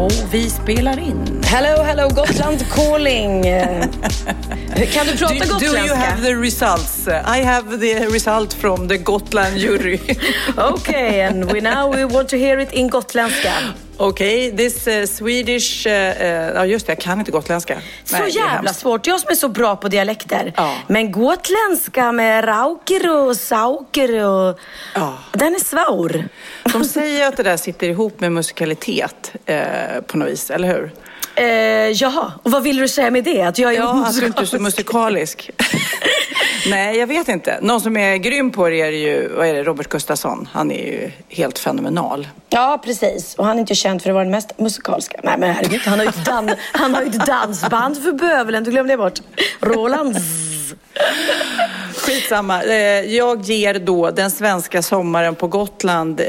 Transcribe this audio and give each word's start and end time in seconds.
Och 0.00 0.12
vi 0.30 0.50
spelar 0.50 0.98
in. 0.98 1.42
Hello, 1.44 1.82
hello, 1.82 2.08
Gotland 2.08 2.64
calling. 2.70 3.42
kan 4.92 5.06
du 5.06 5.16
prata 5.16 5.34
do, 5.34 5.52
gotländska? 5.52 5.68
Do 5.68 5.86
you 5.86 5.94
have 5.94 6.22
the 6.22 6.34
results? 6.34 7.08
I 7.08 7.42
have 7.44 7.78
the 7.78 8.06
result 8.06 8.54
from 8.54 8.88
the 8.88 8.96
Gotland 8.96 9.56
jury. 9.58 10.00
okay, 10.56 11.20
and 11.22 11.52
we 11.52 11.60
now 11.60 11.92
we 11.94 12.04
want 12.04 12.28
to 12.28 12.36
hear 12.36 12.58
it 12.58 12.72
in 12.72 12.88
gotländska. 12.88 13.52
Okej, 14.02 14.52
okay, 14.52 14.56
this 14.56 14.86
uh, 14.86 15.04
Swedish... 15.04 15.86
uh, 15.86 15.92
Ja, 15.92 16.64
uh, 16.64 16.70
just 16.70 16.86
det, 16.86 16.92
jag 16.92 17.00
kan 17.00 17.18
inte 17.18 17.30
gotländska. 17.30 17.80
Så 18.04 18.16
Nej, 18.18 18.36
jävla 18.36 18.72
svårt. 18.72 19.06
Jag 19.06 19.20
som 19.20 19.30
är 19.30 19.34
så 19.34 19.48
bra 19.48 19.76
på 19.76 19.88
dialekter. 19.88 20.52
Ja. 20.56 20.76
Men 20.86 21.12
gotländska 21.12 22.12
med 22.12 22.44
rauker 22.44 23.10
och 23.10 23.36
sauker 23.36 24.24
och... 24.24 24.58
Ja. 24.94 25.18
Den 25.32 25.54
är 25.54 25.58
svår. 25.58 26.28
De 26.72 26.84
säger 26.84 27.28
att 27.28 27.36
det 27.36 27.42
där 27.42 27.56
sitter 27.56 27.88
ihop 27.88 28.20
med 28.20 28.32
musikalitet 28.32 29.32
eh, 29.46 30.00
på 30.06 30.18
något 30.18 30.28
vis, 30.28 30.50
eller 30.50 30.68
hur? 30.68 30.90
Eh, 31.34 31.44
jaha, 31.92 32.32
och 32.42 32.50
vad 32.50 32.62
vill 32.62 32.76
du 32.76 32.88
säga 32.88 33.10
med 33.10 33.24
det? 33.24 33.42
Att 33.42 33.58
jag 33.58 33.74
är 33.74 33.76
ja, 33.76 34.04
att 34.06 34.20
du 34.20 34.26
inte 34.26 34.42
är 34.42 34.46
så 34.46 34.58
musikalisk. 34.58 35.50
Nej, 36.70 36.98
jag 36.98 37.06
vet 37.06 37.28
inte. 37.28 37.58
Någon 37.62 37.80
som 37.80 37.96
är 37.96 38.16
grym 38.16 38.50
på 38.50 38.68
det 38.68 38.80
är 38.80 38.90
ju, 38.90 39.28
vad 39.36 39.46
är 39.46 39.54
det, 39.54 39.62
Robert 39.62 39.88
Gustafsson. 39.88 40.48
Han 40.52 40.70
är 40.70 40.86
ju 40.86 41.10
helt 41.28 41.58
fenomenal. 41.58 42.28
Ja, 42.48 42.80
precis. 42.84 43.34
Och 43.34 43.46
han 43.46 43.56
är 43.56 43.60
inte 43.60 43.74
känd 43.74 44.02
för 44.02 44.10
att 44.10 44.14
vara 44.14 44.24
den 44.24 44.30
mest 44.30 44.58
musikaliska. 44.58 45.20
Nej, 45.22 45.34
men 45.38 45.54
herregud, 45.54 45.80
han 45.84 45.98
har 45.98 46.04
ju 46.04 46.08
ett, 46.08 46.24
dan 46.24 46.50
han 46.72 46.94
har 46.94 47.02
ett 47.02 47.26
dansband 47.26 48.02
för 48.02 48.12
bövelen. 48.12 48.64
Du 48.64 48.70
glömde 48.70 48.92
det 48.92 48.96
bort. 48.96 49.20
Rolands. 49.60 50.49
Skitsamma. 51.94 52.64
Jag 53.04 53.42
ger 53.42 53.74
då 53.74 54.10
den 54.10 54.30
svenska 54.30 54.82
sommaren 54.82 55.34
på 55.34 55.46
Gotland, 55.46 56.20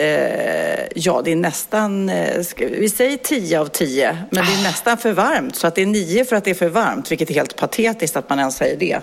ja 0.95 1.21
det 1.25 1.31
är 1.31 1.35
nästan, 1.35 2.11
vi 2.57 2.89
säger 2.89 3.17
10 3.17 3.59
av 3.59 3.65
10, 3.65 4.17
men 4.29 4.45
det 4.45 4.51
är 4.51 4.63
nästan 4.63 4.97
för 4.97 5.11
varmt. 5.11 5.55
Så 5.55 5.67
att 5.67 5.75
det 5.75 5.81
är 5.81 5.85
9 5.85 6.25
för 6.25 6.35
att 6.35 6.43
det 6.43 6.51
är 6.51 6.55
för 6.55 6.69
varmt, 6.69 7.11
vilket 7.11 7.29
är 7.29 7.33
helt 7.33 7.55
patetiskt 7.55 8.15
att 8.15 8.29
man 8.29 8.39
ens 8.39 8.55
säger 8.55 8.77
det. 8.77 8.99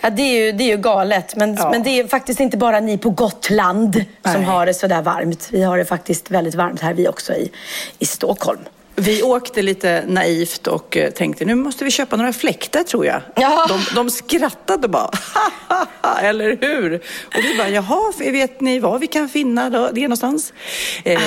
Ja, 0.00 0.10
det 0.10 0.22
är 0.22 0.44
ju, 0.44 0.52
det 0.52 0.64
är 0.64 0.68
ju 0.68 0.76
galet. 0.76 1.36
Men, 1.36 1.54
ja. 1.54 1.70
men 1.70 1.82
det 1.82 1.90
är 1.90 2.06
faktiskt 2.06 2.40
inte 2.40 2.56
bara 2.56 2.80
ni 2.80 2.98
på 2.98 3.10
Gotland 3.10 3.94
som 4.22 4.32
Nej. 4.32 4.44
har 4.44 4.66
det 4.66 4.74
sådär 4.74 5.02
varmt. 5.02 5.48
Vi 5.52 5.62
har 5.62 5.78
det 5.78 5.84
faktiskt 5.84 6.30
väldigt 6.30 6.54
varmt 6.54 6.80
här 6.80 6.94
vi 6.94 7.08
också 7.08 7.32
i, 7.32 7.50
i 7.98 8.06
Stockholm. 8.06 8.60
Vi 8.98 9.22
åkte 9.22 9.62
lite 9.62 10.04
naivt 10.06 10.66
och 10.66 10.98
tänkte 11.14 11.44
nu 11.44 11.54
måste 11.54 11.84
vi 11.84 11.90
köpa 11.90 12.16
några 12.16 12.32
fläktar 12.32 12.82
tror 12.82 13.06
jag. 13.06 13.20
Ja. 13.34 13.66
De, 13.68 13.94
de 13.94 14.10
skrattade 14.10 14.88
bara, 14.88 15.10
eller 16.22 16.58
hur? 16.60 16.94
Och 17.26 17.44
vi 17.44 17.56
bara, 17.58 17.68
jaha, 17.68 18.12
vet 18.18 18.60
ni 18.60 18.78
var 18.78 18.98
vi 18.98 19.06
kan 19.06 19.28
finna 19.28 19.70
det 19.70 20.00
någonstans? 20.00 20.52
Eh, 21.04 21.20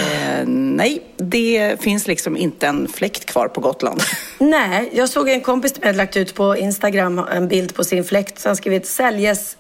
nej, 0.46 1.02
det 1.18 1.82
finns 1.82 2.08
liksom 2.08 2.38
inte 2.38 2.68
en 2.68 2.88
fläkt 2.88 3.26
kvar 3.26 3.48
på 3.48 3.62
Gotland. 3.62 4.02
Nej, 4.38 4.90
jag 4.94 5.10
såg 5.10 5.30
en 5.30 5.42
kompis 5.42 5.76
som 5.76 5.84
hade 5.84 5.98
lagt 5.98 6.18
ut 6.18 6.36
på 6.36 6.58
Instagram 6.58 7.20
en 7.20 7.48
bild 7.48 7.76
på 7.76 7.84
sin 7.84 8.04
fläkt. 8.04 8.46
Han 8.46 8.56
skrivit 8.56 8.88
säljes 8.88 9.58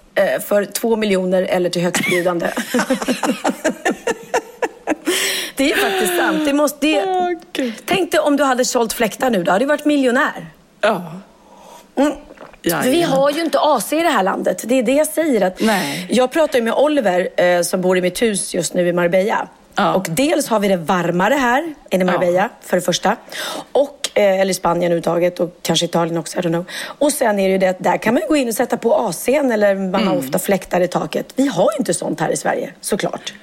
för 0.47 0.65
två 0.65 0.95
miljoner 0.95 1.41
eller 1.41 1.69
till 1.69 1.81
högstbjudande. 1.81 2.47
Det 5.59 5.71
är 5.71 5.75
faktiskt 5.77 6.17
sant. 6.17 6.45
Det 6.45 6.53
måste, 6.53 6.77
det... 6.87 7.03
Oh, 7.03 7.31
Tänk 7.85 8.11
dig 8.11 8.19
om 8.19 8.35
du 8.37 8.43
hade 8.43 8.65
sålt 8.65 8.93
fläktar 8.93 9.29
nu. 9.29 9.43
Då 9.43 9.51
hade 9.51 9.65
du 9.65 9.69
varit 9.69 9.85
miljonär. 9.85 10.47
Ja. 10.81 11.11
Mm. 11.95 12.13
För 12.63 12.89
vi 12.91 13.01
har 13.01 13.29
ju 13.31 13.41
inte 13.41 13.59
AC 13.59 13.93
i 13.93 14.03
det 14.03 14.09
här 14.09 14.23
landet. 14.23 14.63
Det 14.67 14.75
är 14.75 14.83
det 14.83 14.91
jag 14.91 15.07
säger. 15.07 15.41
Att 15.41 15.61
Nej. 15.61 16.07
Jag 16.09 16.31
pratar 16.31 16.59
ju 16.59 16.65
med 16.65 16.73
Oliver 16.73 17.29
eh, 17.41 17.61
som 17.61 17.81
bor 17.81 17.97
i 17.97 18.01
mitt 18.01 18.21
hus 18.21 18.53
just 18.53 18.73
nu 18.73 18.87
i 18.87 18.93
Marbella. 18.93 19.47
Ja. 19.75 19.93
Och 19.93 20.07
dels 20.09 20.47
har 20.47 20.59
vi 20.59 20.67
det 20.67 20.77
varmare 20.77 21.33
här 21.33 21.73
än 21.89 22.01
i 22.01 22.03
Marbella, 22.03 22.39
Ja. 22.39 22.49
för 22.61 22.77
det 22.77 22.81
första. 22.81 23.15
Och, 23.71 24.09
eh, 24.13 24.39
eller 24.39 24.53
Spanien 24.53 24.83
överhuvudtaget 24.91 25.39
och 25.39 25.57
kanske 25.61 25.85
Italien 25.85 26.17
också, 26.17 26.37
I 26.39 26.41
don't 26.41 26.47
know. 26.47 26.65
Och 26.83 27.11
sen 27.11 27.39
är 27.39 27.43
det 27.47 27.51
ju 27.51 27.57
det 27.57 27.67
att 27.67 27.79
där 27.83 27.97
kan 27.97 28.13
man 28.13 28.23
gå 28.29 28.35
in 28.35 28.47
och 28.47 28.53
sätta 28.55 28.77
på 28.77 28.93
AC'n 29.09 29.53
eller 29.53 29.75
man 29.75 30.07
har 30.07 30.17
ofta 30.17 30.39
fläktar 30.39 30.81
i 30.81 30.87
taket. 30.87 31.33
Vi 31.35 31.47
har 31.47 31.71
ju 31.71 31.77
inte 31.79 31.93
sånt 31.93 32.19
här 32.19 32.29
i 32.29 32.37
Sverige, 32.37 32.73
såklart. 32.81 33.33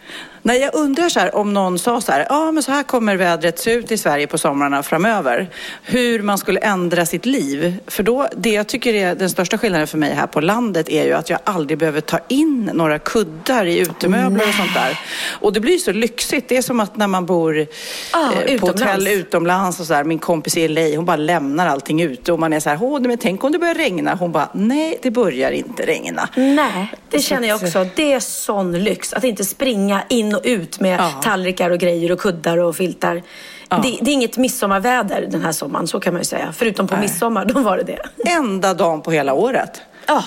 Nej, 0.47 0.61
jag 0.61 0.75
undrar 0.75 1.09
så 1.09 1.21
här, 1.21 1.35
om 1.37 1.55
någon 1.55 1.79
sa 1.79 2.01
så 2.01 2.13
här, 2.13 2.27
ja 2.29 2.53
men 2.53 2.63
så 2.63 2.73
här 2.73 2.83
kommer 2.83 3.17
vädret 3.17 3.59
se 3.59 3.73
ut 3.73 3.93
i 3.93 3.99
Sverige 3.99 4.27
på 4.27 4.39
somrarna 4.39 4.83
framöver. 4.83 5.49
Hur 5.83 6.23
man 6.23 6.39
skulle 6.39 6.61
ändra 6.61 7.07
sitt 7.07 7.27
liv. 7.27 7.77
För 7.87 8.03
då, 8.03 8.29
det 8.37 8.53
jag 8.53 8.67
tycker 8.67 8.95
är 8.95 9.15
den 9.15 9.31
största 9.31 9.59
skillnaden 9.59 9.87
för 9.87 9.99
mig 9.99 10.15
här 10.15 10.27
på 10.27 10.41
landet 10.41 10.89
är 10.89 11.05
ju 11.05 11.13
att 11.13 11.31
jag 11.31 11.39
aldrig 11.45 11.79
behöver 11.79 12.01
ta 12.01 12.19
in 12.29 12.71
några 12.75 12.99
kuddar 12.99 13.65
i 13.65 13.79
utemöbler 13.79 14.49
och 14.49 14.55
sånt 14.55 14.75
där. 14.75 14.99
Och 15.41 15.53
det 15.53 15.61
blir 15.61 15.79
så 15.79 15.93
lyxigt. 15.93 16.49
Det 16.49 16.57
är 16.57 16.63
som 16.63 16.81
att 16.81 16.97
när 16.97 17.07
man 17.07 17.27
bor 17.27 17.67
Ah, 18.13 18.33
eh, 18.33 18.39
på 18.39 18.43
utomlands. 18.51 18.83
hotell 18.83 19.07
utomlands 19.09 19.81
och 19.81 19.87
så 19.87 19.95
här, 19.95 20.05
min 20.05 20.19
kompis 20.19 20.57
i 20.57 20.69
LA, 20.69 20.97
hon 20.97 21.05
bara 21.05 21.17
lämnar 21.17 21.67
allting 21.67 22.01
ute 22.03 22.33
och 22.33 22.39
man 22.41 22.53
är 22.53 22.61
så 22.61 22.69
här, 22.71 22.79
Åh, 22.83 23.01
men 23.01 23.19
tänk 23.19 23.45
om 23.45 23.53
det 23.53 23.59
börjar 23.59 23.75
regna. 23.75 24.15
Hon 24.15 24.33
bara, 24.33 24.49
nej 24.55 24.99
det 25.03 25.11
börjar 25.11 25.51
inte 25.51 25.87
regna. 25.87 26.29
Nej, 26.37 26.93
det 27.11 27.19
känner 27.19 27.49
jag 27.49 27.63
också. 27.63 27.87
Det 27.97 28.13
är 28.13 28.21
sån 28.21 28.85
lyx. 28.85 29.13
Att 29.13 29.25
inte 29.25 29.45
springa 29.45 30.03
in 30.09 30.36
och 30.37 30.41
ut 30.45 30.81
med 30.81 31.01
Ja. 31.01 31.11
tallrikar 31.23 31.71
och 31.71 31.79
grejer 31.79 32.13
och 32.13 32.21
kuddar 32.21 32.59
och 32.59 32.77
filtar. 32.77 33.23
Ja. 33.69 33.77
Det, 33.83 33.99
det 34.03 34.11
är 34.11 34.13
inget 34.15 34.37
midsommarväder 34.37 35.27
den 35.31 35.43
här 35.43 35.53
sommaren, 35.53 35.87
så 35.87 36.01
kan 36.01 36.13
man 36.15 36.21
ju 36.21 36.25
säga. 36.25 36.53
Förutom 36.57 36.89
på 36.89 36.95
Nej. 36.95 37.03
midsommar, 37.03 37.45
då 37.45 37.61
var 37.61 37.77
det 37.77 37.83
det. 37.83 38.31
Enda 38.31 38.75
dagen 38.75 39.03
på 39.03 39.11
hela 39.11 39.35
året. 39.35 39.81
Ja, 40.07 40.25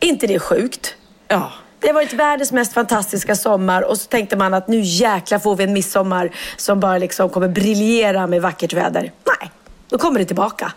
inte 0.00 0.26
det 0.26 0.38
sjukt? 0.38 0.94
Ja. 1.28 1.52
Det 1.80 1.86
har 1.86 1.94
varit 1.94 2.12
världens 2.12 2.52
mest 2.52 2.72
fantastiska 2.72 3.36
sommar 3.36 3.82
och 3.82 3.98
så 3.98 4.08
tänkte 4.08 4.36
man 4.36 4.54
att 4.54 4.68
nu 4.68 4.80
jäklar 4.80 5.38
får 5.38 5.56
vi 5.56 5.64
en 5.64 5.72
midsommar 5.72 6.30
som 6.56 6.80
bara 6.80 6.98
liksom 6.98 7.28
kommer 7.28 7.48
briljera 7.48 8.26
med 8.26 8.42
vackert 8.42 8.72
väder. 8.72 9.12
Nej, 9.40 9.50
då 9.88 9.98
kommer 9.98 10.18
det 10.18 10.24
tillbaka. 10.26 10.72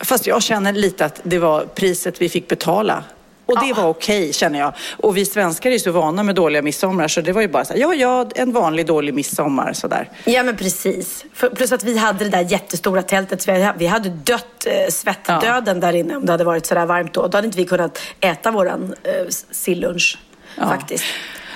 Fast 0.00 0.26
jag 0.26 0.42
känner 0.42 0.72
lite 0.72 1.04
att 1.04 1.20
det 1.22 1.38
var 1.38 1.64
priset 1.64 2.22
vi 2.22 2.28
fick 2.28 2.48
betala. 2.48 3.04
Och 3.46 3.60
det 3.60 3.66
Ja. 3.66 3.74
var 3.74 3.88
okej 3.88 4.32
känner 4.32 4.58
jag. 4.58 4.72
Och 4.96 5.16
vi 5.16 5.24
svenskar 5.26 5.70
är 5.70 5.78
så 5.78 5.90
vana 5.90 6.22
med 6.22 6.34
dåliga 6.34 6.62
midsommar 6.62 7.08
så 7.08 7.20
det 7.20 7.32
var 7.32 7.42
ju 7.42 7.48
bara 7.48 7.64
så 7.64 7.72
här, 7.72 7.80
ja, 7.80 7.94
ja, 7.94 8.26
en 8.34 8.52
vanlig 8.52 8.86
dålig 8.86 9.14
midsommar 9.14 9.72
sådär. 9.72 10.10
Ja 10.24 10.42
men 10.42 10.56
precis. 10.56 11.24
För, 11.34 11.48
plus 11.48 11.72
att 11.72 11.84
vi 11.84 11.98
hade 11.98 12.24
det 12.24 12.30
där 12.30 12.40
jättestora 12.52 13.02
tältet. 13.02 13.42
Så 13.42 13.52
vi, 13.52 13.70
vi 13.78 13.86
hade 13.86 14.08
dött 14.08 14.66
eh, 14.66 14.90
svettdöden 14.90 15.80
där 15.80 15.92
inne 15.92 16.16
om 16.16 16.26
det 16.26 16.32
hade 16.32 16.44
varit 16.44 16.66
sådär 16.66 16.86
varmt 16.86 17.14
då. 17.14 17.26
Då 17.26 17.36
hade 17.38 17.46
inte 17.46 17.58
vi 17.58 17.64
kunnat 17.64 17.98
äta 18.20 18.50
våran 18.50 18.94
eh, 19.02 19.12
sillunch 19.50 20.18
Ja. 20.58 20.68
faktiskt. 20.68 21.04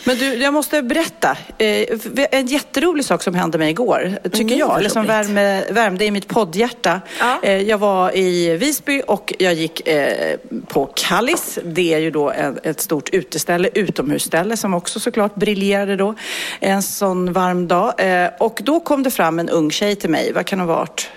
Men 0.05 0.19
du, 0.19 0.35
jag 0.35 0.55
måste 0.55 0.83
berätta. 0.83 1.37
Eh, 1.59 1.85
en 2.31 2.47
jätterolig 2.47 3.05
sak 3.05 3.23
som 3.23 3.35
hände 3.35 3.59
mig 3.59 3.71
igår, 3.71 4.19
tycker 4.23 4.41
Mm, 4.41 4.59
jag. 4.59 4.79
Eller 4.79 4.89
som 4.89 5.07
värme, 5.07 5.65
värmde 5.71 6.05
i 6.05 6.11
mitt 6.11 6.29
poddhjärta. 6.29 7.01
Ja. 7.21 7.39
Eh, 7.43 7.63
jag 7.63 7.79
var 7.79 8.17
i 8.17 8.57
Visby 8.57 9.03
och 9.07 9.35
jag 9.39 9.55
gick 9.55 9.89
eh, 9.89 10.37
på 10.69 10.87
Kallis. 10.87 11.59
Det 11.65 11.95
är 11.95 11.99
ju 11.99 12.11
då 12.11 12.31
ett 12.63 12.81
stort 12.81 13.09
uteställe, 13.09 13.69
utomhusställe 13.75 14.57
som 14.57 14.75
också 14.75 15.01
såklart 15.01 15.35
briljerade 15.35 15.97
då. 15.97 16.15
En 16.61 16.83
sån 16.83 17.33
varm 17.33 17.69
dag. 17.69 17.95
Och 18.39 18.61
då 18.65 18.81
kom 18.81 19.03
det 19.03 19.11
fram 19.11 19.39
en 19.39 19.49
ung 19.49 19.71
tjej 19.71 19.97
till 19.97 20.11
mig. 20.11 20.33
Vad 20.33 20.47
kan 20.47 20.59
det 20.59 20.65
ha 20.65 20.75
varit? 20.77 21.11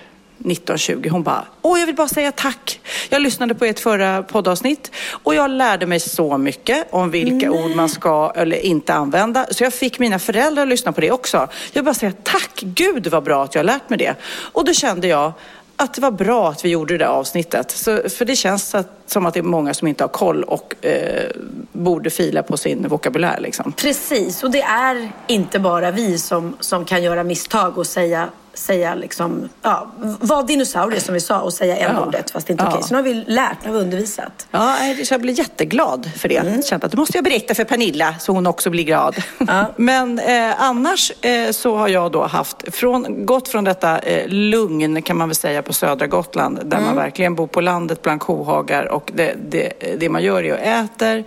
1920. 0.44 1.08
Hon 1.10 1.22
bara, 1.22 1.44
åh 1.62 1.80
jag 1.80 1.86
vill 1.86 1.94
bara 1.94 2.08
säga 2.08 2.32
tack. 2.32 2.80
Jag 3.08 3.22
lyssnade 3.22 3.54
på 3.54 3.64
ert 3.64 3.78
förra 3.78 4.22
poddavsnitt 4.22 4.90
och 5.10 5.34
jag 5.34 5.50
lärde 5.50 5.86
mig 5.86 6.00
så 6.00 6.38
mycket 6.38 6.86
om 6.90 7.10
vilka 7.10 7.50
ord 7.50 7.70
man 7.76 7.88
ska 7.88 8.32
eller 8.36 8.56
inte 8.56 8.94
använda. 8.94 9.46
Så 9.50 9.64
jag 9.64 9.74
fick 9.74 9.98
mina 9.98 10.18
föräldrar 10.18 10.62
att 10.62 10.68
lyssna 10.68 10.92
på 10.92 11.00
det 11.00 11.10
också. 11.10 11.48
Jag 11.72 11.84
bara 11.84 11.94
säga 11.94 12.12
tack, 12.22 12.60
gud 12.60 13.06
vad 13.06 13.22
bra 13.22 13.44
att 13.44 13.54
jag 13.54 13.60
har 13.60 13.66
lärt 13.66 13.90
mig 13.90 13.98
det. 13.98 14.14
Och 14.52 14.64
då 14.64 14.72
kände 14.72 15.06
jag, 15.06 15.32
att 15.76 15.94
det 15.94 16.00
var 16.00 16.10
bra 16.10 16.50
att 16.50 16.64
vi 16.64 16.68
gjorde 16.68 16.94
det 16.94 17.04
där 17.04 17.10
avsnittet. 17.10 17.70
Så, 17.70 18.08
för 18.08 18.24
det 18.24 18.36
känns 18.36 18.74
att, 18.74 18.88
som 19.06 19.26
att 19.26 19.34
det 19.34 19.40
är 19.40 19.44
många 19.44 19.74
som 19.74 19.88
inte 19.88 20.04
har 20.04 20.08
koll 20.08 20.44
och 20.44 20.84
eh, 20.84 21.30
borde 21.72 22.10
fila 22.10 22.42
på 22.42 22.56
sin 22.56 22.88
vokabulär. 22.88 23.40
Liksom. 23.40 23.72
Precis, 23.72 24.42
och 24.42 24.50
det 24.50 24.62
är 24.62 25.10
inte 25.26 25.58
bara 25.58 25.90
vi 25.90 26.18
som, 26.18 26.56
som 26.60 26.84
kan 26.84 27.02
göra 27.02 27.24
misstag 27.24 27.78
och 27.78 27.86
säga 27.86 28.28
säga 28.54 28.94
liksom, 28.94 29.48
ja, 29.62 29.86
vara 30.20 30.42
dinosaurier 30.42 31.00
som 31.00 31.14
vi 31.14 31.20
sa 31.20 31.40
och 31.40 31.52
säga 31.52 31.76
en 31.76 31.96
Ja. 31.96 32.06
ordet 32.06 32.30
fast 32.30 32.46
det 32.46 32.50
inte 32.52 32.64
är 32.64 32.66
Ja. 32.66 32.72
okej. 32.72 32.82
Så 32.82 32.94
nu 32.94 32.96
har 32.98 33.02
vi 33.02 33.14
lärt, 33.14 33.56
nu 33.64 33.68
har 33.70 33.74
vi 33.78 33.80
undervisat. 33.84 34.46
Ja, 34.50 34.76
jag 35.10 35.20
blir 35.20 35.38
jätteglad 35.38 36.10
för 36.16 36.28
det. 36.28 36.36
Mm. 36.36 36.62
Kände 36.62 36.86
att 36.86 36.92
det 36.92 36.98
måste 36.98 37.16
jag 37.18 37.24
berätta 37.24 37.54
för 37.54 37.64
Pernilla 37.64 38.14
så 38.20 38.32
hon 38.32 38.46
också 38.46 38.70
blir 38.70 38.84
glad. 38.84 39.16
Ja. 39.48 39.66
Men 39.76 40.18
eh, 40.18 40.62
annars 40.62 41.12
eh, 41.20 41.50
så 41.50 41.76
har 41.76 41.88
jag 41.88 42.12
då 42.12 42.22
haft, 42.26 42.56
från, 42.74 43.26
gått 43.26 43.48
från 43.48 43.64
detta 43.64 43.98
eh, 43.98 44.28
lugn 44.28 45.02
kan 45.02 45.16
man 45.16 45.28
väl 45.28 45.34
säga 45.36 45.62
på 45.62 45.72
södra 45.72 46.06
Gotland 46.06 46.60
där 46.64 46.76
Mm. 46.76 46.86
man 46.86 46.96
verkligen 46.96 47.34
bor 47.34 47.46
på 47.46 47.60
landet 47.60 48.02
bland 48.02 48.20
kohagar 48.20 48.84
och 48.92 49.10
det, 49.14 49.34
det, 49.48 49.72
det 49.98 50.08
man 50.08 50.22
gör 50.22 50.42
är 50.44 50.80
att 50.82 50.94
äter, 50.94 51.24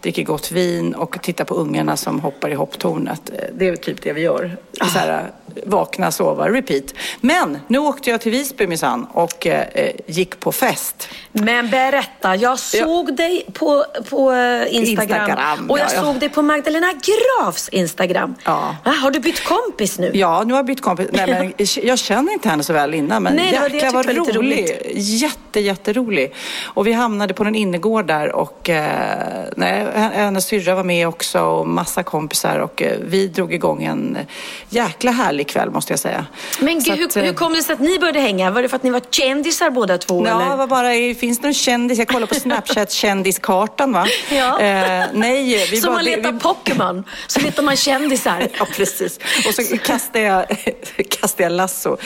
dricker 0.00 0.22
gott 0.22 0.50
vin 0.52 0.94
och 0.94 1.22
tittar 1.22 1.44
på 1.44 1.54
ungarna 1.54 1.96
som 1.96 2.20
hoppar 2.20 2.50
i 2.50 2.54
hopptornet. 2.54 3.30
Eh, 3.34 3.44
Det 3.54 3.68
är 3.68 3.76
typ 3.76 4.02
det 4.02 4.12
vi 4.12 4.20
gör. 4.20 4.56
Ah. 4.80 4.84
Så 4.86 4.98
här, 4.98 5.30
vakna, 5.66 6.12
sova, 6.12 6.48
repeat. 6.48 6.84
Men 7.20 7.58
nu 7.66 7.78
åkte 7.78 8.10
jag 8.10 8.20
till 8.20 8.32
Visby 8.32 8.66
minsann 8.66 9.06
och 9.12 9.46
eh, 9.46 9.66
eh, 9.74 9.90
gick 10.06 10.40
på 10.40 10.52
fest. 10.52 11.08
Men 11.32 11.70
berätta, 11.70 12.36
jag 12.36 12.58
såg 12.58 13.16
dig 13.16 13.46
på, 13.52 13.84
på 14.10 14.32
eh, 14.32 14.74
Instagram, 14.74 15.20
Instagram, 15.20 15.70
och 15.70 15.78
jag 15.78 15.86
ja, 15.86 15.92
ja. 15.94 16.02
såg 16.02 16.20
dig 16.20 16.28
på 16.28 16.42
Magdalena 16.42 16.92
Grafs 16.92 17.68
Instagram. 17.68 18.34
Ja. 18.44 18.76
Va, 18.84 18.90
Har 18.90 19.10
du 19.10 19.20
bytt 19.20 19.44
kompis 19.44 19.98
nu? 19.98 20.10
Ja, 20.14 20.42
nu 20.46 20.52
har 20.52 20.58
jag 20.58 20.66
bytt 20.66 20.80
kompis. 20.82 21.08
Nej, 21.12 21.26
men 21.26 21.66
jag 21.86 21.98
känner 21.98 22.32
inte 22.32 22.48
henne 22.48 22.62
så 22.62 22.72
väl 22.72 22.94
innan, 22.94 23.22
men 23.22 23.36
Nej, 23.36 23.52
jäklar 23.52 23.92
vad 23.92 24.06
rolig. 24.06 24.36
roligt. 24.36 24.82
Jätte, 24.94 25.60
jätterolig. 25.60 26.34
Och 26.64 26.86
vi 26.86 26.92
hamnade 26.92 27.34
på 27.34 27.44
en 27.44 27.54
innergård 27.54 28.06
där 28.06 28.32
och 28.32 28.70
eh, 28.70 29.44
nej, 29.56 29.86
hennes 29.94 30.44
syrra 30.44 30.74
var 30.74 30.84
med 30.84 31.08
också 31.08 31.40
och 31.40 31.68
massa 31.68 32.02
kompisar 32.02 32.58
och 32.58 32.82
eh, 32.82 32.98
vi 33.00 33.28
drog 33.28 33.54
igång 33.54 33.84
en 33.84 34.18
jäkla 34.68 35.10
härlig 35.10 35.39
kväll 35.44 35.70
måste 35.70 35.92
jag 35.92 36.00
säga. 36.00 36.26
Men 36.60 36.80
gud, 36.80 37.04
att, 37.04 37.16
hur, 37.16 37.22
eh, 37.22 37.26
hur 37.26 37.34
kom 37.34 37.52
det 37.52 37.62
sig 37.62 37.72
att 37.72 37.80
ni 37.80 37.98
började 37.98 38.20
hänga? 38.20 38.50
Var 38.50 38.62
det 38.62 38.68
för 38.68 38.76
att 38.76 38.82
ni 38.82 38.90
var 38.90 39.02
kändisar 39.10 39.70
båda 39.70 39.98
två? 39.98 40.26
Ja, 40.26 40.54
eller? 40.54 40.66
bara, 40.66 41.14
finns 41.14 41.38
det 41.38 41.46
någon 41.46 41.54
kändis? 41.54 41.98
Jag 41.98 42.08
kollar 42.08 42.26
på 42.26 42.34
Snapchat 42.34 42.92
kändiskartan 42.92 43.92
va? 43.92 44.06
Ja. 44.30 44.60
Eh, 44.60 45.06
nej, 45.12 45.68
vi 45.70 45.80
Som 45.80 45.86
bara, 45.88 45.94
man 45.94 46.04
letar 46.04 46.32
vi, 46.32 46.38
Pokémon, 46.38 47.04
så 47.26 47.40
letar 47.40 47.62
man 47.62 47.76
kändisar. 47.76 48.48
Ja, 48.58 48.66
precis. 48.76 49.18
Och 49.48 49.54
så 49.54 49.78
kastade 49.78 50.24
jag, 50.24 50.46
kastade 51.20 51.42
jag 51.42 51.52
lasso. 51.52 51.96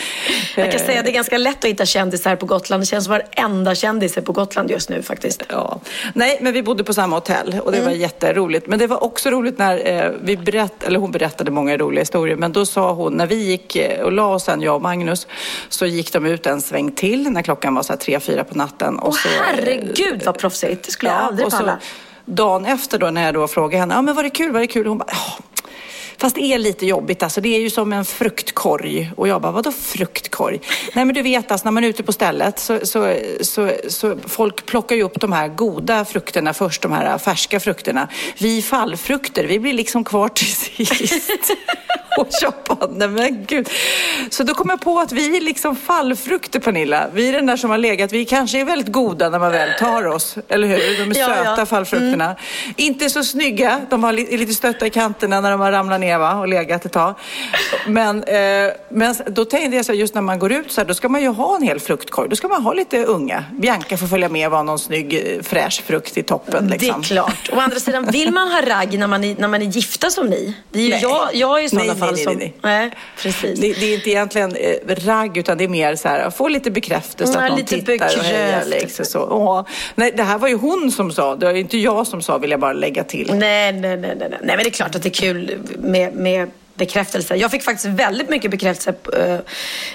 Jag 0.57 0.71
kan 0.71 0.81
säga 0.81 0.99
att 0.99 1.05
det 1.05 1.11
är 1.11 1.15
ganska 1.15 1.39
lätt 1.39 1.59
att 1.59 1.71
hitta 1.71 1.87
kändisar 1.87 2.37
på 2.37 2.47
Gotland. 2.47 2.83
Det 2.83 2.87
känns 2.87 3.05
som 3.05 3.21
varenda 3.37 3.75
kändis 3.75 4.17
är 4.17 4.21
på 4.21 4.33
Gotland 4.33 4.71
just 4.71 4.89
nu 4.89 5.03
faktiskt. 5.03 5.43
Ja. 5.49 5.81
Nej, 6.13 6.39
men 6.41 6.53
vi 6.53 6.63
bodde 6.63 6.85
på 6.85 6.95
samma 6.95 7.17
hotell 7.17 7.61
och 7.65 7.73
det 7.73 7.81
var 7.81 7.91
jätteroligt. 7.91 8.67
Men 8.67 8.79
det 8.79 8.87
var 8.87 9.05
också 9.05 9.31
roligt 9.31 9.59
när 9.59 10.05
eh, 10.05 10.11
vi 10.23 10.37
berätt, 10.37 10.83
eller 10.83 10.99
hon 10.99 11.11
berättade 11.11 11.51
många 11.51 11.77
roliga 11.77 12.01
historier. 12.01 12.37
Men 12.37 12.53
då 12.53 12.67
sa 12.67 12.93
hon, 12.93 13.13
när 13.25 13.29
vi 13.29 13.45
gick 13.45 13.77
eh, 13.77 14.01
och 14.01 14.13
la 14.13 14.27
oss 14.27 14.45
sen, 14.45 14.63
jag 14.63 14.75
och 14.75 14.83
Magnus, 14.83 15.27
så 15.69 15.87
gick 15.87 16.13
de 16.13 16.27
ut 16.27 16.47
en 16.47 16.61
sväng 16.61 16.93
till 16.93 17.31
när 17.31 17.43
klockan 17.43 17.75
var 17.75 17.83
så 17.83 17.93
här 17.93 18.01
tre, 18.01 18.21
fyra 18.21 18.45
på 18.45 18.55
natten. 18.55 18.99
Och 18.99 19.09
Åh 19.09 19.15
så, 19.15 19.29
eh, 19.29 19.35
herregud 19.45 20.23
vad 20.25 20.39
proffsigt. 20.39 20.85
Det 20.85 20.93
skulle 20.93 21.13
jag 21.13 21.21
aldrig 21.21 21.51
palla. 21.51 21.79
dagen 22.25 22.67
efter 22.67 22.99
då 22.99 23.11
när 23.11 23.25
jag 23.25 23.35
då 23.35 23.49
frågade 23.49 23.81
henne, 23.81 23.95
ja 23.95 24.03
men 24.03 24.15
var 24.15 24.23
det 24.23 24.31
kul, 24.31 24.53
var 24.53 24.61
det 24.61 24.67
kul? 24.67 24.87
Hon 24.87 24.99
bara, 24.99 25.09
ja. 25.11 25.45
Fast 26.19 26.37
det 26.37 26.43
är 26.43 26.59
lite 26.59 26.87
jobbigt 26.87 27.23
alltså. 27.23 27.41
Det 27.41 27.57
är 27.57 27.61
ju 27.61 27.71
som 27.71 27.93
en 27.93 28.05
fruktkorg. 28.05 29.11
Och 29.17 29.29
jag 29.29 29.43
bara, 29.43 29.53
vadå 29.53 29.73
fruktkorg? 29.73 30.61
Nej 30.95 31.05
men 31.05 31.15
du 31.15 31.23
vet 31.23 31.51
alltså 31.51 31.65
när 31.65 31.73
man 31.73 31.85
är 31.85 31.89
ute 31.89 32.03
på 32.03 32.13
stället 32.13 32.59
så, 32.59 32.87
så, 32.87 33.17
så, 33.41 33.71
så 33.89 34.17
folk 34.27 34.67
plockar 34.67 34.97
ju 34.97 35.03
upp 35.03 35.21
de 35.21 35.33
här 35.33 35.49
goda 35.49 36.05
frukterna 36.05 36.55
först, 36.55 36.83
de 36.83 36.93
här 36.93 37.19
färska 37.19 37.61
frukterna. 37.61 38.09
Vi 38.39 38.63
fallfrukter, 38.63 39.45
vi 39.45 39.59
blir 39.59 39.73
liksom 39.73 40.05
kvar 40.05 40.29
till 40.29 40.55
sist. 40.55 41.51
Och 42.19 42.29
jag 42.41 42.53
bara, 42.69 42.91
nej 42.91 43.09
men 43.09 43.45
gud. 43.47 43.69
Så 44.31 44.43
då 44.43 44.55
kom 44.55 44.71
jag 44.71 44.81
på 44.81 44.99
att 44.99 45.13
vi 45.13 45.37
är 45.37 45.41
liksom 45.41 45.77
fallfrukter 45.77 46.61
Pernilla. 46.61 47.09
Vi 47.13 47.29
är 47.29 47.33
den 47.33 47.47
där 47.47 47.57
som 47.57 47.71
har 47.71 47.79
legat, 47.79 48.13
vi 48.13 48.25
kanske 48.25 48.61
är 48.61 48.65
väldigt 48.65 48.93
goda 48.93 49.31
när 49.31 49.39
man 49.39 49.53
väl 49.53 49.71
tar 49.79 50.07
oss. 50.07 50.37
Eller 50.49 50.69
hur? 50.69 50.77
De 50.77 51.11
är 51.11 51.19
Ja, 51.19 51.27
söta 51.27 51.45
ja. 51.45 51.55
Mm. 51.55 51.67
fallfrukterna. 51.67 52.37
Inte 52.77 53.11
så 53.11 53.25
snygga, 53.25 53.81
de 53.91 54.05
är 54.05 54.13
lite 54.13 54.55
stötta 54.55 54.87
i 54.87 54.91
kanterna 54.91 55.41
när 55.41 55.51
de 55.51 55.61
har 55.61 55.73
ramlat 55.73 56.01
ner 56.01 56.14
va? 56.19 56.35
och 56.35 56.49
legat 56.49 56.85
ett 56.85 56.93
tag. 56.93 57.15
Men, 57.87 58.25
eh, 58.25 58.73
men 58.89 59.15
då 59.27 59.45
tänkte 59.45 59.77
jag 59.77 59.85
så 59.87 59.93
här, 59.93 59.99
just 59.99 60.15
när 60.15 60.23
man 60.23 60.39
går 60.39 60.53
ut 60.53 60.73
så 60.73 60.81
här, 60.81 60.89
då 60.89 60.95
ska 60.95 61.09
man 61.09 61.21
ju 61.23 61.29
ha 61.29 61.57
en 61.57 61.63
hel 61.63 61.81
fruktkorg. 61.81 62.29
Då 62.29 62.37
ska 62.37 62.49
man 62.49 62.63
ha 62.63 62.73
lite 62.73 63.05
unga. 63.05 63.45
Bianca 63.53 63.97
får 63.97 64.07
följa 64.07 64.29
med 64.29 64.47
och 64.47 64.53
vara 64.53 64.63
någon 64.63 64.79
snygg 64.79 65.15
eh, 65.15 65.43
fräsch 65.43 65.83
frukt 65.87 66.17
i 66.19 66.23
toppen. 66.23 66.67
Det 66.69 66.73
Liksom. 66.79 67.01
är 67.01 67.05
klart. 67.05 67.51
Å 67.53 67.61
andra 67.61 67.81
sidan, 67.81 68.07
vill 68.11 68.33
man 68.33 68.49
ha 68.49 68.61
ragg 68.63 68.99
när 68.99 69.07
man 69.07 69.25
är, 69.25 69.37
när 69.39 69.49
man 69.49 69.63
är 69.63 69.67
gifta 69.67 70.11
som 70.11 70.27
ni? 70.27 70.57
Det 70.73 70.79
är 70.79 70.83
ju 70.83 70.91
Nej. 70.91 71.03
jag, 71.03 71.35
jag 71.35 71.59
är 71.61 71.63
i 71.65 71.69
sådana 71.69 71.93
Nej, 71.93 72.01
fall 72.01 72.15
nej, 72.15 72.25
som... 72.25 72.35
nej, 72.37 72.55
nej 72.63 72.91
precis. 73.19 73.61
Det, 73.61 73.73
det 73.73 73.85
är 73.87 73.95
inte 73.95 74.11
egentligen 74.11 74.57
eh, 74.57 74.97
ragg 75.07 75.37
utan 75.37 75.59
det 75.59 75.65
är 75.65 75.69
mer 75.69 75.97
så 75.97 76.09
här, 76.09 76.31
få 76.31 76.49
lite 76.49 76.71
bekräftelse 76.71 77.33
Ja, 77.39 77.45
att 77.45 77.51
någon 77.51 77.59
lite 77.59 77.81
tittar 77.81 78.19
och 78.19 78.25
hejar. 78.25 78.65
Liksom 78.67 79.05
så. 79.05 79.21
Åh. 79.31 79.67
Nej, 79.95 80.13
det 80.17 80.23
här 80.23 80.39
var 80.39 80.49
ju 80.49 80.55
hon 80.57 80.91
som 80.93 81.13
sa, 81.13 81.37
det 81.37 81.47
var 81.47 81.53
ju 81.53 81.61
inte 81.61 81.79
jag 81.79 82.07
som 82.07 82.23
sa 82.23 82.39
vill 82.39 82.51
jag 82.51 82.61
bara 82.61 82.73
lägga 82.73 83.05
till. 83.05 83.31
Nej, 83.35 83.73
nej, 83.73 83.97
nej, 83.97 83.97
nej, 83.97 84.17
nej. 84.19 84.29
Nej, 84.31 84.57
men 84.57 84.59
det 84.59 84.67
är 84.67 84.71
klart 84.71 84.95
att 84.95 85.03
det 85.03 85.09
är 85.09 85.11
kul 85.11 85.59
med, 85.95 86.13
med 86.15 86.51
bekräftelse. 86.75 87.37
Jag 87.37 87.51
fick 87.51 87.63
faktiskt 87.63 87.87
väldigt 87.87 88.29
mycket 88.29 88.51
bekräftelse 88.51 88.95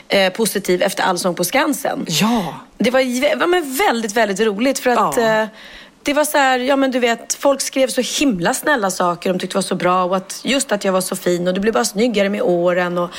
eh, 0.10 0.20
eh, 0.20 0.34
positiv 0.34 0.82
efter 0.82 1.04
Allsång 1.04 1.36
på 1.36 1.44
Skansen. 1.44 2.06
Ja. 2.08 2.56
Det 2.78 2.92
var, 2.92 3.36
var 3.40 3.48
men 3.48 3.76
väldigt, 3.78 4.14
väldigt 4.14 4.40
roligt 4.40 4.80
för 4.80 4.90
att 4.90 5.18
Ja. 5.18 5.42
eh, 5.42 5.48
det 6.04 6.14
var 6.14 6.26
så 6.26 6.38
här, 6.38 6.60
ja 6.60 6.76
men 6.76 6.92
du 6.92 7.00
vet, 7.00 7.34
folk 7.34 7.62
skrev 7.62 7.88
så 7.88 8.02
himla 8.20 8.54
snälla 8.54 8.92
saker 8.92 9.30
de 9.30 9.40
tyckte 9.40 9.58
var 9.58 9.62
så 9.62 9.76
bra 9.76 10.04
och 10.04 10.18
att 10.18 10.42
just 10.44 10.72
att 10.72 10.86
jag 10.86 10.94
var 10.94 11.02
så 11.02 11.16
fin 11.16 11.48
och 11.48 11.54
du 11.54 11.60
blev 11.60 11.74
bara 11.74 11.86
snyggare 11.86 12.30
med 12.30 12.42
åren 12.42 12.98
och, 12.98 13.10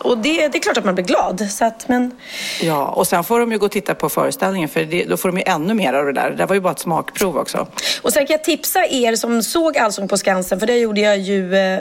och 0.00 0.18
det, 0.18 0.48
det 0.48 0.58
är 0.58 0.62
klart 0.62 0.76
att 0.76 0.84
man 0.84 0.94
blir 0.94 1.04
glad. 1.04 1.50
Så 1.50 1.64
att, 1.64 1.88
men 1.88 2.10
Ja, 2.62 2.86
och 2.86 3.06
sen 3.06 3.24
får 3.24 3.40
de 3.40 3.52
ju 3.52 3.58
gå 3.58 3.66
och 3.66 3.72
titta 3.72 3.94
på 3.94 4.08
föreställningen 4.08 4.68
för 4.68 4.84
det, 4.84 5.04
då 5.04 5.16
får 5.16 5.28
de 5.28 5.38
ju 5.38 5.44
ännu 5.46 5.74
mer 5.74 5.92
av 5.92 6.06
det 6.06 6.12
där. 6.12 6.30
Det 6.30 6.36
där 6.36 6.46
var 6.46 6.54
ju 6.54 6.60
bara 6.60 6.72
ett 6.72 6.78
smakprov 6.78 7.36
också. 7.36 7.66
Och 8.02 8.12
sen 8.12 8.26
kan 8.26 8.34
jag 8.34 8.44
tipsa 8.44 8.86
er 8.86 9.16
som 9.16 9.42
såg 9.42 9.78
Allsång 9.78 10.08
på 10.08 10.16
Skansen, 10.16 10.60
för 10.60 10.66
det 10.66 10.76
gjorde 10.76 11.00
jag 11.00 11.18
ju 11.18 11.56
eh, 11.56 11.78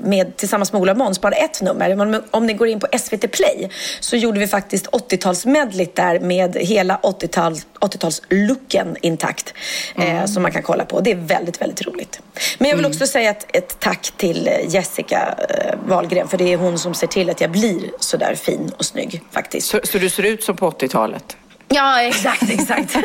med, 0.00 0.36
tillsammans 0.36 0.72
med 0.72 0.82
Ola 0.82 0.94
Måns, 0.94 1.20
bara 1.20 1.34
ett 1.34 1.62
nummer. 1.62 2.22
Om, 2.30 2.46
ni 2.46 2.52
går 2.52 2.68
in 2.68 2.80
på 2.80 2.86
SVT 2.98 3.32
Play 3.32 3.70
så 4.00 4.16
gjorde 4.16 4.40
vi 4.40 4.46
faktiskt 4.46 4.86
80-talsmedligt 4.86 5.90
där 5.94 6.20
med 6.20 6.56
hela 6.56 6.98
80-tal, 7.02 7.56
80-talslooken 7.80 8.96
intakt. 9.02 9.54
Eh, 9.94 10.24
som 10.24 10.42
man 10.42 10.52
kan 10.52 10.62
kolla 10.62 10.84
på. 10.84 11.00
Det 11.00 11.10
är 11.10 11.16
väldigt, 11.16 11.60
väldigt 11.60 11.86
roligt. 11.86 12.20
Men 12.58 12.68
jag 12.70 12.76
vill 12.76 12.86
också 12.86 13.06
säga 13.06 13.30
ett, 13.30 13.56
ett 13.56 13.80
tack 13.80 14.12
till 14.16 14.48
eh, 14.48 14.74
Jessica 14.74 15.34
eh, 15.48 15.74
Wahlgren, 15.86 16.28
för 16.28 16.38
det 16.38 16.52
är 16.52 16.56
hon 16.56 16.78
som 16.78 16.94
ser 16.94 17.06
till 17.06 17.30
att 17.30 17.40
jag 17.40 17.50
blir 17.50 17.90
sådär 18.00 18.34
fin 18.34 18.72
och 18.78 18.84
snygg 18.84 19.22
faktiskt. 19.32 19.66
Så, 19.66 19.80
så 19.84 19.98
du 19.98 20.08
ser 20.08 20.22
ut 20.22 20.42
som 20.42 20.56
på 20.56 20.70
80-talet? 20.70 21.36
Ja, 21.68 22.02
exakt, 22.02 22.50
exakt. 22.50 22.90
så, 22.92 22.98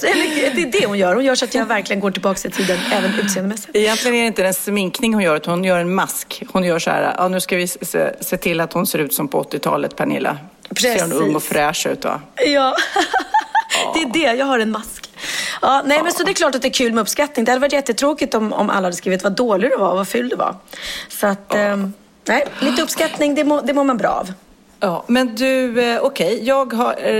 det 0.00 0.62
är 0.62 0.72
det 0.72 0.86
hon 0.86 0.98
gör. 0.98 1.14
Hon 1.14 1.24
gör 1.24 1.34
så 1.34 1.44
att 1.44 1.54
jag 1.54 1.66
verkligen 1.66 2.00
går 2.00 2.10
tillbaka 2.10 2.48
i 2.48 2.50
tiden, 2.50 2.78
även 2.92 3.14
utseendemässigt. 3.20 3.76
Egentligen 3.76 4.16
är 4.16 4.20
det 4.20 4.26
inte 4.26 4.46
en 4.46 4.54
sminkning 4.54 5.14
hon 5.14 5.22
gör, 5.22 5.36
utan 5.36 5.54
hon 5.54 5.64
gör 5.64 5.78
en 5.78 5.94
mask. 5.94 6.42
Hon 6.52 6.64
gör 6.64 6.78
så 6.78 6.90
här, 6.90 7.14
ja 7.18 7.28
nu 7.28 7.40
ska 7.40 7.56
vi 7.56 7.68
se, 7.68 8.10
se 8.20 8.36
till 8.36 8.60
att 8.60 8.72
hon 8.72 8.86
ser 8.86 8.98
ut 8.98 9.14
som 9.14 9.28
på 9.28 9.42
80-talet, 9.42 9.96
Pernilla. 9.96 10.38
Ser 10.80 11.00
hon 11.00 11.10
Precis. 11.10 11.12
ung 11.12 11.34
och 11.34 11.42
fräsch 11.42 11.86
ut 11.86 12.04
va? 12.04 12.20
Ja, 12.46 12.76
det 13.94 14.00
är 14.00 14.12
det. 14.12 14.38
Jag 14.38 14.46
har 14.46 14.58
en 14.58 14.70
mask. 14.70 15.10
Ja, 15.62 15.82
nej, 15.84 16.02
men 16.02 16.12
så 16.12 16.22
det 16.22 16.30
är 16.30 16.34
klart 16.34 16.54
att 16.54 16.62
det 16.62 16.68
är 16.68 16.72
kul 16.72 16.92
med 16.92 17.02
uppskattning. 17.02 17.44
Det 17.44 17.50
hade 17.50 17.60
varit 17.60 17.72
jättetråkigt 17.72 18.34
om, 18.34 18.52
om 18.52 18.70
alla 18.70 18.86
hade 18.86 18.96
skrivit 18.96 19.22
vad 19.22 19.32
dålig 19.32 19.70
du 19.70 19.76
var 19.76 19.90
och 19.90 19.96
vad 19.96 20.08
ful 20.08 20.28
du 20.28 20.36
var. 20.36 20.56
Så 21.08 21.26
att, 21.26 21.54
ehm, 21.54 21.92
nej, 22.24 22.44
lite 22.60 22.82
uppskattning, 22.82 23.34
det 23.34 23.44
mår, 23.44 23.72
mår 23.72 23.84
man 23.84 23.96
bra 23.96 24.08
av. 24.08 24.32
Ja, 24.80 25.04
men 25.06 25.34
du, 25.34 25.82
eh, 25.82 26.00
okej, 26.02 26.40
jag, 26.42 26.72
har, 26.72 26.94
eh, 27.02 27.12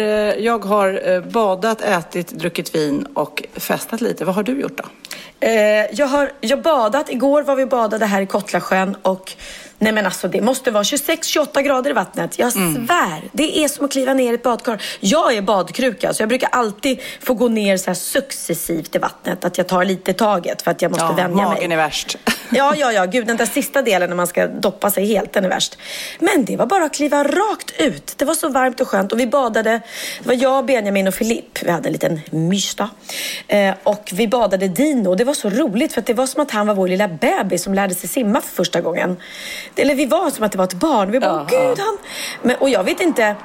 jag 0.45 0.65
har 0.65 1.09
eh, 1.09 1.21
badat, 1.21 1.81
ätit, 1.81 2.29
druckit 2.29 2.75
vin 2.75 3.07
och 3.15 3.43
festat 3.55 4.01
lite. 4.01 4.25
Vad 4.25 4.35
har 4.35 4.43
du 4.43 4.61
gjort 4.61 4.77
då? 4.77 4.85
Eh, 5.47 5.87
jag 5.93 6.07
har 6.07 6.33
jag 6.41 6.63
badat. 6.63 7.11
Igår 7.11 7.43
var 7.43 7.57
vi 7.57 7.67
badade 7.67 8.07
här 8.07 8.23
i 8.23 8.27
Kottlasjön 8.27 8.97
och 9.03 9.33
nej 9.81 9.93
men 9.93 10.07
alltså 10.07 10.29
det 10.29 10.41
måste 10.41 10.71
vara 10.71 10.83
26-28 10.83 11.61
grader 11.63 11.91
i 11.91 11.93
vattnet. 11.93 12.39
Jag 12.39 12.53
svär. 12.53 13.23
Det 13.33 13.65
är 13.65 13.69
som 13.69 13.85
att 13.85 13.93
kliva 13.93 14.15
ner 14.15 14.33
i 14.33 14.35
ett 14.35 14.43
badkar. 14.43 14.83
Jag 15.01 15.35
är 15.37 15.43
badkruka 15.43 16.15
så 16.15 16.23
jag 16.23 16.29
brukar 16.29 16.49
alltid 16.53 16.99
få 17.21 17.35
gå 17.35 17.49
ner 17.49 17.77
så 17.77 17.87
här 17.87 17.95
successivt 17.95 18.97
i 18.97 18.99
vattnet. 18.99 19.45
Att 19.45 19.59
jag 19.59 19.67
tar 19.69 19.85
lite 19.85 20.11
i 20.11 20.15
taget 20.15 20.63
för 20.63 20.71
att 20.71 20.83
jag 20.83 20.91
måste 20.91 21.05
Ja, 21.05 21.13
vänja 21.13 21.29
mig. 21.37 21.45
magen 21.45 21.73
är 21.73 21.77
värst. 21.77 22.17
Ja, 22.53 22.75
ja, 22.77 22.93
ja. 22.93 23.05
Gud, 23.07 23.27
den 23.27 23.37
där 23.37 23.47
sista 23.47 23.83
delen 23.83 24.09
när 24.11 24.17
man 24.17 24.27
ska 24.27 24.47
doppa 24.47 24.91
sig 24.91 25.07
helt, 25.07 25.33
den 25.33 25.45
är 25.45 25.49
värst. 25.49 25.79
Men 26.19 26.45
det 26.45 26.57
var 26.57 26.67
bara 26.67 26.85
att 26.85 26.95
kliva 26.95 27.25
rakt 27.25 27.81
ut. 27.81 28.15
Det 28.17 28.25
var 28.25 28.35
så 28.35 28.49
varmt 28.49 28.81
och 28.81 28.89
skönt. 28.89 29.13
Och 29.13 29.21
vi 29.21 29.27
badade, 29.27 29.71
det 30.23 30.29
var 30.29 30.35
jag, 30.35 30.67
Benjamin 30.67 31.09
och 31.09 31.15
Filip. 31.15 31.63
Vi 31.63 31.71
hade 31.71 31.89
en 31.89 31.93
liten 31.93 32.21
mysdag. 32.31 32.89
Eh, 33.49 33.75
och 33.83 34.11
vi 34.15 34.29
badade 34.29 34.69
Dino. 34.69 35.15
Det 35.15 35.25
var 35.25 35.35
så 35.35 35.51
roligt 35.51 35.93
för 35.93 36.01
att 36.01 36.07
det 36.07 36.15
var 36.15 36.27
som 36.27 36.43
att 36.43 36.51
han 36.51 36.67
var 36.67 36.75
vår 36.75 36.89
lilla 36.89 37.09
bebis 37.09 37.63
som 37.63 37.75
lärde 37.75 37.95
sig 37.95 38.09
simma 38.09 38.41
för 38.41 38.49
första 38.55 38.81
gången. 38.81 39.17
Eller 39.77 39.95
vi 39.95 40.07
var 40.07 40.31
som 40.31 40.45
att 40.45 40.53
det 40.53 40.59
var 40.59 40.65
ett 40.65 40.75
barn. 40.75 41.11
Vi 41.11 41.21
bara, 41.21 41.47
Ja, 41.51 41.59
gud, 41.69 41.79
han... 41.79 41.99
Men, 42.43 42.57
och 42.57 42.69
jag 42.71 42.85
vet 42.85 43.01
inte, 43.01 43.37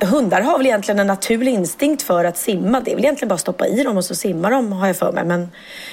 hundar 0.00 0.40
har 0.40 0.58
väl 0.58 0.66
egentligen 0.66 0.98
en 0.98 1.06
naturlig 1.06 1.52
instinkt 1.54 2.02
för 2.02 2.24
att 2.24 2.36
simma. 2.38 2.80
Det 2.80 2.90
är 2.90 2.94
väl 2.94 3.04
egentligen 3.04 3.28
bara 3.28 3.34
att 3.34 3.40
stoppa 3.40 3.66
i 3.66 3.82
dem 3.82 3.96
och 3.96 4.04
så 4.04 4.14
simmar 4.14 4.50
de 4.50 4.72
har 4.72 4.86
jag 4.86 4.96
för 4.96 5.12
mig. 5.12 5.24
Men, 5.24 5.48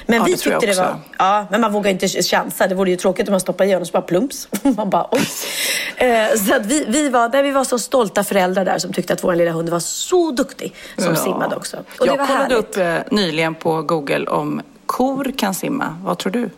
men 0.05 0.17
Ja, 0.17 0.23
vi 0.23 0.31
det 0.31 0.37
tyckte 0.37 0.65
det 0.65 0.77
var... 0.77 0.95
Ja, 1.17 1.45
men 1.51 1.61
man 1.61 1.73
vågar 1.73 1.91
inte 1.91 2.07
chansa. 2.07 2.67
Det 2.67 2.75
vore 2.75 2.89
ju 2.89 2.95
tråkigt 2.95 3.27
om 3.27 3.31
man 3.31 3.39
stoppar 3.39 3.65
i 3.65 3.67
honom 3.67 3.81
och 3.81 3.87
så 3.87 3.91
bara 3.91 4.01
plumps. 4.01 4.47
Man 4.77 4.89
bara 4.89 5.07
oj. 5.11 5.21
Eh, 5.97 6.27
så 6.37 6.55
att 6.55 6.65
vi, 6.65 6.85
vi, 6.87 7.09
var, 7.09 7.29
där 7.29 7.43
vi 7.43 7.51
var 7.51 7.63
så 7.63 7.79
stolta 7.79 8.23
föräldrar 8.23 8.65
där 8.65 8.77
som 8.77 8.93
tyckte 8.93 9.13
att 9.13 9.23
vår 9.23 9.35
lilla 9.35 9.51
hund 9.51 9.69
var 9.69 9.79
så 9.79 10.31
duktig 10.31 10.73
som 10.97 11.05
Ja. 11.05 11.15
simmade 11.15 11.55
också. 11.55 11.77
Och 11.99 12.07
jag 12.07 12.17
kollade 12.17 12.33
härligt. 12.33 12.57
upp 12.57 12.77
eh, 12.77 12.95
nyligen 13.11 13.55
på 13.55 13.81
Google 13.81 14.25
om 14.27 14.61
kor 14.85 15.31
kan 15.37 15.53
simma. 15.53 15.97
Vad 16.03 16.17
tror 16.17 16.31
du? 16.31 16.49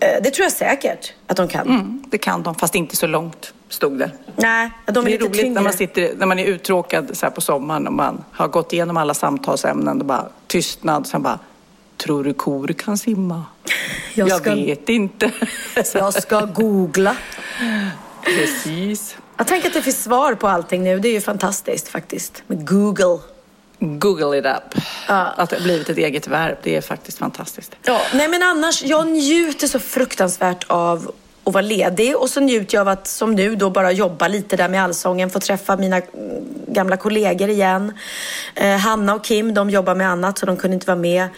Eh, 0.00 0.22
det 0.22 0.30
tror 0.30 0.44
jag 0.44 0.52
säkert 0.52 1.12
att 1.26 1.36
de 1.36 1.48
kan. 1.48 1.68
Mm, 1.68 2.02
det 2.10 2.18
kan 2.18 2.42
de, 2.42 2.54
fast 2.54 2.74
inte 2.74 2.96
så 2.96 3.06
långt, 3.06 3.52
stod 3.68 3.98
det. 3.98 4.10
Nej, 4.36 4.70
de 4.86 4.90
är 4.98 5.02
det 5.04 5.08
är 5.08 5.12
lite 5.12 5.24
roligt 5.24 5.40
tyngre. 5.40 5.54
när 5.54 5.62
man, 5.62 5.72
sitter, 5.72 6.14
när 6.16 6.26
man 6.26 6.38
är 6.38 6.44
uttråkad 6.44 7.16
så 7.16 7.26
här 7.26 7.30
på 7.30 7.40
sommaren 7.40 7.86
och 7.86 7.92
man 7.92 8.24
har 8.32 8.48
gått 8.48 8.72
igenom 8.72 8.96
alla 8.96 9.14
samtalsämnen 9.14 10.00
och 10.00 10.06
bara 10.06 10.28
tystnad. 10.46 11.06
Sen 11.06 11.22
bara, 11.22 11.38
tror 11.96 12.24
du 12.24 12.34
kor 12.34 12.68
kan 12.68 12.98
simma? 12.98 13.44
Jag 14.14 14.28
Jag, 14.28 14.40
ska- 14.40 14.54
vet 14.54 14.88
inte. 14.88 15.30
Jag 15.94 16.14
ska 16.14 16.40
googla. 16.40 17.16
Precis. 18.22 19.16
Jag 19.36 19.46
tänker 19.46 19.68
att 19.68 19.74
det 19.74 19.82
finns 19.82 20.02
svar 20.04 20.34
på 20.34 20.48
allting 20.48 20.82
nu. 20.84 20.98
Det 20.98 21.08
är 21.08 21.12
ju 21.12 21.20
fantastiskt 21.20 21.88
faktiskt. 21.88 22.42
Med 22.46 22.68
Google. 22.68 23.18
Google 23.78 24.38
it 24.38 24.46
up. 24.46 24.82
Att 25.06 25.50
det 25.50 25.56
har 25.56 25.62
blivit 25.62 25.88
ett 25.88 25.98
eget 25.98 26.28
verb, 26.28 26.56
det 26.62 26.76
är 26.76 26.80
faktiskt 26.80 27.18
fantastiskt. 27.18 27.76
Ja, 27.82 28.00
nej 28.14 28.28
men 28.28 28.42
annars, 28.42 28.82
jag 28.82 29.06
njuter 29.06 29.66
så 29.66 29.78
fruktansvärt 29.78 30.64
av 30.66 31.12
att 31.44 31.54
vara 31.54 31.62
ledig 31.62 32.16
och 32.16 32.30
så 32.30 32.40
njuter 32.40 32.74
jag 32.74 32.80
av 32.80 32.88
att 32.88 33.06
som 33.06 33.34
nu 33.34 33.56
då 33.56 33.70
bara 33.70 33.92
jobba 33.92 34.28
lite 34.28 34.56
där 34.56 34.68
med 34.68 34.84
Allsången, 34.84 35.30
få 35.30 35.40
träffa 35.40 35.76
mina 35.76 35.96
mm, 35.96 36.44
gamla 36.66 36.96
kollegor 36.96 37.48
igen. 37.48 37.92
Eh, 38.54 38.76
Hanna 38.76 39.14
och 39.14 39.24
Kim, 39.24 39.54
de 39.54 39.70
jobbar 39.70 39.94
med 39.94 40.08
annat 40.10 40.38
så 40.38 40.46
de 40.46 40.56
kunde 40.56 40.74
inte 40.74 40.86
vara 40.86 40.98
med. 40.98 41.28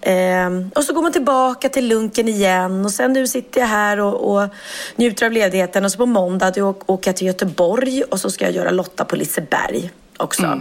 Eh, 0.00 0.68
och 0.74 0.84
så 0.84 0.92
går 0.92 1.02
man 1.02 1.12
tillbaka 1.12 1.68
till 1.68 1.88
lunken 1.88 2.28
igen 2.28 2.84
och 2.84 2.90
sen 2.90 3.12
nu 3.12 3.26
sitter 3.26 3.60
jag 3.60 3.68
här 3.68 4.00
och, 4.00 4.34
och 4.34 4.48
njuter 4.96 5.26
av 5.26 5.32
ledigheten 5.32 5.84
och 5.84 5.92
så 5.92 5.98
på 5.98 6.06
måndag 6.06 6.50
då 6.50 6.74
åker 6.86 7.08
jag 7.08 7.16
till 7.16 7.26
Göteborg 7.26 8.02
och 8.02 8.20
så 8.20 8.30
ska 8.30 8.44
jag 8.44 8.54
göra 8.54 8.70
Lotta 8.70 9.04
på 9.04 9.16
Liseberg 9.16 9.90
också. 10.16 10.42
Eh, 10.42 10.56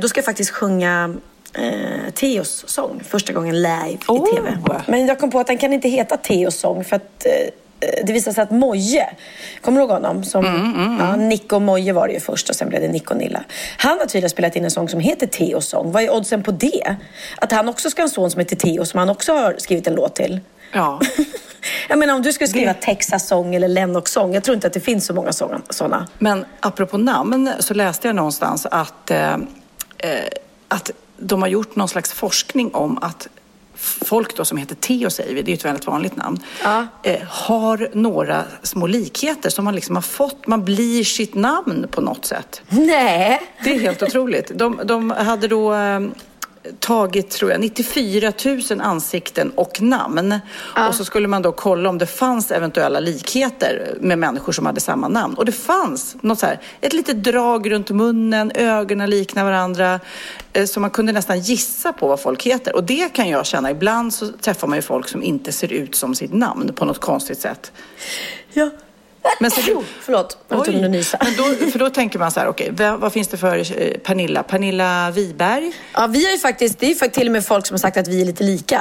då 0.00 0.08
ska 0.08 0.18
jag 0.18 0.24
faktiskt 0.24 0.50
sjunga 0.50 1.14
eh, 1.54 2.10
Teos 2.14 2.64
sång 2.66 3.02
första 3.08 3.32
gången 3.32 3.62
live 3.62 3.98
Oh. 4.08 4.28
i 4.28 4.36
tv. 4.36 4.58
Men 4.86 5.06
jag 5.06 5.18
kom 5.18 5.30
på 5.30 5.40
att 5.40 5.46
den 5.46 5.58
kan 5.58 5.72
inte 5.72 5.88
heta 5.88 6.16
Teos 6.16 6.56
sång 6.56 6.84
för 6.84 6.96
att 6.96 7.26
eh, 7.26 7.50
det 8.04 8.12
visade 8.12 8.34
sig 8.34 8.42
att 8.42 8.50
Moje, 8.50 9.06
kommer 9.60 9.78
du 9.78 9.82
ihåg 9.82 9.90
honom? 9.90 10.24
Som, 10.24 10.44
Ja, 11.00 11.16
Nico 11.16 11.56
och 11.56 11.62
Moje 11.62 11.92
var 11.92 12.06
det 12.08 12.14
ju 12.14 12.20
först 12.20 12.50
och 12.50 12.56
sen 12.56 12.68
blev 12.68 12.80
det 12.80 12.88
Nico 12.88 13.14
och 13.14 13.20
Nilla. 13.20 13.44
Han 13.78 13.98
har 13.98 14.06
tydligen 14.06 14.30
spelat 14.30 14.56
in 14.56 14.64
en 14.64 14.70
sång 14.70 14.88
som 14.88 15.00
heter 15.00 15.26
Teos 15.26 15.68
sång. 15.68 15.92
Vad 15.92 16.02
är 16.02 16.14
oddsen 16.14 16.42
på 16.42 16.50
det? 16.50 16.96
Att 17.36 17.52
han 17.52 17.68
också 17.68 17.90
ska 17.90 18.02
ha 18.02 18.04
en 18.04 18.10
son 18.10 18.30
som 18.30 18.38
heter 18.38 18.56
Teo 18.56 18.84
som 18.84 18.98
han 18.98 19.10
också 19.10 19.32
har 19.32 19.54
skrivit 19.58 19.86
en 19.86 19.94
låt 19.94 20.14
till. 20.14 20.40
Ja. 20.72 21.00
Jag 21.88 21.98
menar 21.98 22.14
om 22.14 22.22
du 22.22 22.32
skulle 22.32 22.48
skriva 22.48 22.74
Texas 22.74 23.28
sång 23.28 23.54
eller 23.54 23.68
Lennox 23.68 24.12
sång. 24.12 24.34
Jag 24.34 24.44
tror 24.44 24.54
inte 24.54 24.66
att 24.66 24.72
det 24.72 24.80
finns 24.80 25.06
så 25.06 25.14
många 25.14 25.32
sådana. 25.70 26.08
Men 26.18 26.44
apropå 26.60 26.98
namn 26.98 27.50
så 27.60 27.74
läste 27.74 28.08
jag 28.08 28.16
någonstans 28.16 28.66
att, 28.70 29.10
eh, 29.10 29.32
eh, 29.32 29.36
att 30.68 30.90
de 31.16 31.42
har 31.42 31.48
gjort 31.48 31.76
någon 31.76 31.88
slags 31.88 32.12
forskning 32.12 32.74
om 32.74 32.98
att 32.98 33.28
folk 34.04 34.36
då 34.36 34.44
som 34.44 34.58
heter 34.58 34.74
Theo 34.74 35.10
säger 35.10 35.34
vi, 35.34 35.42
det 35.42 35.48
är 35.48 35.52
ju 35.52 35.56
ett 35.58 35.64
väldigt 35.64 35.86
vanligt 35.86 36.16
namn, 36.16 36.38
Ja. 36.62 36.86
eh, 37.02 37.22
har 37.28 37.90
några 37.92 38.44
små 38.62 38.86
likheter 38.86 39.50
som 39.50 39.64
man 39.64 39.74
liksom 39.74 39.94
har 39.94 40.02
fått, 40.02 40.46
man 40.46 40.64
blir 40.64 41.04
sitt 41.04 41.34
namn 41.34 41.86
på 41.90 42.00
något 42.00 42.24
sätt. 42.24 42.62
Nej. 42.68 43.40
Det 43.64 43.74
är 43.74 43.80
helt 43.80 44.02
otroligt. 44.02 44.50
De, 44.58 44.80
de 44.84 45.10
hade 45.10 45.48
då 45.48 45.74
eh, 45.74 46.00
tagit, 46.78 47.30
tror 47.30 47.50
jag, 47.50 47.60
94 47.60 48.32
000 48.70 48.80
ansikten 48.80 49.50
och 49.50 49.82
namn. 49.82 50.40
Och 50.88 50.94
så 50.94 51.04
skulle 51.04 51.28
man 51.28 51.42
då 51.42 51.52
kolla 51.52 51.88
om 51.88 51.98
det 51.98 52.06
fanns 52.06 52.50
eventuella 52.50 53.00
likheter 53.00 53.96
med 54.00 54.18
människor 54.18 54.52
som 54.52 54.66
hade 54.66 54.80
samma 54.80 55.08
namn. 55.08 55.34
Och 55.34 55.44
det 55.44 55.52
fanns 55.52 56.16
något 56.20 56.38
så 56.38 56.46
här, 56.46 56.60
ett 56.80 56.92
litet 56.92 57.24
drag 57.24 57.70
runt 57.70 57.90
munnen, 57.90 58.52
ögonen 58.54 59.10
liknar 59.10 59.44
varandra. 59.44 60.00
Eh, 60.52 60.64
så 60.64 60.80
man 60.80 60.90
kunde 60.90 61.12
nästan 61.12 61.40
gissa 61.40 61.92
på 61.92 62.08
vad 62.08 62.20
folk 62.20 62.42
heter. 62.42 62.74
Och 62.74 62.84
det 62.84 63.12
kan 63.12 63.28
jag 63.28 63.46
känna, 63.46 63.70
ibland 63.70 64.14
så 64.14 64.28
träffar 64.28 64.68
man 64.68 64.78
ju 64.78 64.82
folk 64.82 65.08
som 65.08 65.22
inte 65.22 65.52
ser 65.52 65.72
ut 65.72 65.94
som 65.94 66.14
sitt 66.14 66.32
namn 66.32 66.72
på 66.74 66.84
något 66.84 67.00
konstigt 67.00 67.40
sätt. 67.40 67.72
Ja. 68.52 68.70
Men 69.40 69.50
så- 69.50 69.72
Oh, 69.72 69.82
förlåt, 70.00 70.38
jag 70.48 70.56
var 70.56 70.64
tvungen 70.64 70.84
att 70.84 70.90
nysa. 70.90 71.18
Men 71.24 71.34
då, 71.36 71.70
för 71.70 71.78
då 71.78 71.90
tänker 71.90 72.18
man 72.18 72.30
så 72.30 72.40
här, 72.40 72.46
okej, 72.48 72.70
vad, 72.72 73.00
vad 73.00 73.12
finns 73.12 73.28
det 73.28 73.36
för 73.36 73.58
eh, 73.82 73.98
Pernilla? 73.98 74.42
Pernilla 74.42 75.10
Wiberg? 75.10 75.72
Ja, 75.94 76.06
vi 76.06 76.24
har 76.24 76.32
ju 76.32 76.38
faktiskt, 76.38 76.78
det 76.78 76.86
är 76.86 76.90
ju 76.90 76.94
faktiskt 76.94 77.18
till 77.18 77.28
och 77.28 77.32
med 77.32 77.46
folk 77.46 77.66
som 77.66 77.74
har 77.74 77.78
sagt 77.78 77.96
att 77.96 78.08
vi 78.08 78.20
är 78.20 78.24
lite 78.24 78.44
lika. 78.44 78.78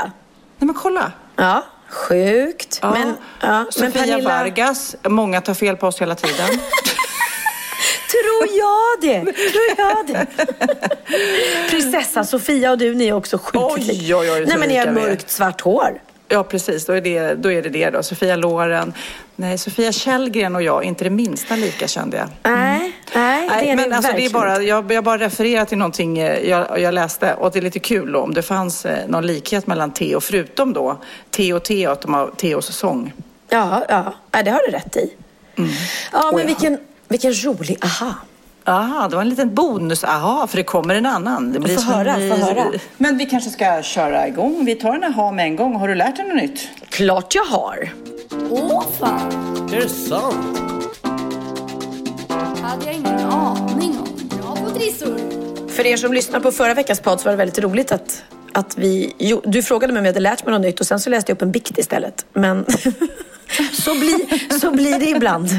Nej 0.58 0.66
men 0.68 0.74
kolla. 0.76 1.12
Ja, 1.36 1.66
sjukt. 1.90 2.80
Ja. 2.82 2.92
Men, 2.92 3.14
ja, 3.42 3.66
Sofia 3.70 3.84
men 3.84 3.92
Pernilla, 3.92 4.30
Vargas, 4.30 4.96
många 5.04 5.42
tar 5.42 5.54
fel 5.54 5.78
på 5.78 5.88
oss 5.88 6.02
hela 6.02 6.16
tiden. 6.16 6.48
tror 8.12 8.48
jag 8.58 9.02
det? 9.02 9.34
Tror 9.34 9.64
jag 9.78 10.08
det? 10.08 10.28
Prinsessan 11.70 12.26
Sofia 12.26 12.72
och 12.72 12.78
du, 12.78 12.96
ni 12.96 13.08
är 13.08 13.14
också 13.14 13.38
sjukt 13.38 13.56
Oj, 13.56 14.16
oj, 14.16 14.32
oj, 14.32 14.46
Nej, 14.48 14.58
men 14.58 14.70
ni 14.70 14.78
har 14.78 14.92
mörkt 14.92 15.30
svart 15.30 15.62
hår. 15.62 16.02
Ja 16.34 16.44
precis, 16.44 16.86
då 16.86 16.94
är, 16.94 17.02
det, 17.02 17.34
då 17.34 17.52
är 17.52 17.62
det 17.62 17.70
det 17.70 17.90
då. 17.90 18.04
Sofia 18.04 18.36
Loren. 18.36 18.94
Nej, 19.36 19.58
Sofia 19.58 19.92
Källgren 19.92 20.56
och 20.56 20.62
jag, 20.62 20.84
inte 20.84 21.04
det 21.04 21.10
minsta 21.10 21.56
lika 21.56 21.88
kände 21.88 22.18
jag. 22.18 22.28
Nej, 22.44 22.94
nej, 23.16 23.48
det 23.50 23.56
är 23.56 23.75
Nej, 23.75 23.75
men 23.75 23.94
alltså 23.94 24.12
det 24.12 24.18
är 24.18 24.22
verkligen 24.22 24.32
bara, 24.32 24.63
jag, 24.63 24.92
jag 24.92 25.04
bara 25.04 25.18
refererar 25.18 25.66
till 25.66 25.78
någonting 25.78 26.20
eh, 26.20 26.50
jag, 26.50 26.80
jag 26.80 26.94
läste 26.94 27.34
och 27.34 27.52
det 27.52 27.60
är 27.60 27.62
lite 27.62 27.80
kul 27.80 28.12
då, 28.12 28.20
om 28.20 28.34
det 28.34 28.42
fanns 28.42 28.86
eh, 28.86 29.08
någon 29.08 29.28
likhet 29.28 29.68
mellan 29.68 29.94
Theo, 29.94 30.20
förutom 30.20 30.74
då 30.74 30.98
Theo 31.32 31.56
och 31.56 31.63
Theo, 31.63 31.92
att 31.92 32.02
de 32.02 32.13
har 32.13 32.32
Theos 32.38 32.66
sång. 32.66 33.13
Ja, 33.50 33.86
ja, 33.90 34.13
det 34.44 34.52
har 34.52 34.62
du 34.68 34.72
rätt 34.72 34.96
i. 34.96 35.13
Ja, 35.56 35.63
men 35.63 35.66
Mm. 35.66 36.36
Oj, 36.36 36.46
vilken, 36.46 36.78
vilken 37.08 37.34
rolig 37.34 37.78
aha. 37.84 38.13
Aha, 38.65 39.08
det 39.08 39.15
var 39.15 39.22
en 39.22 39.29
liten 39.29 39.55
bonus. 39.55 40.03
Aha, 40.03 40.48
för 40.48 40.58
det 40.58 40.63
kommer 40.63 40.96
en 40.96 41.05
annan. 41.05 41.51
Det 41.51 41.60
blir 41.60 41.75
Få 41.75 41.82
höra, 41.82 42.13
få 42.13 42.46
höra. 42.46 42.72
Men 42.98 43.17
vi 43.17 43.25
kanske 43.25 43.50
ska 43.50 43.82
köra 43.82 44.27
igång. 44.27 44.65
Vi 44.65 44.75
tar 44.75 44.93
en 44.93 45.03
aha 45.03 45.32
med 45.32 45.46
en 45.46 45.55
gång. 45.55 45.75
Har 45.75 45.88
du 45.88 45.96
lärt 45.96 46.15
dig 46.15 46.27
något 46.27 46.36
nytt? 46.38 46.70
Klart 46.89 47.36
jag 47.36 47.43
har. 47.43 47.89
Åh 48.50 48.84
fan! 49.00 49.32
Är 49.74 49.82
det 49.82 49.89
sant? 49.89 50.60
hade 52.63 52.86
jag 52.86 52.96
ingen 52.96 53.20
aning 53.20 53.98
om. 54.00 54.39
Bra 54.41 54.55
på 54.55 54.70
trissor! 54.79 55.17
För 55.67 55.86
er 55.86 55.98
som 55.98 56.13
lyssnade 56.13 56.43
på 56.43 56.51
förra 56.51 56.74
veckans 56.74 57.00
podd 57.00 57.20
så 57.20 57.25
var 57.25 57.32
det 57.32 57.38
väldigt 57.38 57.60
roligt 57.60 57.91
att, 57.91 58.24
att 58.51 58.77
vi... 58.77 59.15
Jo, 59.17 59.41
du 59.46 59.63
frågade 59.63 59.93
mig 59.93 60.00
om 60.00 60.05
jag 60.05 60.12
hade 60.13 60.20
lärt 60.20 60.46
mig 60.46 60.51
något 60.51 60.62
nytt 60.62 60.79
och 60.79 60.88
sen 60.88 61.00
så 61.00 61.10
läste 61.10 61.32
jag 61.32 61.36
upp 61.36 61.41
en 61.41 61.51
bikt 61.51 61.77
istället. 61.77 62.25
Men 62.34 62.65
så, 63.74 63.94
blir, 63.94 64.60
så 64.60 64.72
blir 64.72 65.00
det 65.00 65.06
ibland. 65.06 65.50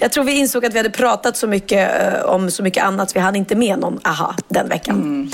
jag 0.00 0.12
tror 0.12 0.24
vi 0.24 0.32
insåg 0.32 0.66
att 0.66 0.74
vi 0.74 0.78
hade 0.78 0.90
pratat 0.90 1.36
så 1.36 1.46
mycket 1.46 2.02
eh, 2.02 2.22
om 2.22 2.50
så 2.50 2.62
mycket 2.62 2.84
annat 2.84 3.10
så 3.10 3.14
vi 3.14 3.20
hann 3.20 3.36
inte 3.36 3.54
med 3.54 3.78
någon 3.78 4.00
aha 4.04 4.34
den 4.48 4.68
veckan. 4.68 4.96
Mm. 4.96 5.30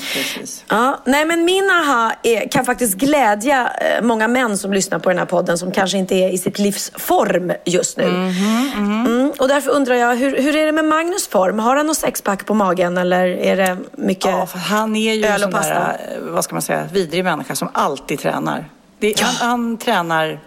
Ja, 0.68 1.02
nej 1.04 1.24
men 1.24 1.44
min 1.44 1.70
aha 1.70 2.12
är, 2.22 2.48
kan 2.48 2.64
faktiskt 2.64 2.94
glädja 2.94 3.70
eh, 3.80 4.04
många 4.04 4.28
män 4.28 4.58
som 4.58 4.72
lyssnar 4.72 4.98
på 4.98 5.08
den 5.08 5.18
här 5.18 5.26
podden 5.26 5.58
som 5.58 5.72
kanske 5.72 5.98
inte 5.98 6.14
är 6.14 6.30
i 6.30 6.38
sitt 6.38 6.58
livs 6.58 6.92
form 6.94 7.52
just 7.64 7.96
nu. 7.96 8.04
Mm, 8.04 9.32
och 9.38 9.48
därför 9.48 9.70
undrar 9.70 9.94
jag, 9.94 10.16
hur, 10.16 10.36
hur 10.42 10.56
är 10.56 10.66
det 10.66 10.72
med 10.72 10.84
Magnus 10.84 11.28
form? 11.28 11.58
Har 11.58 11.76
han 11.76 11.86
något 11.86 11.96
sexpack 11.96 12.46
på 12.46 12.54
magen 12.54 12.98
eller 12.98 13.26
är 13.26 13.56
det 13.56 13.76
mycket 13.92 14.24
Ja, 14.24 14.48
han 14.54 14.96
är 14.96 15.14
ju 15.14 15.24
en 15.24 15.32
öl 15.32 15.40
sån 15.40 15.48
och 15.48 15.54
pasta? 15.54 15.74
där, 15.74 16.00
eh, 16.16 16.32
vad 16.32 16.44
ska 16.44 16.54
man 16.54 16.62
säga, 16.62 16.88
vidrig 16.92 17.24
människa 17.24 17.54
som 17.54 17.68
alltid 17.72 18.18
tränar. 18.18 18.68
Det, 18.98 19.20
han, 19.20 19.34
han 19.34 19.76
tränar 19.78 20.40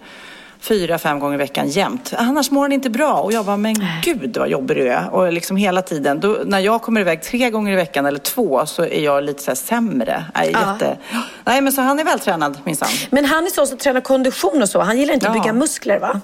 fyra, 0.60 0.98
fem 0.98 1.18
gånger 1.18 1.34
i 1.34 1.38
veckan 1.38 1.68
jämt. 1.68 2.12
Annars 2.18 2.50
mår 2.50 2.62
han 2.62 2.72
inte 2.72 2.90
bra. 2.90 3.12
Och 3.14 3.32
jag 3.32 3.44
bara, 3.44 3.56
men 3.56 3.74
gud 4.02 4.36
vad 4.36 4.48
jobbig 4.48 4.76
du 4.76 4.88
är. 4.88 5.08
Och 5.10 5.32
liksom 5.32 5.56
hela 5.56 5.82
tiden, 5.82 6.20
då, 6.20 6.38
när 6.44 6.58
jag 6.58 6.82
kommer 6.82 7.00
iväg 7.00 7.22
tre 7.22 7.50
gånger 7.50 7.72
i 7.72 7.76
veckan 7.76 8.06
eller 8.06 8.18
två 8.18 8.66
så 8.66 8.82
är 8.82 9.00
jag 9.04 9.24
lite 9.24 9.42
så 9.42 9.50
här 9.50 9.56
sämre. 9.56 10.24
Nej, 10.34 10.50
Ja. 10.52 10.72
jätte... 10.72 10.96
Nej, 11.44 11.60
men 11.60 11.72
så 11.72 11.80
han 11.82 11.98
är 11.98 12.04
vältränad 12.04 12.58
minsann. 12.64 12.88
Men 13.10 13.24
han 13.24 13.46
är 13.46 13.50
så 13.50 13.66
som 13.66 13.78
tränar 13.78 14.00
kondition 14.00 14.62
och 14.62 14.68
så. 14.68 14.80
Han 14.80 14.98
gillar 14.98 15.14
inte 15.14 15.28
att 15.28 15.36
Ja. 15.36 15.42
bygga 15.42 15.52
muskler 15.52 15.98
va? 15.98 16.20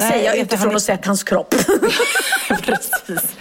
Nej, 0.00 0.10
Säger 0.12 0.24
jag 0.26 0.36
utifrån 0.38 0.66
han 0.68 0.76
att 0.76 0.82
sett 0.82 1.06
hans 1.06 1.24
kropp. 1.24 1.54
Precis. 2.48 3.36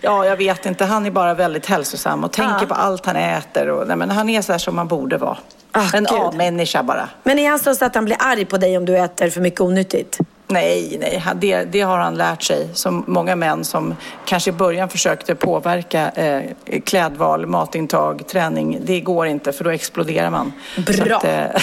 Ja, 0.00 0.24
jag 0.26 0.36
vet 0.36 0.66
inte. 0.66 0.84
Han 0.84 1.06
är 1.06 1.10
bara 1.10 1.34
väldigt 1.34 1.66
hälsosam 1.66 2.24
och 2.24 2.32
tänker 2.32 2.56
Ja. 2.60 2.66
på 2.66 2.74
allt 2.74 3.06
han 3.06 3.16
äter. 3.16 3.68
Och, 3.70 3.88
nej, 3.88 3.96
men 3.96 4.10
han 4.10 4.28
är 4.28 4.42
så 4.42 4.52
här 4.52 4.58
som 4.58 4.76
man 4.76 4.88
borde 4.88 5.16
vara. 5.16 5.36
Ah, 5.72 5.82
en. 5.94 6.06
A-människa 6.10 6.82
bara. 6.82 7.08
Men 7.22 7.38
är 7.38 7.48
han 7.50 7.58
så 7.58 7.70
att 7.84 7.94
han 7.94 8.04
blir 8.04 8.16
arg 8.20 8.44
på 8.44 8.56
dig 8.56 8.76
om 8.76 8.84
du 8.84 8.98
äter 8.98 9.30
för 9.30 9.40
mycket 9.40 9.60
onyttigt? 9.60 10.18
Nej, 10.54 10.96
nej, 11.00 11.22
det, 11.34 11.64
det 11.64 11.80
har 11.80 11.98
han 11.98 12.14
lärt 12.14 12.42
sig. 12.42 12.68
Som 12.74 13.04
många 13.06 13.36
män 13.36 13.64
som 13.64 13.94
kanske 14.24 14.50
i 14.50 14.52
början 14.52 14.88
försökte 14.88 15.34
påverka 15.34 16.10
eh, 16.10 16.42
klädval, 16.84 17.46
matintag, 17.46 18.26
träning. 18.28 18.78
Det 18.82 19.00
går 19.00 19.26
inte 19.26 19.52
för 19.52 19.64
då 19.64 19.70
exploderar 19.70 20.30
man. 20.30 20.52
Bra. 20.76 21.16
Att, 21.16 21.24
eh, 21.24 21.60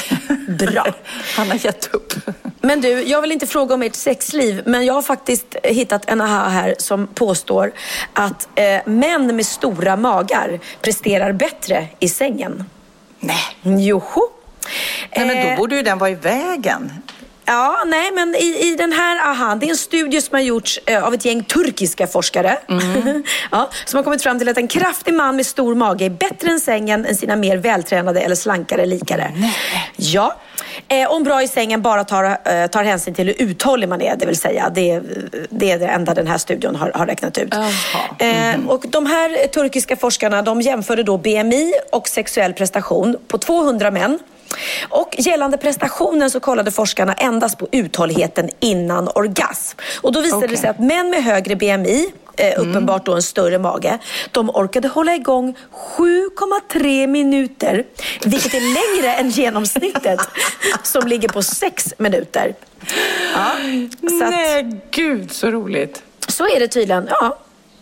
Bra. 0.68 0.86
han 1.36 1.50
har 1.50 1.66
gett 1.66 1.94
upp. 1.94 2.14
Men 2.62 2.82
du, 2.82 2.90
jag 2.90 3.22
vill 3.22 3.32
inte 3.32 3.48
fråga 3.48 3.76
om 3.76 3.82
ert 3.82 3.96
sexliv, 3.96 4.62
men 4.66 4.86
jag 4.86 4.94
har 4.94 5.02
faktiskt 5.02 5.56
hittat 5.64 6.10
en 6.10 6.22
aha 6.22 6.50
här 6.50 6.76
som 6.78 7.08
påstår 7.08 7.72
att 8.14 8.50
eh, 8.56 8.80
män 8.86 9.36
med 9.36 9.46
stora 9.46 9.96
magar 9.96 10.60
presterar 10.82 11.32
bättre 11.32 11.88
i 12.00 12.10
sängen. 12.10 12.64
Nej. 13.20 13.86
Joho! 13.86 14.22
Nej, 15.16 15.28
men 15.28 15.38
Eh, 15.38 15.50
då 15.50 15.56
borde 15.56 15.76
ju 15.76 15.82
den 15.82 15.98
vara 15.98 16.10
i 16.10 16.16
vägen. 16.16 16.92
Ja, 17.52 17.84
nej, 17.86 18.12
men 18.12 18.36
i, 18.36 18.72
i 18.72 18.76
den 18.76 18.92
här 18.92 19.30
aha, 19.30 19.56
det 19.56 19.66
är 19.66 19.70
en 19.70 19.78
studie 19.78 20.22
som 20.22 20.36
har 20.36 20.42
gjorts 20.42 20.80
eh, 20.86 21.04
av 21.04 21.14
ett 21.14 21.26
gäng 21.26 21.44
turkiska 21.44 22.08
forskare. 22.08 22.58
ja, 23.52 23.70
som 23.86 23.98
har 23.98 24.04
kommit 24.04 24.24
fram 24.24 24.40
till 24.40 24.50
att 24.50 24.58
en 24.58 24.68
kraftig 24.68 25.14
man 25.14 25.36
med 25.36 25.46
stor 25.46 25.76
mage 25.76 26.06
är 26.06 26.10
bättre 26.10 26.52
än 26.52 26.60
sängen 26.60 27.06
än 27.06 27.16
sina 27.16 27.36
mer 27.36 27.58
vältränade 27.58 28.22
eller 28.22 28.36
slankare 28.36 28.86
likare. 28.86 29.32
Ja. 29.96 30.36
Eh, 30.88 31.12
om 31.12 31.24
bra 31.24 31.44
i 31.44 31.48
sängen 31.48 31.82
bara 31.82 32.04
tar, 32.04 32.24
eh, 32.24 32.68
tar 32.68 32.84
hänsyn 32.84 33.14
till 33.14 33.28
hur 33.28 33.42
uthållig 33.42 33.90
man 33.90 34.02
är, 34.02 34.16
det 34.16 34.26
vill 34.26 34.40
säga. 34.40 34.70
Det, 34.70 35.02
det 35.50 35.72
är 35.72 35.80
det 35.80 35.88
enda 35.88 36.14
den 36.14 36.28
här 36.28 36.38
studien 36.38 36.76
har, 36.76 36.92
har 36.96 37.06
räknat 37.06 37.38
ut. 37.38 37.54
Eh, 38.20 38.68
och 38.68 38.86
de 38.90 39.06
här 39.06 39.48
turkiska 39.48 39.96
forskarna 39.96 40.42
de 40.42 40.62
jämförde 40.62 41.04
då 41.04 41.18
BMI 41.18 41.74
och 41.92 42.08
sexuell 42.08 42.54
prestation 42.54 43.18
på 43.28 43.38
200 43.38 43.92
män. 43.92 44.20
Och 44.90 45.16
gällande 45.18 45.58
prestationen 45.58 46.32
så 46.32 46.40
kollade 46.40 46.72
forskarna 46.72 47.14
endast 47.14 47.58
på 47.58 47.68
uthålligheten 47.72 48.50
innan 48.60 49.08
orgasm. 49.16 49.78
Och 50.02 50.12
då 50.12 50.22
visade 50.22 50.48
det 50.48 50.58
sig 50.58 50.70
att 50.70 50.80
män 50.80 51.10
med 51.10 51.24
högre 51.24 51.56
BMI, 51.56 52.12
eh, 52.38 52.62
uppenbart 52.62 53.06
då 53.06 53.14
en 53.14 53.22
större 53.22 53.60
mage, 53.60 54.00
de 54.32 54.50
orkade 54.50 54.88
hålla 54.88 55.16
igång 55.16 55.58
7,3 55.98 57.08
minuter, 57.08 57.84
vilket 58.26 58.54
är 58.54 58.62
längre 58.62 59.14
än 59.16 59.30
genomsnittet 59.30 60.20
som 60.84 61.08
ligger 61.08 61.30
på 61.30 61.42
6 61.42 61.94
minuter. 61.98 62.56
Ja, 63.34 63.52
så, 64.10 64.24
att, 64.24 64.30
Nej, 64.30 64.82
gud 64.92 65.32
så 65.32 65.52
roligt. 65.52 66.04
så 66.28 66.48
är 66.48 66.60
det 66.60 66.68
tydligen. 66.68 67.08
Ja. 67.10 67.38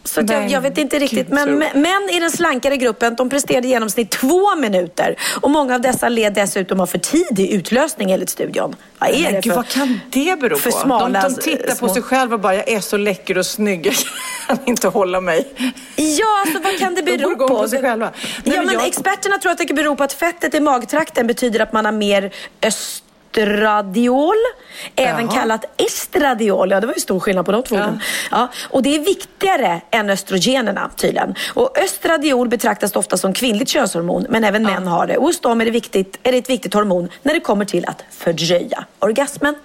Så 0.09 0.21
jag, 0.27 0.49
jag 0.51 0.61
vet 0.61 0.77
inte 0.77 0.99
riktigt. 0.99 1.27
gud, 1.27 1.29
Men 1.47 1.57
män 1.81 2.09
i 2.11 2.19
den 2.19 2.31
slankare 2.31 2.77
gruppen 2.77 3.15
de 3.15 3.29
presterade 3.29 3.67
i 3.67 3.69
genomsnitt 3.69 4.11
två 4.11 4.55
minuter. 4.55 5.15
Och 5.41 5.49
många 5.51 5.75
av 5.75 5.81
dessa 5.81 6.09
led 6.09 6.33
dessutom 6.33 6.79
av 6.79 6.85
för 6.87 6.97
tidig 6.97 7.49
utlösning 7.51 8.11
enligt 8.11 8.29
studion. 8.29 8.75
Vad 8.99 9.09
är 9.09 9.23
Men 9.23 9.33
det 9.33 9.41
gud, 9.41 9.53
för... 9.53 9.55
vad 9.55 9.67
kan 9.67 9.99
det 10.11 10.39
bero 10.39 10.57
för 10.57 10.71
på? 10.71 10.77
smala, 10.77 11.21
de, 11.21 11.33
de 11.35 11.41
tittar 11.41 11.75
små- 11.75 11.87
på 11.87 11.93
sig 11.93 12.03
själva 12.03 12.35
och 12.35 12.41
bara, 12.41 12.55
jag 12.55 12.69
är 12.69 12.79
så 12.79 12.97
läcker 12.97 13.37
och 13.37 13.45
snygg, 13.45 13.85
jag 13.87 13.95
kan 14.57 14.67
inte 14.67 14.87
hålla 14.87 15.21
mig. 15.21 15.47
Ja, 15.95 16.41
alltså 16.41 16.59
vad 16.63 16.79
kan 16.79 16.95
det 16.95 17.01
De 17.01 17.17
bero 17.17 17.31
igång 17.31 17.47
på? 17.47 17.55
på 17.57 17.67
sig 17.67 17.81
själva. 17.81 18.05
Nej, 18.15 18.25
ja, 18.43 18.51
men 18.55 18.65
men 18.65 18.73
jag- 18.75 18.87
experterna 18.87 19.37
tror 19.37 19.51
att 19.51 19.57
det 19.57 19.65
kan 19.65 19.75
bero 19.75 19.95
på 19.95 20.03
att 20.03 20.13
fettet 20.13 20.53
i 20.53 20.59
magtrakten 20.59 21.27
betyder 21.27 21.59
att 21.59 21.73
man 21.73 21.85
har 21.85 21.91
mer 21.91 22.31
östradiol, 23.39 24.35
även 24.95 25.25
Jaha. 25.25 25.33
kallat 25.33 25.65
estradiol. 25.77 26.71
Ja, 26.71 26.79
det 26.79 26.87
var 26.87 26.93
ju 26.93 26.99
stor 26.99 27.19
skillnad 27.19 27.45
på 27.45 27.51
de 27.51 27.63
två 27.63 27.75
orden. 27.75 27.99
Ja, 28.31 28.47
och 28.69 28.83
det 28.83 28.95
är 28.95 28.99
viktigare 28.99 29.81
än 29.91 30.09
östrogenerna 30.09 30.89
tydligen. 30.95 31.35
Och 31.53 31.77
östradiol 31.77 32.47
betraktas 32.49 32.95
ofta 32.95 33.17
som 33.17 33.33
kvinnligt 33.33 33.69
könshormon, 33.69 34.25
men 34.29 34.43
även 34.43 34.63
män 34.63 34.87
har 34.87 35.07
det. 35.07 35.17
Och 35.17 35.23
hos 35.23 35.41
dem 35.41 35.61
är 35.61 35.65
det, 35.65 35.71
viktigt, 35.71 36.19
är 36.23 36.31
det 36.31 36.37
ett 36.37 36.49
viktigt 36.49 36.73
hormon 36.73 37.09
när 37.23 37.33
det 37.33 37.39
kommer 37.39 37.65
till 37.65 37.85
att 37.85 38.03
fördröja 38.11 38.85
orgasmen. 38.99 39.55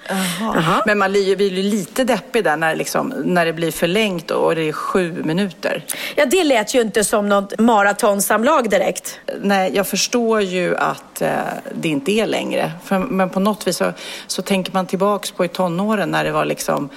Jaha. 0.40 0.82
Men 0.86 0.98
man 0.98 1.12
blir 1.12 1.42
ju 1.42 1.62
lite 1.62 2.04
deppig 2.04 2.44
där 2.44 2.56
när, 2.56 2.76
liksom, 2.76 3.14
när 3.24 3.46
det 3.46 3.52
blir 3.52 3.70
förlängt 3.70 4.30
och 4.30 4.54
det 4.54 4.68
är 4.68 4.72
sju 4.72 5.22
minuter. 5.24 5.84
Ja, 6.16 6.26
det 6.26 6.44
lät 6.44 6.74
ju 6.74 6.80
inte 6.80 7.04
som 7.04 7.28
något 7.28 7.58
maratonsamlag 7.58 8.70
direkt. 8.70 9.20
Nej, 9.40 9.72
jag 9.74 9.86
förstår 9.86 10.40
ju 10.42 10.76
att 10.76 11.13
eh, 11.22 11.38
det 11.74 11.88
inte 11.88 12.12
är 12.12 12.26
längre. 12.26 12.72
För, 12.84 12.98
men 12.98 13.30
på 13.30 13.40
något 13.40 13.66
vis 13.66 13.76
så, 13.76 13.92
så 14.26 14.42
tänker 14.42 14.72
man 14.72 14.86
tillbaks 14.86 15.30
på 15.30 15.44
i 15.44 15.48
tonåren 15.48 16.10
när 16.10 16.24
det 16.24 16.32
var 16.32 16.44
liksom 16.44 16.88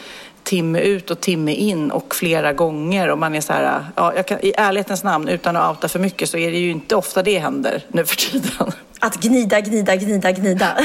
timme 0.44 0.80
ut 0.80 1.12
och 1.12 1.20
timme 1.20 1.54
in 1.54 1.92
och 1.92 2.16
flera 2.16 2.54
gånger 2.54 3.10
och 3.10 3.18
man 3.18 3.36
är 3.36 3.42
så 3.42 3.54
här, 3.54 3.86
ja, 3.96 4.24
kan, 4.24 4.40
i 4.42 4.54
ärlighetens 4.58 5.04
namn 5.04 5.28
utan 5.28 5.56
att 5.56 5.70
outa 5.70 5.88
för 5.88 6.00
mycket 6.00 6.30
så 6.30 6.38
är 6.38 6.52
det 6.52 6.58
ju 6.58 6.72
inte 6.72 6.96
ofta 6.96 7.24
det 7.24 7.40
händer 7.40 7.84
nu 7.88 8.06
för 8.06 8.16
tiden. 8.16 8.72
Att 9.00 9.16
gnida, 9.16 9.62
gnida, 9.62 9.96
gnida, 9.96 10.32
gnida. 10.32 10.78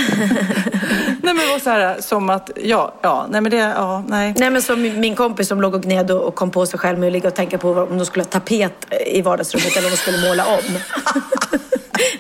nej 1.22 1.34
men 1.34 1.60
så 1.60 1.70
här 1.70 2.00
som 2.00 2.30
att, 2.30 2.50
ja, 2.62 2.94
ja, 3.02 3.26
nej 3.30 3.40
men 3.40 3.50
det, 3.50 3.56
ja, 3.56 4.04
nej. 4.08 4.34
Nej 4.36 4.50
men 4.50 4.62
som 4.62 4.82
min 4.82 5.16
kompis 5.16 5.48
som 5.48 5.60
låg 5.60 5.74
och 5.74 5.82
gned 5.82 6.10
och 6.10 6.22
och 6.22 6.34
kom 6.34 6.50
på 6.50 6.66
sig 6.66 6.78
själv 6.78 6.98
med 6.98 7.06
att 7.06 7.12
ligga 7.12 7.28
och 7.28 7.34
tänka 7.34 7.58
på 7.58 7.70
om 7.70 7.98
de 7.98 8.06
skulle 8.06 8.24
ha 8.24 8.30
tapet 8.30 8.86
i 9.06 9.22
vardagsrummet 9.22 9.76
eller 9.76 9.86
om 9.86 9.90
de 9.90 9.96
skulle 9.96 10.28
måla 10.28 10.46
om. 10.46 10.78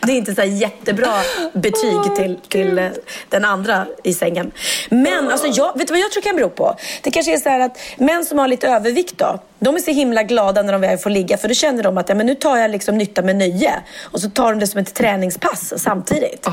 Det 0.02 0.12
är 0.12 0.16
inte 0.16 0.34
så 0.34 0.42
jättebra 0.42 1.12
betyg 1.52 2.16
till, 2.16 2.38
till 2.48 2.78
eh, 2.78 2.88
den 3.28 3.44
andra 3.44 3.86
i 4.04 4.14
sängen. 4.14 4.52
Men 4.90 5.30
alltså 5.30 5.46
jag, 5.46 5.78
vet 5.78 5.86
du 5.86 5.92
vad 5.92 6.00
jag 6.00 6.12
tror 6.12 6.22
kan 6.22 6.36
bero 6.36 6.48
på? 6.48 6.76
Det 7.02 7.10
kanske 7.10 7.34
är 7.34 7.38
så 7.38 7.48
här 7.48 7.60
att 7.60 7.78
män 7.96 8.24
som 8.24 8.38
har 8.38 8.48
lite 8.48 8.68
övervikt 8.68 9.18
då, 9.18 9.38
de 9.58 9.74
är 9.74 9.80
så 9.80 9.90
himla 9.90 10.22
glada 10.22 10.62
när 10.62 10.72
de 10.72 10.80
väl 10.80 10.98
får 10.98 11.10
ligga 11.10 11.36
för 11.36 11.48
då 11.48 11.54
känner 11.54 11.82
de 11.82 11.98
att 11.98 12.08
ja, 12.08 12.14
men 12.14 12.26
nu 12.26 12.34
tar 12.34 12.56
jag 12.56 12.70
liksom 12.70 12.98
nytta 12.98 13.22
med 13.22 13.36
nöje. 13.36 13.74
Och 14.02 14.20
så 14.20 14.30
tar 14.30 14.52
de 14.52 14.58
det 14.58 14.66
som 14.66 14.80
ett 14.80 14.94
träningspass 14.94 15.72
samtidigt. 15.76 16.46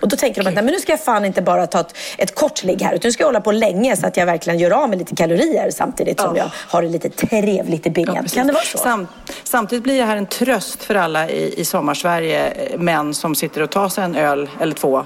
Och 0.00 0.08
då 0.08 0.16
tänker 0.16 0.42
de 0.42 0.48
att 0.48 0.54
nej, 0.54 0.64
men 0.64 0.74
nu 0.74 0.80
ska 0.80 0.92
jag 0.92 1.04
fan 1.04 1.24
inte 1.24 1.42
bara 1.42 1.66
ta 1.66 1.80
ett, 1.80 1.96
ett 2.18 2.34
kort 2.34 2.64
ligg 2.64 2.82
här 2.82 2.94
utan 2.94 3.08
nu 3.08 3.12
ska 3.12 3.22
jag 3.22 3.28
hålla 3.28 3.40
på 3.40 3.52
länge 3.52 3.96
så 3.96 4.06
att 4.06 4.16
jag 4.16 4.26
verkligen 4.26 4.58
gör 4.58 4.70
av 4.70 4.88
med 4.88 4.98
lite 4.98 5.16
kalorier 5.16 5.70
samtidigt 5.70 6.20
som 6.20 6.36
jag 6.36 6.50
har 6.54 6.82
det 6.82 6.88
lite 6.88 7.08
trevligt 7.10 7.86
i 7.86 7.90
benen. 7.90 8.14
precis. 8.14 8.34
kan 8.34 8.46
det 8.46 8.52
vara 8.52 8.64
så? 8.64 8.78
Sam, 8.78 9.06
samtidigt 9.44 9.82
blir 9.84 9.98
det 9.98 10.04
här 10.04 10.16
en 10.16 10.26
tröst 10.26 10.84
för 10.84 10.94
alla 10.94 11.28
i, 11.30 11.60
i 11.60 11.64
sommarsverige, 11.64 12.46
eh, 12.46 12.78
män 12.78 13.14
som 13.14 13.34
sitter 13.34 13.62
och 13.62 13.70
tar 13.70 13.88
sig 13.88 14.04
en 14.04 14.16
öl 14.16 14.50
eller 14.60 14.74
två 14.74 15.04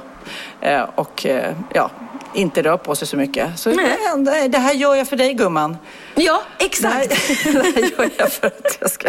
eh, 0.60 0.82
och 0.94 1.26
eh, 1.26 1.54
ja, 1.74 1.90
inte 2.34 2.62
rör 2.62 2.76
på 2.76 2.94
sig 2.94 3.08
så 3.08 3.16
mycket. 3.16 3.58
Så 3.58 3.70
Nej. 3.70 4.48
det 4.48 4.58
här 4.58 4.74
gör 4.74 4.94
jag 4.94 5.08
för 5.08 5.16
dig 5.16 5.34
gumman. 5.34 5.76
Ja, 6.14 6.42
Det 6.58 6.86
här, 6.88 7.02
exakt. 7.02 7.44
det 7.44 7.62
här 7.62 7.98
gör 7.98 8.10
jag 8.16 8.32
för 8.32 8.46
att 8.46 8.76
jag 8.80 8.90
ska 8.90 9.08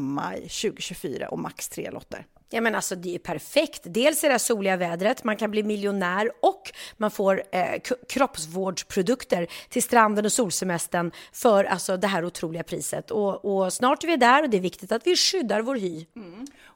maj 0.00 0.40
2024 0.40 1.28
och 1.28 1.38
max 1.38 1.68
tre 1.68 1.90
lotter. 1.90 2.26
Ja 2.52 2.60
men 2.60 2.74
alltså 2.74 2.96
det 2.96 3.14
är 3.14 3.18
perfekt. 3.18 3.82
Dels 3.84 4.24
är 4.24 4.28
det 4.28 4.34
här 4.34 4.38
soliga 4.38 4.76
vädret, 4.76 5.24
man 5.24 5.36
kan 5.36 5.50
bli 5.50 5.62
miljonär 5.62 6.30
och 6.42 6.72
man 6.96 7.10
får 7.10 7.42
eh, 7.52 7.80
kroppsvårdsprodukter 8.08 9.46
till 9.68 9.82
stranden 9.82 10.24
och 10.24 10.32
solsemestern 10.32 11.10
för 11.32 11.64
alltså 11.64 11.96
det 11.96 12.06
här 12.06 12.24
otroliga 12.24 12.62
priset. 12.62 13.10
Och, 13.10 13.44
och 13.44 13.72
snart 13.72 14.04
är 14.04 14.08
vi 14.08 14.16
där 14.16 14.42
och 14.42 14.50
det 14.50 14.56
är 14.56 14.60
viktigt 14.60 14.92
att 14.92 15.06
vi 15.06 15.16
skyddar 15.16 15.60
vår 15.60 15.76
hy. 15.76 16.06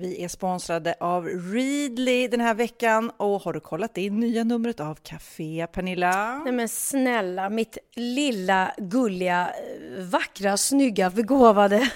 Vi 0.00 0.24
är 0.24 0.28
sponsrade 0.28 0.94
av 1.00 1.26
Readly 1.26 2.28
den 2.28 2.40
här 2.40 2.54
veckan 2.54 3.10
och 3.16 3.42
har 3.42 3.52
du 3.52 3.60
kollat 3.60 3.98
in 3.98 4.20
nya 4.20 4.44
numret 4.44 4.80
av 4.80 4.94
Café 4.94 5.66
Pernilla? 5.72 6.38
Nej 6.44 6.52
men 6.52 6.68
snälla, 6.68 7.50
mitt 7.50 7.78
lilla 7.94 8.74
gulliga, 8.78 9.48
eh, 9.48 9.77
vackra, 9.98 10.56
snygga, 10.56 11.10
begåvade 11.10 11.90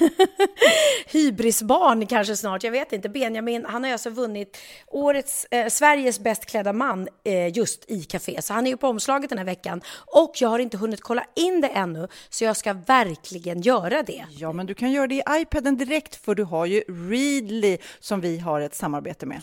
hybrisbarn 1.07 2.07
kanske 2.07 2.37
snart, 2.37 2.65
jag 2.65 2.71
vet 2.71 2.93
inte. 2.93 3.09
Benjamin, 3.09 3.65
han 3.69 3.85
har 3.85 3.93
alltså 3.93 4.11
vunnit 4.11 4.59
årets, 4.87 5.47
eh, 5.51 5.69
Sveriges 5.69 6.21
bäst 6.21 6.47
klädda 6.47 6.73
man 6.73 7.09
eh, 7.25 7.57
just 7.57 7.91
i 7.91 8.03
Café. 8.03 8.43
Så 8.43 8.55
han 8.55 8.67
är 8.67 8.71
ju 8.71 8.77
på 8.77 8.89
omslaget 8.89 9.29
den 9.29 9.39
här 9.39 9.45
veckan 9.45 9.83
och 10.07 10.33
jag 10.41 10.49
har 10.49 10.59
inte 10.59 10.77
hunnit 10.77 11.01
kolla 11.01 11.25
in 11.37 11.61
det 11.61 11.69
ännu 11.69 12.09
så 12.31 12.45
jag 12.45 12.57
ska 12.57 12.73
verkligen 12.73 13.61
göra 13.61 14.03
det. 14.03 14.25
Ja, 14.31 14.53
men 14.53 14.67
du 14.67 14.75
kan 14.75 14.93
göra 14.93 15.07
det 15.07 15.15
i 15.15 15.23
iPaden 15.31 15.77
direkt 15.77 16.25
för 16.25 16.35
du 16.35 16.45
har 16.45 16.67
ju 16.67 16.81
Readly 16.81 17.79
som 18.01 18.21
vi 18.21 18.39
har 18.39 18.61
ett 18.61 18.75
samarbete 18.75 19.27
med. 19.27 19.43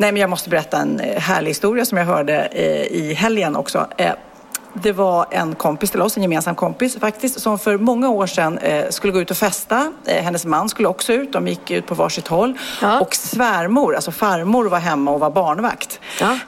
Nej, 0.00 0.12
men 0.12 0.20
jag 0.20 0.30
måste 0.30 0.50
berätta 0.50 0.78
en 0.78 1.00
eh, 1.00 1.20
härlig 1.20 1.50
historia 1.50 1.84
som 1.84 1.98
jag 1.98 2.04
hörde 2.04 2.44
eh, 2.44 2.86
i 2.86 3.14
helgen 3.14 3.56
också. 3.56 3.86
Eh, 3.96 4.12
det 4.72 4.92
var 4.92 5.26
en 5.30 5.54
kompis 5.54 5.90
till 5.90 6.02
oss, 6.02 6.16
en 6.16 6.22
gemensam 6.22 6.54
kompis 6.54 6.98
faktiskt, 6.98 7.40
som 7.40 7.58
för 7.58 7.78
många 7.78 8.08
år 8.08 8.26
sedan 8.26 8.58
skulle 8.90 9.12
gå 9.12 9.20
ut 9.20 9.30
och 9.30 9.36
festa. 9.36 9.92
hennes 10.06 10.44
man 10.44 10.68
skulle 10.68 10.88
också 10.88 11.12
ut, 11.12 11.32
de 11.32 11.48
gick 11.48 11.70
ut 11.70 11.86
på 11.86 11.94
varsitt 11.94 12.28
håll. 12.28 12.58
Ja. 12.82 13.00
Och 13.00 13.14
svärmor, 13.14 13.94
alltså 13.94 14.10
farmor, 14.10 14.64
var 14.64 14.78
hemma 14.78 15.10
och 15.10 15.20
var 15.20 15.30
barnvakt. 15.30 16.00
Ja. 16.20 16.38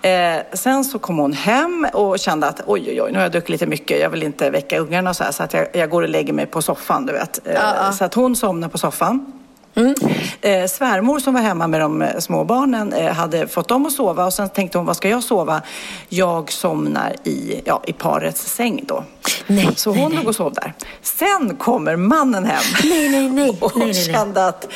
sen 0.52 0.84
så 0.84 0.98
kom 0.98 1.18
hon 1.18 1.32
hem 1.32 1.86
och 1.92 2.18
kände 2.18 2.46
att 2.46 2.60
oj, 2.66 2.84
oj, 2.88 3.02
oj, 3.02 3.12
nu 3.12 3.18
har 3.18 3.22
jag 3.22 3.32
druckit 3.32 3.48
lite 3.48 3.66
mycket, 3.66 4.00
jag 4.00 4.10
vill 4.10 4.22
inte 4.22 4.50
väcka 4.50 4.78
ungarna 4.78 5.10
och 5.10 5.16
så 5.16 5.24
här, 5.24 5.32
så 5.32 5.42
att 5.42 5.54
jag, 5.54 5.66
jag 5.72 5.90
går 5.90 6.02
och 6.02 6.08
lägger 6.08 6.32
mig 6.32 6.46
på 6.46 6.62
soffan, 6.62 7.06
du 7.06 7.12
vet. 7.12 7.40
Ja, 7.54 7.92
så 7.92 8.04
att 8.04 8.14
hon 8.14 8.36
somnade 8.36 8.72
på 8.72 8.78
soffan. 8.78 9.41
Mm. 9.74 9.94
Eh, 10.40 10.66
svärmor 10.66 11.18
som 11.18 11.34
var 11.34 11.40
hemma 11.40 11.66
med 11.66 11.80
de 11.80 12.02
eh, 12.02 12.18
små 12.18 12.44
barnen 12.44 12.92
eh, 12.92 13.12
hade 13.12 13.48
fått 13.48 13.68
dem 13.68 13.86
att 13.86 13.92
sova 13.92 14.26
och 14.26 14.32
sen 14.32 14.48
tänkte 14.48 14.78
hon, 14.78 14.86
vad 14.86 14.96
ska 14.96 15.08
jag 15.08 15.22
sova? 15.22 15.62
Jag 16.08 16.52
somnar 16.52 17.16
i, 17.24 17.60
ja, 17.64 17.82
i 17.86 17.92
parets 17.92 18.54
säng 18.54 18.84
då. 18.88 19.04
Nej, 19.46 19.68
så 19.76 19.90
hon 19.90 20.10
nej, 20.10 20.18
låg 20.18 20.28
och 20.28 20.34
sov 20.34 20.54
där. 20.54 20.74
Sen 21.02 21.56
kommer 21.56 21.96
mannen 21.96 22.44
hem 22.44 22.62
nej, 22.84 23.08
nej, 23.08 23.30
nej. 23.30 23.56
och 23.60 23.76
nej, 23.76 23.94
kände 23.94 24.46
att 24.46 24.68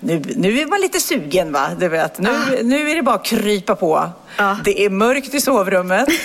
nu, 0.00 0.22
nu 0.36 0.60
är 0.60 0.66
man 0.66 0.80
lite 0.80 1.00
sugen 1.00 1.52
va? 1.52 1.68
Du 1.78 1.88
vet, 1.88 2.18
nu, 2.18 2.30
ah. 2.30 2.62
nu 2.62 2.90
är 2.90 2.94
det 2.94 3.02
bara 3.02 3.14
att 3.14 3.24
krypa 3.24 3.74
på. 3.74 4.10
Ah. 4.36 4.54
Det 4.64 4.84
är 4.84 4.90
mörkt 4.90 5.34
i 5.34 5.40
sovrummet. 5.40 6.08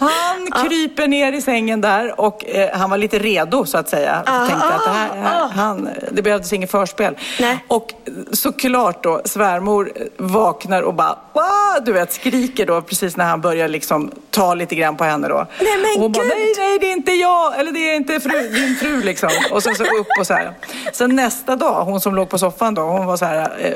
Han 0.00 0.66
kryper 0.68 1.08
ner 1.08 1.32
i 1.32 1.42
sängen 1.42 1.80
där 1.80 2.20
och 2.20 2.44
eh, 2.48 2.78
han 2.78 2.90
var 2.90 2.98
lite 2.98 3.18
redo 3.18 3.64
så 3.66 3.78
att 3.78 3.88
säga. 3.88 4.22
Ah, 4.26 4.46
tänkte 4.46 4.66
att 4.66 4.84
det, 4.84 4.90
här, 4.90 5.42
ah, 5.42 5.50
han, 5.54 5.88
det 6.12 6.22
behövdes 6.22 6.52
inget 6.52 6.70
förspel. 6.70 7.16
Nej. 7.40 7.64
Och 7.68 7.92
såklart 8.32 9.02
då 9.02 9.20
svärmor 9.24 9.92
vaknar 10.16 10.82
och 10.82 10.94
bara 10.94 11.18
Wah! 11.32 11.84
du 11.84 11.92
vet 11.92 12.12
skriker 12.12 12.66
då 12.66 12.82
precis 12.82 13.16
när 13.16 13.24
han 13.24 13.40
börjar 13.40 13.68
liksom 13.68 14.10
ta 14.30 14.54
lite 14.54 14.74
grann 14.74 14.96
på 14.96 15.04
henne 15.04 15.28
då. 15.28 15.46
Nej 15.60 15.76
men 15.76 15.84
och 15.84 16.00
hon 16.02 16.12
Gud. 16.12 16.22
bara 16.22 16.34
nej 16.34 16.54
nej 16.58 16.78
det 16.78 16.86
är 16.86 16.92
inte 16.92 17.12
jag 17.12 17.60
eller 17.60 17.72
det 17.72 17.90
är 17.90 17.94
inte 17.94 18.20
fru, 18.20 18.48
din 18.48 18.76
fru 18.76 19.02
liksom. 19.02 19.30
Och 19.52 19.62
sen 19.62 19.74
så 19.74 19.82
upp 19.82 20.06
och 20.20 20.26
så 20.26 20.34
här. 20.34 20.54
Sen 20.92 21.16
nästa 21.16 21.56
dag, 21.56 21.84
hon 21.84 22.00
som 22.00 22.14
låg 22.14 22.28
på 22.28 22.38
soffan 22.38 22.74
då, 22.74 22.82
hon 22.82 23.06
var 23.06 23.16
så 23.16 23.24
här 23.24 23.52
eh, 23.58 23.72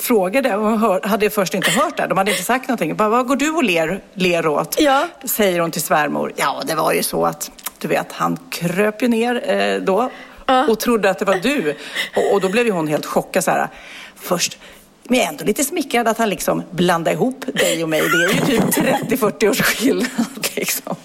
frågade, 0.00 0.52
hon 0.54 0.78
hör, 0.78 1.00
hade 1.02 1.30
först 1.30 1.54
inte 1.54 1.70
hört 1.70 1.96
det, 1.96 2.06
de 2.06 2.18
hade 2.18 2.30
inte 2.30 2.42
sagt 2.42 2.68
någonting. 2.68 2.96
Bara, 2.96 3.08
vad 3.08 3.26
går 3.26 3.36
du 3.36 3.50
och 3.50 3.64
ler, 3.64 4.00
ler 4.14 4.46
åt? 4.46 4.80
Ja. 4.80 5.06
Säger 5.26 5.60
hon 5.60 5.70
till 5.70 5.82
svärmor. 5.82 6.32
Ja, 6.36 6.62
det 6.66 6.74
var 6.74 6.92
ju 6.92 7.02
så 7.02 7.26
att, 7.26 7.50
du 7.78 7.88
vet, 7.88 8.12
han 8.12 8.38
kröp 8.50 9.02
ju 9.02 9.08
ner 9.08 9.50
eh, 9.50 9.80
då 9.80 10.10
och 10.68 10.80
trodde 10.80 11.10
att 11.10 11.18
det 11.18 11.24
var 11.24 11.36
du. 11.36 11.76
Och, 12.16 12.34
och 12.34 12.40
då 12.40 12.48
blev 12.48 12.66
ju 12.66 12.72
hon 12.72 12.88
helt 12.88 13.06
chockad 13.06 13.44
så 13.44 13.50
här. 13.50 13.68
Först, 14.16 14.58
men 15.02 15.18
jag 15.18 15.26
är 15.26 15.30
ändå 15.30 15.44
lite 15.44 15.64
smickrad 15.64 16.08
att 16.08 16.18
han 16.18 16.28
liksom 16.28 16.62
blandar 16.70 17.12
ihop 17.12 17.44
dig 17.54 17.82
och 17.82 17.88
mig. 17.88 18.00
Det 18.00 18.24
är 18.24 18.50
ju 18.50 18.60
typ 18.60 19.20
30-40 19.20 19.50
års 19.50 19.60
skillnad. 19.60 20.08
Liksom. 20.56 20.96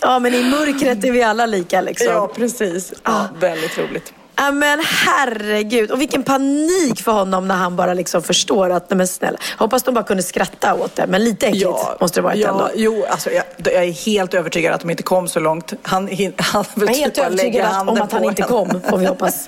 Ja, 0.00 0.18
men 0.18 0.34
i 0.34 0.50
mörkret 0.50 1.04
är 1.04 1.12
vi 1.12 1.22
alla 1.22 1.46
lika 1.46 1.80
liksom. 1.80 2.06
Ja, 2.06 2.28
precis. 2.36 2.92
Ja, 3.04 3.28
väldigt 3.40 3.78
roligt. 3.78 4.12
Ja 4.40 4.50
men 4.50 4.80
herregud, 4.84 5.90
och 5.90 6.00
vilken 6.00 6.22
panik 6.22 7.02
för 7.02 7.12
honom 7.12 7.48
när 7.48 7.54
han 7.54 7.76
bara 7.76 7.94
liksom 7.94 8.22
förstår 8.22 8.70
att, 8.70 8.90
nej 8.90 8.96
men 8.96 9.06
snälla. 9.06 9.38
Hoppas 9.58 9.82
de 9.82 9.94
bara 9.94 10.04
kunde 10.04 10.22
skratta 10.22 10.74
åt 10.74 10.96
det, 10.96 11.06
men 11.06 11.24
lite 11.24 11.46
äckligt 11.46 11.62
ja, 11.62 11.96
måste 12.00 12.20
det 12.20 12.24
varit 12.24 12.38
ja, 12.38 12.48
ändå. 12.48 12.68
Jo, 12.74 13.04
alltså 13.10 13.30
jag, 13.30 13.44
jag, 13.56 13.84
är 13.84 13.92
helt 13.92 14.34
övertygad 14.34 14.74
att 14.74 14.80
de 14.80 14.90
inte 14.90 15.02
kom 15.02 15.28
så 15.28 15.40
långt. 15.40 15.72
Han, 15.82 16.08
han 16.36 16.64
jag 16.74 16.90
är 16.90 16.94
helt 16.94 17.14
typ 17.14 17.24
övertygad 17.24 17.88
om 17.88 18.00
att 18.00 18.12
han 18.12 18.24
inte 18.24 18.42
kom, 18.42 18.80
får 18.90 18.98
vi 18.98 19.06
hoppas. 19.06 19.46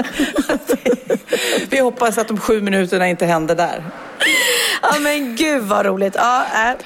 vi 1.71 1.79
hoppas 1.79 2.19
att 2.19 2.29
de 2.29 2.39
sju 2.39 2.63
minuterna 2.63 3.09
inte 3.09 3.27
hände 3.27 3.55
där. 3.55 3.85
Ja 4.83 4.99
men 5.01 5.37
gud 5.37 5.63
vad 5.63 5.87
roligt. 5.87 6.15
Ja, 6.19 6.45
äh. 6.55 6.77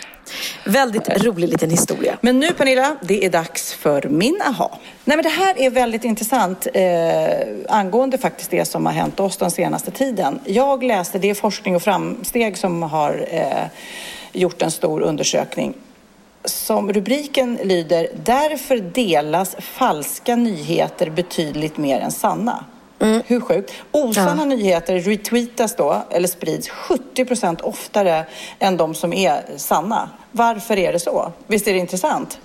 Väldigt 0.64 1.24
rolig 1.24 1.48
liten 1.48 1.70
historia. 1.70 2.18
Men 2.20 2.40
nu 2.40 2.52
Pernilla, 2.52 2.96
det 3.02 3.24
är 3.24 3.30
dags 3.30 3.72
för 3.72 4.02
min 4.08 4.42
aha. 4.42 4.78
Nej 5.04 5.16
men 5.16 5.22
det 5.22 5.28
här 5.28 5.58
är 5.58 5.70
väldigt 5.70 6.04
intressant 6.04 6.66
eh, 6.74 7.46
angående 7.68 8.18
faktiskt 8.18 8.50
det 8.50 8.64
som 8.64 8.86
har 8.86 8.92
hänt 8.92 9.20
oss 9.20 9.36
den 9.36 9.50
senaste 9.50 9.90
tiden. 9.90 10.40
Jag 10.44 10.82
läste, 10.82 11.18
det 11.18 11.30
är 11.30 11.34
Forskning 11.34 11.76
och 11.76 11.82
framsteg 11.82 12.58
som 12.58 12.82
har 12.82 13.26
eh, 13.30 13.66
gjort 14.32 14.62
en 14.62 14.70
stor 14.70 15.00
undersökning 15.00 15.74
som 16.44 16.92
rubriken 16.92 17.58
lyder 17.64 18.08
Därför 18.24 18.76
delas 18.76 19.56
falska 19.60 20.36
nyheter 20.36 21.10
betydligt 21.10 21.76
mer 21.76 22.00
än 22.00 22.12
sanna. 22.12 22.64
Mm. 22.98 23.22
Hur 23.26 23.40
sjukt? 23.40 23.72
Osanna 23.92 24.42
ja. 24.42 24.44
nyheter 24.44 25.00
retweetas 25.00 25.76
då, 25.76 26.02
eller 26.10 26.28
sprids 26.28 26.68
70 26.68 27.24
procent 27.24 27.60
oftare 27.60 28.24
än 28.58 28.76
de 28.76 28.94
som 28.94 29.12
är 29.12 29.44
sanna. 29.56 30.10
Varför 30.32 30.78
är 30.78 30.92
det 30.92 30.98
så? 30.98 31.32
Visst 31.46 31.68
är 31.68 31.72
det 31.72 31.78
intressant? 31.78 32.38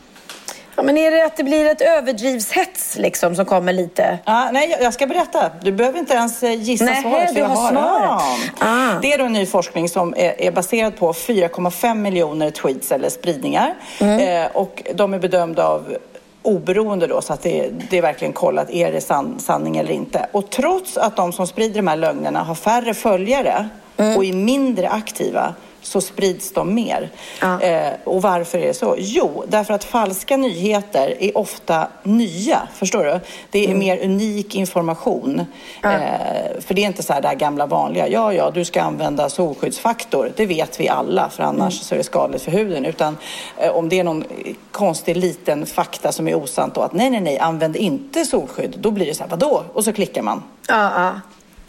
Ja, 0.76 0.84
men 0.84 0.98
är 0.98 1.12
det 1.12 1.26
att 1.26 1.38
det 1.38 1.44
blir 1.44 1.66
ett 1.66 1.82
överdrivshets 1.82 2.98
liksom 2.98 3.36
som 3.36 3.46
kommer 3.46 3.74
lite? 3.74 4.20
Ah, 4.26 4.52
nej, 4.52 4.78
jag 4.82 4.94
ska 4.94 5.08
berätta. 5.08 5.52
Du 5.62 5.72
behöver 5.72 6.00
inte 6.00 6.14
ens 6.14 6.44
eh, 6.44 6.62
gissa 6.62 6.86
nej, 6.86 7.02
svaret. 7.02 7.24
Nej, 7.24 7.34
du 7.36 7.42
har, 7.42 7.56
har 7.56 7.72
svaret. 7.72 8.52
Ah. 8.60 9.00
Det 9.02 9.14
är 9.14 9.18
då 9.18 9.26
en 9.26 9.34
ny 9.34 9.46
forskning 9.46 9.90
som 9.90 10.14
är, 10.18 10.42
är 10.42 10.52
baserad 10.52 10.98
på 10.98 11.14
4,5 11.14 11.96
miljoner 11.96 12.52
tweets 12.52 12.92
eller 12.92 13.10
spridningar. 13.10 13.74
Mm. 14.00 14.46
Eh, 14.46 14.52
och 14.54 14.84
de 14.94 15.14
är 15.14 15.20
bedömda 15.20 15.68
av 15.68 15.98
oberoende 16.42 17.08
då, 17.08 17.22
så 17.22 17.34
att 17.34 17.42
det, 17.42 17.70
det 17.90 17.98
är 17.98 18.02
verkligen 18.02 18.34
kollat, 18.34 18.70
är 18.70 18.92
det 18.92 19.02
san, 19.02 19.40
sanning 19.40 19.78
eller 19.78 19.92
inte? 19.92 20.30
Och 20.32 20.50
trots 20.50 20.98
att 20.98 21.16
de 21.16 21.34
som 21.34 21.48
sprider 21.48 21.76
de 21.76 21.88
här 21.88 21.96
lögnerna 21.96 22.44
har 22.44 22.56
färre 22.56 22.94
följare 22.94 23.70
mm. 23.98 24.18
och 24.18 24.26
är 24.26 24.34
mindre 24.34 24.90
aktiva 24.90 25.56
så 25.82 26.02
sprids 26.02 26.54
de 26.54 26.74
mer. 26.74 27.10
Ja. 27.42 27.62
Eh, 27.62 27.94
och 28.04 28.22
varför 28.22 28.58
är 28.58 28.68
det 28.68 28.74
så? 28.74 28.96
Jo, 28.98 29.44
därför 29.48 29.74
att 29.74 29.84
falska 29.84 30.38
nyheter 30.38 31.16
är 31.20 31.38
ofta 31.38 31.88
nya, 32.04 32.68
förstår 32.74 33.04
du? 33.04 33.20
Det 33.52 33.60
är 33.60 33.66
mm. 33.66 33.80
mer 33.80 34.06
unik 34.06 34.56
information. 34.56 35.46
Ja. 35.82 35.94
Eh, 35.94 36.60
för 36.60 36.74
det 36.74 36.82
är 36.82 36.88
inte 36.88 37.04
så 37.04 37.14
här 37.14 37.22
det 37.22 37.36
gamla 37.36 37.66
vanliga, 37.66 38.08
ja, 38.08 38.34
ja, 38.34 38.52
du 38.52 38.66
ska 38.66 38.82
använda 38.82 39.30
solskyddsfaktor. 39.30 40.32
Det 40.36 40.46
vet 40.46 40.80
vi 40.80 40.90
alla, 40.90 41.30
för 41.30 41.44
annars 41.44 41.74
mm. 41.74 41.84
så 41.84 41.96
är 41.96 41.98
det 41.98 42.04
skadligt 42.04 42.44
för 42.44 42.52
huden. 42.52 42.86
Utan 42.86 43.18
eh, 43.58 43.72
om 43.72 43.90
det 43.90 44.00
är 44.00 44.04
någon 44.04 44.24
konstig 44.72 45.18
liten 45.18 45.66
fakta 45.66 46.12
som 46.12 46.28
är 46.28 46.36
osant 46.36 46.76
då, 46.76 46.82
att 46.82 46.94
nej, 46.94 47.10
nej, 47.10 47.22
nej, 47.22 47.40
använd 47.40 47.76
inte 47.76 48.26
solskydd. 48.26 48.76
Då 48.80 48.92
blir 48.92 49.06
det 49.06 49.14
så 49.14 49.24
här, 49.24 49.30
vadå? 49.30 49.64
Och 49.74 49.84
så 49.84 49.94
klickar 49.94 50.22
man. 50.22 50.44
Ja, 50.68 50.92
ja. 50.96 51.12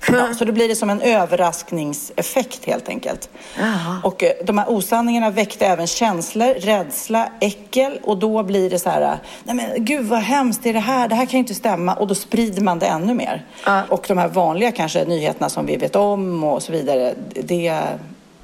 Ja, 0.09 0.35
så 0.35 0.45
då 0.45 0.53
blir 0.53 0.69
det 0.69 0.77
som 0.77 0.91
en 0.91 1.01
överraskningseffekt 1.01 2.65
helt 2.65 2.89
enkelt. 2.89 3.31
Aha. 3.61 4.01
Och 4.05 4.23
eh, 4.23 4.33
de 4.45 4.59
här 4.59 4.71
osanningarna 4.71 5.31
väckte 5.31 5.67
även 5.67 5.87
känslor, 5.87 6.55
rädsla, 6.55 7.29
äckel 7.41 7.99
och 8.03 8.17
då 8.17 8.43
blir 8.43 8.71
det 8.71 8.79
så 8.79 8.91
här, 8.91 9.19
nej 9.45 9.57
men 9.57 9.85
gud 9.85 10.07
vad 10.07 10.19
hemskt 10.19 10.67
är 10.67 10.73
det 10.73 10.81
här, 10.81 11.09
det 11.09 11.15
här 11.15 11.27
kan 11.27 11.33
ju 11.33 11.39
inte 11.39 11.55
stämma 11.55 11.95
och 11.95 12.07
då 12.07 12.15
sprider 12.15 12.63
man 12.63 12.79
det 12.79 12.87
ännu 12.87 13.15
mer. 13.15 13.47
Ja. 13.65 13.83
Och 13.89 14.05
de 14.09 14.19
här 14.19 14.29
vanliga 14.29 14.73
kanske 14.73 15.05
nyheterna 15.05 15.49
som 15.49 15.67
vi 15.67 15.77
vet 15.77 15.97
om 15.97 16.45
och 16.45 16.63
så 16.63 16.73
vidare, 16.73 17.15
det, 17.35 17.81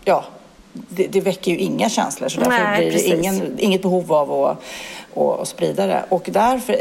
ja, 0.05 0.25
det, 0.73 1.07
det 1.07 1.21
väcker 1.21 1.51
ju 1.51 1.59
inga 1.59 1.89
känslor 1.89 2.29
så 2.29 2.41
därför 2.41 2.65
nej, 2.65 2.91
blir 2.91 2.93
det 2.93 3.17
ingen, 3.17 3.57
inget 3.59 3.83
behov 3.83 4.13
av 4.13 4.33
att, 4.33 4.63
att, 5.17 5.41
att 5.41 5.49
sprida 5.49 5.87
det. 5.87 6.05
Och 6.09 6.29
därför 6.33 6.77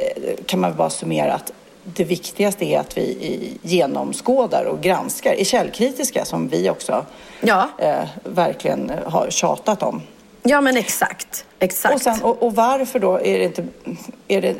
kan 0.45 0.59
man 0.59 0.75
bara 0.75 0.89
summera 0.89 1.33
att 1.33 1.51
det 1.95 2.03
viktigaste 2.03 2.65
är 2.65 2.79
att 2.79 2.97
vi 2.97 3.57
genomskådar 3.61 4.65
och 4.65 4.81
granskar, 4.81 5.33
är 5.33 5.43
källkritiska 5.43 6.25
som 6.25 6.47
vi 6.47 6.69
också 6.69 7.05
ja. 7.41 7.69
eh, 7.77 8.07
verkligen 8.23 8.91
har 9.05 9.29
tjatat 9.29 9.83
om. 9.83 10.01
Ja 10.47 10.61
men 10.61 10.77
exakt. 10.77 11.45
Exakt. 11.59 11.95
Och, 11.95 12.01
sen, 12.01 12.21
och, 12.23 12.43
och, 12.43 12.55
varför 12.55 12.99
då 12.99 13.21
är 13.21 13.39
det 13.39 13.43
inte, 13.43 13.63
är 14.27 14.41
det, 14.41 14.55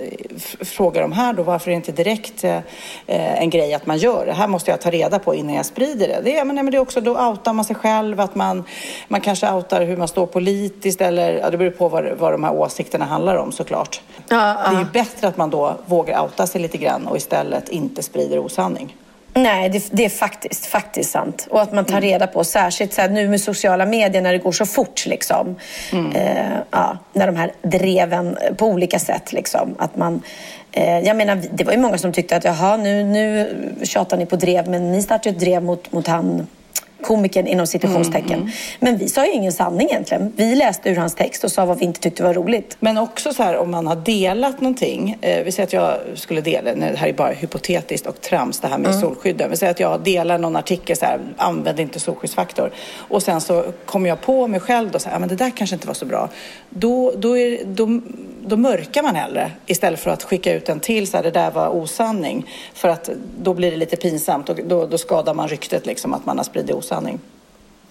frågar 0.66 1.02
de 1.02 1.12
här 1.12 1.34
då, 1.34 1.44
varför 1.44 1.68
är 1.68 1.72
det 1.72 1.76
inte 1.76 1.92
direkt 1.92 2.44
eh, 2.44 2.62
en 3.08 3.50
grej 3.50 3.74
att 3.74 3.86
man 3.86 3.98
gör 3.98 4.26
det? 4.26 4.34
här 4.34 4.48
måste 4.48 4.72
jag 4.72 4.82
ta 4.82 4.90
reda 4.90 5.20
på 5.20 5.36
innan 5.36 5.56
jag 5.56 5.66
sprider 5.66 6.08
det. 6.08 6.22
Det 6.24 6.38
är, 6.38 6.46
men, 6.46 6.56
men 6.56 6.72
det 6.72 6.78
är 6.78 6.80
också, 6.80 7.02
då 7.02 7.28
outar 7.28 7.54
man 7.54 7.66
sig 7.66 7.76
själv, 7.76 8.20
att 8.20 8.36
man, 8.36 8.64
man 9.08 9.22
kanske 9.22 9.52
outar 9.52 9.82
hur 9.82 9.98
man 9.98 10.08
står 10.08 10.26
politiskt 10.26 11.02
eller, 11.02 11.34
ja, 11.34 11.50
det 11.50 11.58
beror 11.58 11.72
på 11.72 11.90
vad, 11.90 12.06
vad 12.06 12.32
de 12.32 12.44
här 12.44 12.54
åsikterna 12.54 13.06
handlar 13.06 13.36
om 13.36 13.52
såklart. 13.52 14.02
Ja, 14.30 14.56
ja. 14.64 14.70
Det 14.70 14.76
är 14.76 14.80
ju 14.80 14.86
bättre 14.86 15.28
att 15.28 15.38
man 15.38 15.50
då 15.50 15.78
vågar 15.86 16.24
outa 16.24 16.48
sig 16.48 16.62
lite 16.62 16.78
grann 16.78 17.08
och 17.08 17.18
istället 17.18 17.70
inte 17.70 18.04
sprider 18.04 18.40
osanning. 18.40 18.96
Nej, 19.38 19.70
det, 19.70 19.90
det, 19.92 20.06
är 20.06 20.10
faktiskt, 20.10 20.66
faktiskt 20.66 21.12
sant. 21.12 21.48
Och 21.50 21.62
att 21.62 21.74
man 21.74 21.86
tar 21.86 21.98
mm. 21.98 22.10
reda 22.10 22.28
på, 22.28 22.44
särskilt 22.44 22.94
så 22.94 23.02
här, 23.02 23.10
nu 23.10 23.30
med 23.30 23.42
sociala 23.42 23.86
medier 23.86 24.22
när 24.22 24.32
det 24.32 24.38
går 24.38 24.52
så 24.52 24.66
fort. 24.66 25.06
Liksom. 25.06 25.56
Mm. 25.92 26.12
Eh, 26.12 26.58
ja, 26.72 26.98
när 27.14 27.28
de 27.28 27.36
här 27.36 27.52
dreven 27.62 28.38
på 28.58 28.66
olika 28.66 29.00
sätt. 29.00 29.34
Liksom, 29.34 29.76
att 29.80 29.96
man, 29.96 30.22
eh, 30.72 31.00
jag 31.00 31.16
menar, 31.16 31.42
det 31.52 31.64
var 31.64 31.72
ju 31.74 31.80
många 31.80 31.98
som 31.98 32.14
tyckte 32.14 32.36
att 32.36 32.44
jaha, 32.44 32.78
nu, 32.78 33.04
nu 33.04 33.56
tjatar 33.84 34.18
ni 34.18 34.26
på 34.26 34.36
drev, 34.36 34.70
men 34.70 34.92
ni 34.92 35.02
startar 35.02 35.30
ju 35.30 35.36
ett 35.36 35.42
drev 35.42 35.64
mot, 35.64 35.92
mot 35.92 36.08
han 36.08 36.48
komikern 37.02 37.48
inom 37.48 37.68
citationstecken. 37.68 38.34
Mm, 38.34 38.42
mm. 38.42 38.52
Men 38.80 38.98
vi 38.98 39.08
sa 39.08 39.26
ju 39.26 39.32
ingen 39.32 39.52
sanning 39.52 39.88
egentligen. 39.90 40.34
Vi 40.36 40.56
läste 40.56 40.90
ur 40.90 40.96
hans 40.96 41.16
text 41.16 41.44
och 41.44 41.52
sa 41.52 41.66
vad 41.66 41.80
vi 41.80 41.86
inte 41.86 42.00
tyckte 42.00 42.24
var 42.24 42.34
roligt. 42.34 42.78
Men 42.80 42.98
också 42.98 43.34
så 43.34 43.44
här 43.44 43.58
om 43.58 43.72
man 43.72 43.88
har 43.88 43.96
delat 43.96 44.62
någonting. 44.62 45.18
Eh, 45.22 45.44
vi 45.44 45.52
säger 45.52 45.68
att 45.68 45.74
jag 45.74 45.98
skulle 46.16 46.42
dela, 46.42 46.76
det 46.76 46.98
här 46.98 47.08
är 47.08 47.14
bara 47.14 47.32
hypotetiskt 47.32 48.08
och 48.08 48.22
trams 48.22 48.60
det 48.60 48.68
här 48.68 48.78
med 48.78 48.90
mm. 48.90 49.02
solskydden. 49.02 49.50
Vi 49.50 49.58
säger 49.58 49.72
att 49.72 49.80
jag 49.80 50.04
delar 50.04 50.38
någon 50.38 50.56
artikel 50.56 50.98
så 50.98 51.06
här, 51.06 51.20
använd 51.38 51.80
inte 51.80 52.00
solskyddsfaktor. 52.00 52.72
Och 52.98 53.24
sen 53.24 53.42
så 53.42 53.64
kommer 53.86 54.10
jag 54.10 54.22
på 54.22 54.48
mig 54.48 54.60
själv 54.60 54.92
då 54.92 55.00
så 55.00 55.10
här, 55.10 55.20
men 55.20 55.30
det 55.30 55.36
där 55.36 55.50
kanske 55.50 55.76
inte 55.76 55.88
var 55.88 55.94
så 55.94 56.06
bra. 56.06 56.30
Då, 56.70 57.14
då, 57.18 57.38
är, 57.38 57.64
då, 57.66 58.02
då 58.48 58.58
mörkar 58.58 59.04
man 59.04 59.16
hellre 59.16 59.52
istället 59.66 60.00
för 60.00 60.12
att 60.12 60.24
skicka 60.24 60.54
ut 60.54 60.70
en 60.70 60.80
till 60.80 61.08
så 61.08 61.18
här, 61.18 61.24
det 61.24 61.32
där 61.32 61.52
var 61.52 61.70
osanning. 61.70 62.46
För 62.74 62.90
att 62.90 63.10
då 63.40 63.54
blir 63.54 63.72
det 63.72 63.78
lite 63.78 63.96
pinsamt 63.96 64.50
och 64.50 64.60
då, 64.66 64.86
då 64.86 64.98
skadar 64.98 65.34
man 65.34 65.48
ryktet 65.48 65.86
liksom 65.86 66.14
att 66.14 66.26
man 66.26 66.38
har 66.38 66.44
spridit 66.44 66.76
osanning 66.76 66.98
sanning. 66.98 67.20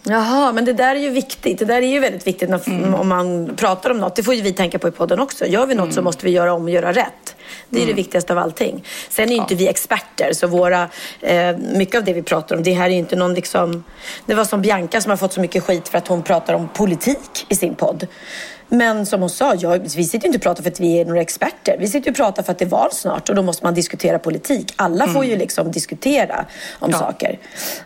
Jaha, 0.09 0.52
men 0.52 0.64
det 0.64 0.72
där 0.72 0.96
är 0.96 1.00
ju 1.00 1.11
viktigt. 1.11 1.59
Det 1.59 1.64
där 1.64 1.82
är 1.82 1.86
ju 1.86 2.00
väldigt 2.00 2.26
viktigt 2.26 2.50
när, 2.50 2.68
mm. 2.68 2.94
om 2.94 3.09
man 3.09 3.57
pratar 3.57 3.90
om 3.90 3.98
något. 3.98 4.16
Det 4.16 4.22
får 4.22 4.34
ju 4.34 4.42
vi 4.42 4.52
tänka 4.52 4.78
på 4.78 4.88
i 4.88 4.90
podden 4.90 5.20
också. 5.20 5.46
Gör 5.46 5.66
vi 5.66 5.74
något 5.74 5.84
mm. 5.84 5.94
så 5.94 6.02
måste 6.02 6.24
vi 6.24 6.30
göra 6.30 6.52
om 6.52 6.64
och 6.64 6.70
göra 6.70 6.92
rätt. 6.92 7.36
Det 7.68 7.76
är 7.76 7.82
mm. 7.82 7.88
det 7.88 8.02
viktigaste 8.02 8.32
av 8.32 8.38
allting. 8.38 8.84
Sen 9.09 9.24
är 9.24 9.30
ju 9.30 9.36
ja. 9.36 9.42
inte 9.42 9.54
vi 9.54 9.68
experter, 9.68 10.32
så 10.32 10.46
våra, 10.46 10.88
eh, 11.20 11.57
mycket 11.57 11.94
av 11.94 12.04
det 12.04 12.12
vi 12.12 12.22
pratar 12.22 12.57
om, 12.57 12.62
det 12.62 12.72
här 12.72 12.86
är 12.86 12.90
ju 12.90 12.98
inte 12.98 13.16
någon 13.16 13.34
liksom... 13.34 13.84
Det 14.26 14.34
var 14.34 14.44
som 14.44 14.62
Bianca 14.62 15.00
som 15.00 15.11
har 15.11 15.16
fått 15.16 15.32
så 15.32 15.40
mycket 15.40 15.64
skit 15.64 15.88
för 15.88 15.98
att 15.98 16.09
hon 16.09 16.22
pratar 16.22 16.54
om 16.54 16.68
politik 16.68 17.46
i 17.48 17.54
sin 17.54 17.74
podd. 17.74 18.07
Men 18.68 19.06
som 19.06 19.20
hon 19.20 19.30
sa, 19.30 19.54
ja, 19.54 19.78
vi 19.96 20.04
sitter 20.04 20.26
inte 20.26 20.38
och 20.38 20.42
pratar 20.42 20.62
för 20.62 20.70
att 20.70 20.80
vi 20.80 21.00
är 21.00 21.04
några 21.04 21.20
experter. 21.20 21.76
Vi 21.80 21.88
sitter 21.88 22.10
och 22.10 22.16
pratar 22.16 22.42
för 22.42 22.52
att 22.52 22.58
det 22.58 22.64
är 22.64 22.68
val 22.68 22.92
snart 22.92 23.28
och 23.28 23.34
då 23.34 23.42
måste 23.42 23.64
man 23.64 23.74
diskutera 23.74 24.18
politik. 24.18 24.72
Alla 24.76 25.06
får 25.06 25.20
mm. 25.20 25.30
ju 25.30 25.36
liksom 25.36 25.72
diskutera 25.72 26.46
om 26.78 26.90
ja. 26.90 26.98
saker. 26.98 27.38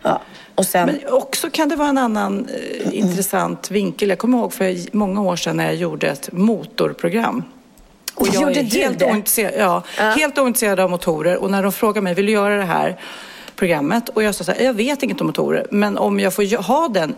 Ja. 0.03 0.21
Och 0.55 0.67
sen... 0.67 0.87
Men 0.87 1.13
också 1.13 1.51
kan 1.51 1.69
det 1.69 1.77
vara 1.77 1.89
en 1.89 1.99
annan 1.99 2.49
eh, 2.49 2.99
intressant 2.99 3.71
vinkel. 3.71 4.09
Jag 4.09 4.19
kommer 4.19 4.39
ihåg 4.39 4.53
för 4.53 4.97
många 4.97 5.21
år 5.21 5.37
sedan 5.37 5.57
när 5.57 5.65
jag 5.65 5.75
gjorde 5.75 6.09
ett 6.09 6.33
motorprogram. 6.33 7.45
Och 8.15 8.27
jag 8.27 8.43
Gjorde 8.43 8.61
är 8.61 8.65
helt 8.65 9.03
ointresserad, 9.03 9.53
ja, 9.59 9.83
ja. 9.99 10.05
helt 10.05 10.39
ointresserad 10.39 10.81
av 10.81 10.91
motorer 10.91 11.37
och 11.37 11.51
när 11.51 11.63
de 11.63 11.73
frågar 11.73 12.03
mig, 12.03 12.15
vill 12.15 12.27
du 12.27 12.33
göra 12.33 12.57
det 12.57 12.65
här? 12.65 12.97
Programmet 13.61 14.09
och 14.09 14.23
jag 14.23 14.35
sa 14.35 14.45
så 14.45 14.53
här, 14.53 14.65
jag 14.65 14.75
vet 14.75 15.03
inget 15.03 15.21
om 15.21 15.27
motorer, 15.27 15.67
men 15.71 15.99
om 15.99 16.21
jag 16.21 16.35
får 16.35 16.63
ha 16.63 16.89
den 16.89 17.15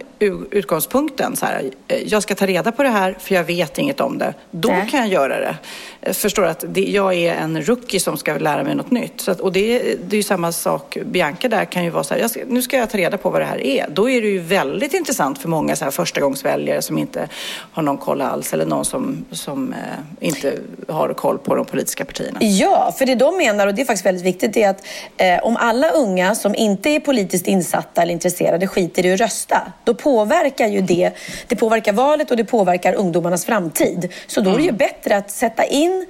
utgångspunkten, 0.50 1.36
så 1.36 1.46
här, 1.46 1.70
eh, 1.88 2.02
jag 2.06 2.22
ska 2.22 2.34
ta 2.34 2.46
reda 2.46 2.72
på 2.72 2.82
det 2.82 2.88
här 2.88 3.16
för 3.20 3.34
jag 3.34 3.44
vet 3.44 3.78
inget 3.78 4.00
om 4.00 4.18
det, 4.18 4.34
då 4.50 4.68
Nej. 4.68 4.88
kan 4.90 5.00
jag 5.00 5.08
göra 5.08 5.40
det. 5.40 5.56
Jag 6.00 6.16
förstår 6.16 6.44
att 6.44 6.64
det, 6.68 6.84
jag 6.84 7.14
är 7.14 7.34
en 7.34 7.62
rookie 7.62 8.00
som 8.00 8.16
ska 8.16 8.38
lära 8.38 8.64
mig 8.64 8.74
något 8.74 8.90
nytt. 8.90 9.20
Så 9.20 9.30
att, 9.30 9.40
och 9.40 9.52
det, 9.52 9.78
det 10.08 10.16
är 10.16 10.16
ju 10.16 10.22
samma 10.22 10.52
sak, 10.52 10.98
Bianca 11.06 11.48
där 11.48 11.64
kan 11.64 11.84
ju 11.84 11.90
vara 11.90 12.04
så 12.04 12.14
här, 12.14 12.28
ska, 12.28 12.40
nu 12.46 12.62
ska 12.62 12.76
jag 12.76 12.90
ta 12.90 12.98
reda 12.98 13.18
på 13.18 13.30
vad 13.30 13.40
det 13.40 13.44
här 13.44 13.66
är. 13.66 13.86
Då 13.90 14.10
är 14.10 14.22
det 14.22 14.28
ju 14.28 14.38
väldigt 14.38 14.94
intressant 14.94 15.38
för 15.38 15.48
många 15.48 15.76
så 15.76 15.84
här 15.84 15.92
förstagångsväljare 15.92 16.82
som 16.82 16.98
inte 16.98 17.28
har 17.72 17.82
någon 17.82 17.98
koll 17.98 18.20
alls 18.20 18.52
eller 18.52 18.66
någon 18.66 18.84
som, 18.84 19.24
som 19.30 19.72
eh, 19.72 20.28
inte 20.28 20.58
har 20.88 21.14
koll 21.14 21.38
på 21.38 21.54
de 21.54 21.64
politiska 21.64 22.04
partierna. 22.04 22.38
Ja, 22.42 22.94
för 22.98 23.06
det 23.06 23.14
de 23.14 23.36
menar, 23.36 23.66
och 23.66 23.74
det 23.74 23.82
är 23.82 23.86
faktiskt 23.86 24.06
väldigt 24.06 24.24
viktigt, 24.24 24.56
är 24.56 24.68
att 24.68 24.86
eh, 25.16 25.38
om 25.42 25.56
alla 25.56 25.90
unga 25.90 26.31
som 26.34 26.54
inte 26.54 26.90
är 26.90 27.00
politiskt 27.00 27.46
insatta 27.46 28.02
eller 28.02 28.12
intresserade 28.12 28.66
skiter 28.66 29.06
i 29.06 29.12
att 29.12 29.20
rösta, 29.20 29.72
då 29.84 29.94
påverkar 29.94 30.66
ju 30.66 30.80
det, 30.80 31.10
det 31.46 31.56
påverkar 31.56 31.92
valet 31.92 32.30
och 32.30 32.36
det 32.36 32.44
påverkar 32.44 32.94
ungdomarnas 32.94 33.44
framtid. 33.44 34.12
Så 34.26 34.40
då 34.40 34.50
är 34.50 34.56
det 34.56 34.62
ju 34.62 34.72
bättre 34.72 35.16
att 35.16 35.30
sätta 35.30 35.64
in 35.64 36.06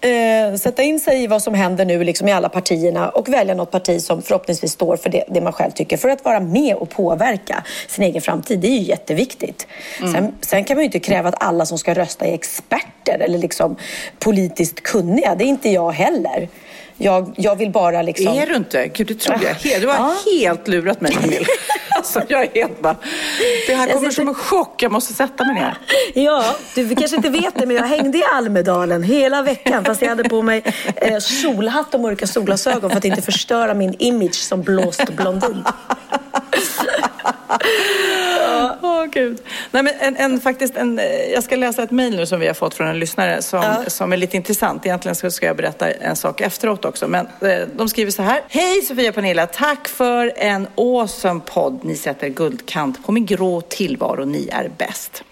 Eh, 0.00 0.54
sätta 0.54 0.82
in 0.82 1.00
sig 1.00 1.22
i 1.22 1.26
vad 1.26 1.42
som 1.42 1.54
händer 1.54 1.84
nu 1.84 2.04
liksom 2.04 2.28
i 2.28 2.32
alla 2.32 2.48
partierna 2.48 3.08
och 3.08 3.28
välja 3.28 3.54
något 3.54 3.70
parti 3.70 4.02
som 4.02 4.22
förhoppningsvis 4.22 4.72
står 4.72 4.96
för 4.96 5.10
det, 5.10 5.24
det 5.28 5.40
man 5.40 5.52
själv 5.52 5.70
tycker 5.70 5.96
för 5.96 6.08
att 6.08 6.24
vara 6.24 6.40
med 6.40 6.74
och 6.74 6.90
påverka 6.90 7.64
sin 7.88 8.04
egen 8.04 8.22
framtid. 8.22 8.58
Det 8.58 8.66
är 8.66 8.78
ju 8.78 8.82
jätteviktigt. 8.82 9.66
Mm. 10.00 10.12
Sen, 10.12 10.34
sen, 10.40 10.64
kan 10.64 10.76
man 10.76 10.82
ju 10.82 10.86
inte 10.86 11.00
kräva 11.00 11.28
att 11.28 11.42
alla 11.42 11.66
som 11.66 11.78
ska 11.78 11.94
rösta 11.94 12.26
är 12.26 12.34
experter 12.34 13.18
eller 13.18 13.38
liksom 13.38 13.76
politiskt 14.18 14.82
kunniga. 14.82 15.34
Det 15.34 15.44
är 15.44 15.48
inte 15.48 15.68
jag 15.68 15.90
heller. 15.90 16.48
Jag, 17.00 17.34
jag 17.36 17.56
vill 17.56 17.70
bara 17.70 18.02
liksom... 18.02 18.28
Är 18.28 18.46
du 18.46 18.56
inte? 18.56 18.88
Gud, 18.88 19.06
det 19.06 19.14
tror 19.14 19.38
jag. 19.42 19.80
Du 19.80 19.86
har 19.86 19.94
ja. 20.34 20.40
helt 20.40 20.68
lurat 20.68 21.00
mig, 21.00 21.12
Camilla. 21.12 21.46
Alltså 21.90 22.22
jag 22.28 22.42
är 22.42 22.50
helt 22.54 22.82
bara... 22.82 22.96
Det 23.66 23.74
här 23.74 23.92
kommer 23.92 24.10
som 24.10 24.28
en 24.28 24.34
chock. 24.34 24.82
Jag 24.82 24.92
måste 24.92 25.14
sätta 25.14 25.44
mig 25.44 25.54
ner. 25.54 25.78
Ja, 26.14 26.56
du 26.74 26.94
kanske 26.94 27.16
inte 27.16 27.30
vet 27.30 27.54
det, 27.54 27.66
men 27.66 27.76
jag 27.76 27.84
hängde 27.86 28.18
i 28.18 28.24
Almedalen 28.24 29.02
hela 29.02 29.42
veckan 29.42 29.84
fast 29.84 30.02
jag 30.02 30.08
hade 30.08 30.28
på 30.28 30.42
mig 30.42 30.62
eh, 30.96 31.18
solhatt 31.18 31.94
och 31.94 32.00
mörka 32.00 32.26
solglasögon 32.26 32.90
för 32.90 32.96
att 32.96 33.04
inte 33.04 33.22
förstöra 33.22 33.74
min 33.74 33.94
image 33.98 34.34
som 34.34 34.62
blåst 34.62 35.10
blondin. 35.16 35.64
Åh, 38.82 39.04
gud. 39.12 39.42
Nej, 39.70 39.82
men 39.82 39.92
en, 40.00 40.16
en, 40.16 40.40
faktiskt 40.40 40.76
en, 40.76 41.00
jag 41.32 41.42
ska 41.44 41.56
läsa 41.56 41.82
ett 41.82 41.90
mejl 41.90 42.16
nu 42.16 42.26
som 42.26 42.40
vi 42.40 42.46
har 42.46 42.54
fått 42.54 42.74
från 42.74 42.88
en 42.88 42.98
lyssnare 42.98 43.42
som, 43.42 43.62
Ja. 43.62 43.90
som 43.90 44.12
är 44.12 44.16
lite 44.16 44.36
intressant. 44.36 44.86
Egentligen 44.86 45.14
så 45.14 45.30
ska 45.30 45.46
jag 45.46 45.56
berätta 45.56 45.90
en 45.90 46.16
sak 46.16 46.40
efteråt 46.40 46.84
också. 46.84 47.08
Men 47.08 47.26
eh, 47.40 47.68
de 47.76 47.88
skriver 47.88 48.10
så 48.10 48.22
här. 48.22 48.40
Hej 48.48 48.82
Sofia 48.82 49.08
och 49.08 49.14
Pernilla, 49.14 49.46
tack 49.46 49.88
för 49.88 50.32
en 50.36 50.68
awesome 50.76 51.40
podd. 51.46 51.80
Ni 51.82 51.96
sätter 51.96 52.28
guldkant 52.28 53.06
på 53.06 53.12
min 53.12 53.26
grå 53.26 53.60
tillvaro. 53.60 54.24
Ni 54.24 54.48
är 54.52 54.70
bäst. 54.78 55.24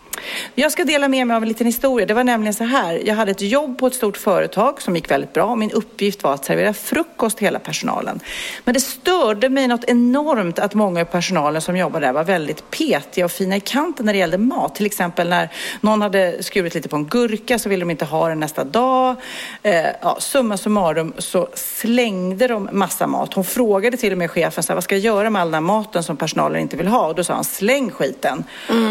Jag 0.54 0.72
ska 0.72 0.84
dela 0.84 1.08
med 1.08 1.26
mig 1.26 1.36
av 1.36 1.42
en 1.42 1.48
liten 1.48 1.66
historia. 1.66 2.06
Det 2.06 2.14
var 2.14 2.24
nämligen 2.24 2.54
så 2.54 2.64
här. 2.64 3.02
Jag 3.04 3.14
hade 3.14 3.30
ett 3.30 3.40
jobb 3.40 3.78
på 3.78 3.86
ett 3.86 3.94
stort 3.94 4.16
företag 4.16 4.82
som 4.82 4.96
gick 4.96 5.10
väldigt 5.10 5.32
bra. 5.32 5.56
Min 5.56 5.70
uppgift 5.70 6.22
var 6.22 6.34
att 6.34 6.44
servera 6.44 6.74
frukost 6.74 7.36
till 7.36 7.46
hela 7.46 7.58
personalen. 7.58 8.20
Men 8.64 8.74
det 8.74 8.80
störde 8.80 9.48
mig 9.48 9.68
något 9.68 9.84
enormt 9.84 10.58
att 10.58 10.74
många 10.74 11.00
i 11.00 11.04
personalen 11.04 11.62
som 11.62 11.76
jobbade 11.76 12.06
där 12.06 12.12
var 12.12 12.24
väldigt 12.24 12.70
petiga 12.70 13.24
och 13.24 13.30
fina 13.30 13.56
i 13.56 13.60
kanten 13.60 14.06
när 14.06 14.12
det 14.12 14.18
gällde 14.18 14.38
mat. 14.38 14.74
Till 14.74 14.86
exempel 14.86 15.28
när 15.28 15.48
någon 15.80 16.02
hade 16.02 16.42
skurit 16.42 16.74
lite 16.74 16.88
på 16.88 16.96
en 16.96 17.06
gurka 17.06 17.58
så 17.58 17.68
ville 17.68 17.80
de 17.80 17.90
inte 17.90 18.04
ha 18.04 18.28
den 18.28 18.40
nästa 18.40 18.64
dag. 18.64 19.16
Eh, 19.62 19.86
ja, 20.02 20.16
summa 20.20 20.56
summarum 20.56 21.12
så 21.18 21.48
slängde 21.54 22.46
de 22.46 22.68
massa 22.72 23.06
mat. 23.06 23.34
Hon 23.34 23.44
frågade 23.44 23.96
till 23.96 24.12
och 24.12 24.18
med 24.18 24.30
chefen 24.30 24.62
så 24.62 24.72
här, 24.72 24.74
vad 24.74 24.84
ska 24.84 24.94
jag 24.94 25.04
göra 25.04 25.30
med 25.30 25.42
all 25.42 25.48
den 25.48 25.54
här 25.54 25.60
maten 25.60 26.02
som 26.02 26.16
personalen 26.16 26.60
inte 26.60 26.76
vill 26.76 26.88
ha? 26.88 27.06
Och 27.06 27.14
då 27.14 27.24
sa 27.24 27.34
han 27.34 27.44
släng 27.44 27.90
skiten. 27.90 28.44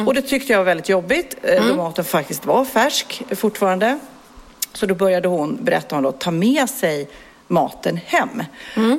Och 0.05 0.13
det 0.13 0.21
tyckte 0.21 0.53
jag 0.53 0.59
var 0.59 0.65
väldigt 0.65 0.89
jobbigt 0.89 1.14
eh, 1.41 1.67
då 1.67 1.75
maten 1.75 2.05
faktiskt 2.05 2.45
var 2.45 2.65
färsk 2.65 3.23
fortfarande. 3.31 3.99
Så 4.73 4.85
då 4.85 4.95
började 4.95 5.27
hon, 5.27 5.57
berätta 5.61 5.95
hon 5.95 6.03
då, 6.03 6.11
ta 6.11 6.31
med 6.31 6.69
sig 6.69 7.09
maten 7.47 7.99
hem. 8.05 8.43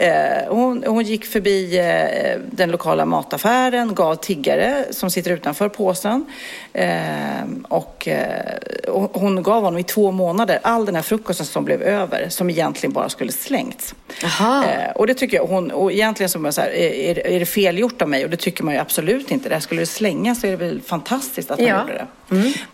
Eh, 0.01 0.49
hon, 0.49 0.85
hon 0.87 1.03
gick 1.05 1.25
förbi 1.25 1.79
eh, 1.79 2.41
den 2.51 2.71
lokala 2.71 3.05
mataffären, 3.05 3.95
gav 3.95 4.15
tiggare 4.15 4.85
som 4.91 5.11
sitter 5.11 5.31
utanför 5.31 5.69
påsen. 5.69 6.27
Eh, 6.73 6.89
och 7.69 8.09
eh, 8.09 8.57
och 8.89 9.21
hon 9.21 9.43
gav 9.43 9.63
honom 9.63 9.79
i 9.79 9.83
två 9.83 10.11
månader 10.11 10.59
all 10.63 10.87
den 10.87 10.95
här 10.95 11.03
frukosten 11.03 11.47
som 11.47 11.65
blev 11.65 11.83
över, 11.83 12.29
som 12.29 12.51
egentligen 12.51 12.93
bara 12.93 13.09
skulle 13.09 13.33
slängts. 13.33 13.95
Eh, 14.65 14.91
och 14.95 15.07
det 15.07 15.15
tycker 15.15 15.37
jag, 15.37 15.47
hon, 15.47 15.71
och 15.71 15.93
egentligen 15.93 16.31
så 16.31 16.53
så 16.53 16.61
här, 16.61 16.69
är, 16.69 17.27
är 17.27 17.41
det 17.41 17.47
fel 17.47 17.79
gjort 17.79 18.03
av 18.03 18.09
mig? 18.09 18.25
Och 18.25 18.31
det 18.31 18.37
tycker 18.37 18.65
man 18.65 18.75
ju 18.75 18.81
absolut 18.81 19.31
inte. 19.31 19.49
Det 19.49 19.55
här 19.55 19.61
skulle 19.63 19.83
det 19.83 19.87
slängas 19.87 20.41
så 20.41 20.47
är 20.47 20.51
det 20.51 20.57
väl 20.57 20.81
fantastiskt 20.81 21.51
att 21.51 21.59
hon 21.59 21.69
Ja. 21.69 21.81
gjorde 21.81 21.93
det. 21.93 22.07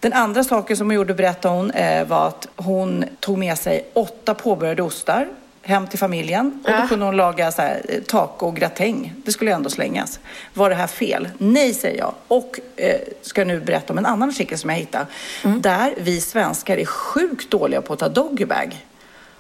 Den 0.00 0.12
andra 0.12 0.44
saken 0.44 0.76
som 0.76 0.86
hon 0.86 0.94
gjorde, 0.96 1.14
berättade 1.14 1.54
hon, 1.54 1.70
eh, 1.70 2.04
var 2.06 2.26
att 2.28 2.48
hon 2.56 3.04
tog 3.20 3.38
med 3.38 3.58
sig 3.58 3.84
åtta 3.92 4.34
påbörjade 4.34 4.82
ostar 4.82 5.28
hem 5.62 5.86
till 5.86 5.98
familjen. 5.98 6.60
Och 6.64 6.70
då 6.82 6.88
kunde 6.88 7.04
hon 7.04 7.16
laga 7.16 7.52
så 7.52 7.62
här, 7.62 7.82
eh, 7.88 8.02
taco 8.02 8.46
och 8.46 8.56
gratäng. 8.56 9.14
Det 9.24 9.32
skulle 9.32 9.52
ändå 9.52 9.70
slängas. 9.70 10.20
Var 10.54 10.70
det 10.70 10.76
här 10.76 10.86
fel? 10.86 11.28
Nej, 11.38 11.74
säger 11.74 11.98
jag. 11.98 12.14
Och 12.28 12.60
eh, 12.76 13.00
ska 13.22 13.44
nu 13.44 13.60
berätta 13.60 13.92
om 13.92 13.98
en 13.98 14.06
annan 14.06 14.28
artikel 14.28 14.58
som 14.58 14.70
jag 14.70 14.76
hittade. 14.76 15.06
Där 15.42 15.94
vi 15.96 16.20
svenskar 16.20 16.76
är 16.76 16.84
sjukt 16.84 17.50
dåliga 17.50 17.82
på 17.82 17.92
att 17.92 17.98
ta 17.98 18.08
doggybag. 18.08 18.86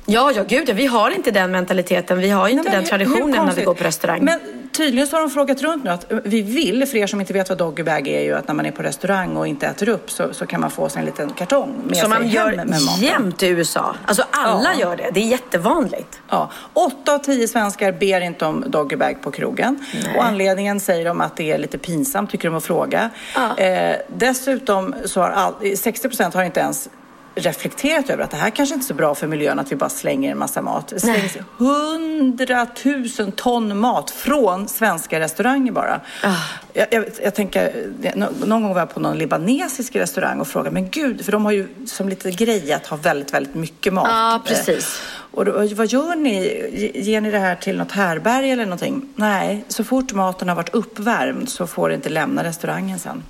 Ja, 0.06 0.32
ja, 0.36 0.42
gud, 0.48 0.68
ja, 0.68 0.74
vi 0.74 0.86
har 0.86 1.10
inte 1.10 1.30
den 1.30 1.50
mentaliteten. 1.50 2.18
Vi 2.18 2.30
har 2.30 2.48
ju 2.48 2.52
inte 2.52 2.62
Nej, 2.64 2.72
men 2.72 2.80
den 2.80 2.88
traditionen 2.90 3.46
när 3.46 3.52
vi 3.54 3.62
går 3.64 3.74
på 3.74 3.84
restaurang. 3.84 4.24
Men 4.24 4.40
tydligen 4.72 5.06
så 5.06 5.16
har 5.16 5.20
de 5.20 5.30
frågat 5.30 5.62
runt 5.62 5.84
nu 5.84 5.90
att 5.90 6.06
vi 6.24 6.42
vill, 6.42 6.86
för 6.86 6.96
er 6.98 7.06
som 7.06 7.20
inte 7.20 7.32
vet 7.32 7.48
vad 7.48 7.58
doggybag 7.58 8.08
är, 8.08 8.20
ju 8.20 8.34
att 8.34 8.48
när 8.48 8.54
man 8.54 8.66
är 8.66 8.70
på 8.70 8.82
restaurang 8.82 9.36
och 9.36 9.46
inte 9.46 9.66
äter 9.66 9.88
upp 9.88 10.10
så, 10.10 10.34
så 10.34 10.46
kan 10.46 10.60
man 10.60 10.70
få 10.70 10.88
sig 10.88 11.00
en 11.00 11.06
liten 11.06 11.30
kartong 11.30 11.74
med 11.86 11.96
Som 11.96 12.10
man 12.10 12.28
gör 12.28 12.52
med 12.56 12.66
maten. 12.66 13.02
jämt 13.02 13.42
i 13.42 13.46
USA. 13.48 13.94
Alltså 14.06 14.24
alla 14.30 14.70
Ja. 14.74 14.80
gör 14.80 14.96
det. 14.96 15.10
Det 15.14 15.20
är 15.20 15.24
jättevanligt. 15.26 16.20
Ja, 16.28 16.50
åtta 16.72 17.14
av 17.14 17.18
tio 17.18 17.48
svenskar 17.48 17.92
ber 17.92 18.20
inte 18.20 18.44
om 18.44 18.64
doggybag 18.66 19.22
på 19.22 19.30
krogen. 19.30 19.84
Och 20.16 20.24
anledningen 20.24 20.80
säger 20.80 21.04
de 21.04 21.20
att 21.20 21.36
det 21.36 21.52
är 21.52 21.58
lite 21.58 21.78
pinsamt, 21.78 22.30
tycker 22.30 22.48
de 22.48 22.56
att 22.56 22.64
fråga. 22.64 23.10
Eh, 23.56 23.96
dessutom 24.16 24.94
så 25.04 25.20
har 25.20 25.30
all, 25.30 25.54
60 25.76 26.08
procent 26.08 26.34
har 26.34 26.42
inte 26.44 26.60
ens 26.60 26.88
reflekterat 27.34 28.10
över 28.10 28.24
att 28.24 28.30
det 28.30 28.36
här 28.36 28.50
kanske 28.50 28.74
inte 28.74 28.84
är 28.84 28.86
så 28.88 28.94
bra 28.94 29.14
för 29.14 29.26
miljön 29.26 29.58
att 29.58 29.72
vi 29.72 29.76
bara 29.76 29.90
slänger 29.90 30.32
en 30.32 30.38
massa 30.38 30.62
mat. 30.62 30.88
Det 30.88 31.00
slängs 31.00 31.36
hundratusen 31.58 33.32
ton 33.32 33.78
mat 33.78 34.10
från 34.10 34.68
svenska 34.68 35.20
restauranger 35.20 35.72
bara. 35.72 36.00
Jag, 36.72 36.86
jag, 36.90 37.04
jag 37.22 37.34
tänker, 37.34 37.86
någon 38.46 38.62
gång 38.62 38.74
var 38.74 38.80
jag 38.80 38.94
på 38.94 39.00
någon 39.00 39.18
libanesisk 39.18 39.96
restaurang 39.96 40.40
och 40.40 40.48
frågade, 40.48 40.70
men 40.74 40.90
gud, 40.90 41.24
för 41.24 41.32
de 41.32 41.44
har 41.44 41.52
ju 41.52 41.68
som 41.86 42.08
lite 42.08 42.30
grej 42.30 42.72
att 42.72 42.86
ha 42.86 42.96
väldigt, 42.96 43.34
väldigt 43.34 43.54
mycket 43.54 43.92
mat. 43.92 44.06
Ja, 44.08 44.34
Eh, 44.34 44.42
precis. 44.42 45.00
och 45.30 45.44
då, 45.44 45.52
vad 45.74 45.86
gör 45.86 46.16
ni? 46.16 46.38
Ge- 46.72 47.00
Ger 47.02 47.20
ni 47.20 47.30
det 47.30 47.38
här 47.38 47.54
till 47.54 47.78
något 47.78 47.92
härberge 47.92 48.52
eller 48.52 48.64
någonting? 48.64 49.08
Nej, 49.16 49.64
så 49.68 49.84
fort 49.84 50.12
maten 50.12 50.48
har 50.48 50.56
varit 50.56 50.74
uppvärmd 50.74 51.48
så 51.48 51.66
får 51.66 51.88
det 51.88 51.94
inte 51.94 52.08
lämna 52.08 52.44
restaurangen 52.44 52.98
sen. 52.98 53.22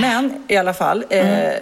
Men 0.00 0.44
i 0.48 0.56
alla 0.56 0.74
fall 0.74 1.04
eh, 1.08 1.52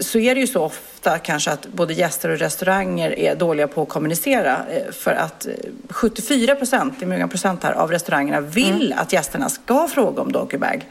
så 0.00 0.18
är 0.18 0.34
det 0.34 0.40
ju 0.40 0.46
så 0.46 0.62
ofta 0.62 1.18
kanske 1.18 1.50
att 1.50 1.66
både 1.66 1.94
gäster 1.94 2.28
och 2.28 2.38
restauranger 2.38 3.18
är 3.18 3.34
dåliga 3.34 3.68
på 3.68 3.82
att 3.82 3.88
kommunicera. 3.88 4.56
Eh, 4.70 4.92
för 4.92 5.10
att 5.10 5.46
eh, 5.46 5.52
74 5.88 6.54
procent, 6.54 6.94
det 6.98 7.04
är 7.04 7.08
många 7.08 7.28
procent 7.28 7.62
här, 7.62 7.72
av 7.72 7.90
restaurangerna 7.90 8.40
vill 8.40 8.94
att 8.96 9.12
gästerna 9.12 9.48
ska 9.48 9.88
fråga 9.88 10.22
om 10.22 10.32
doggybag. 10.32 10.86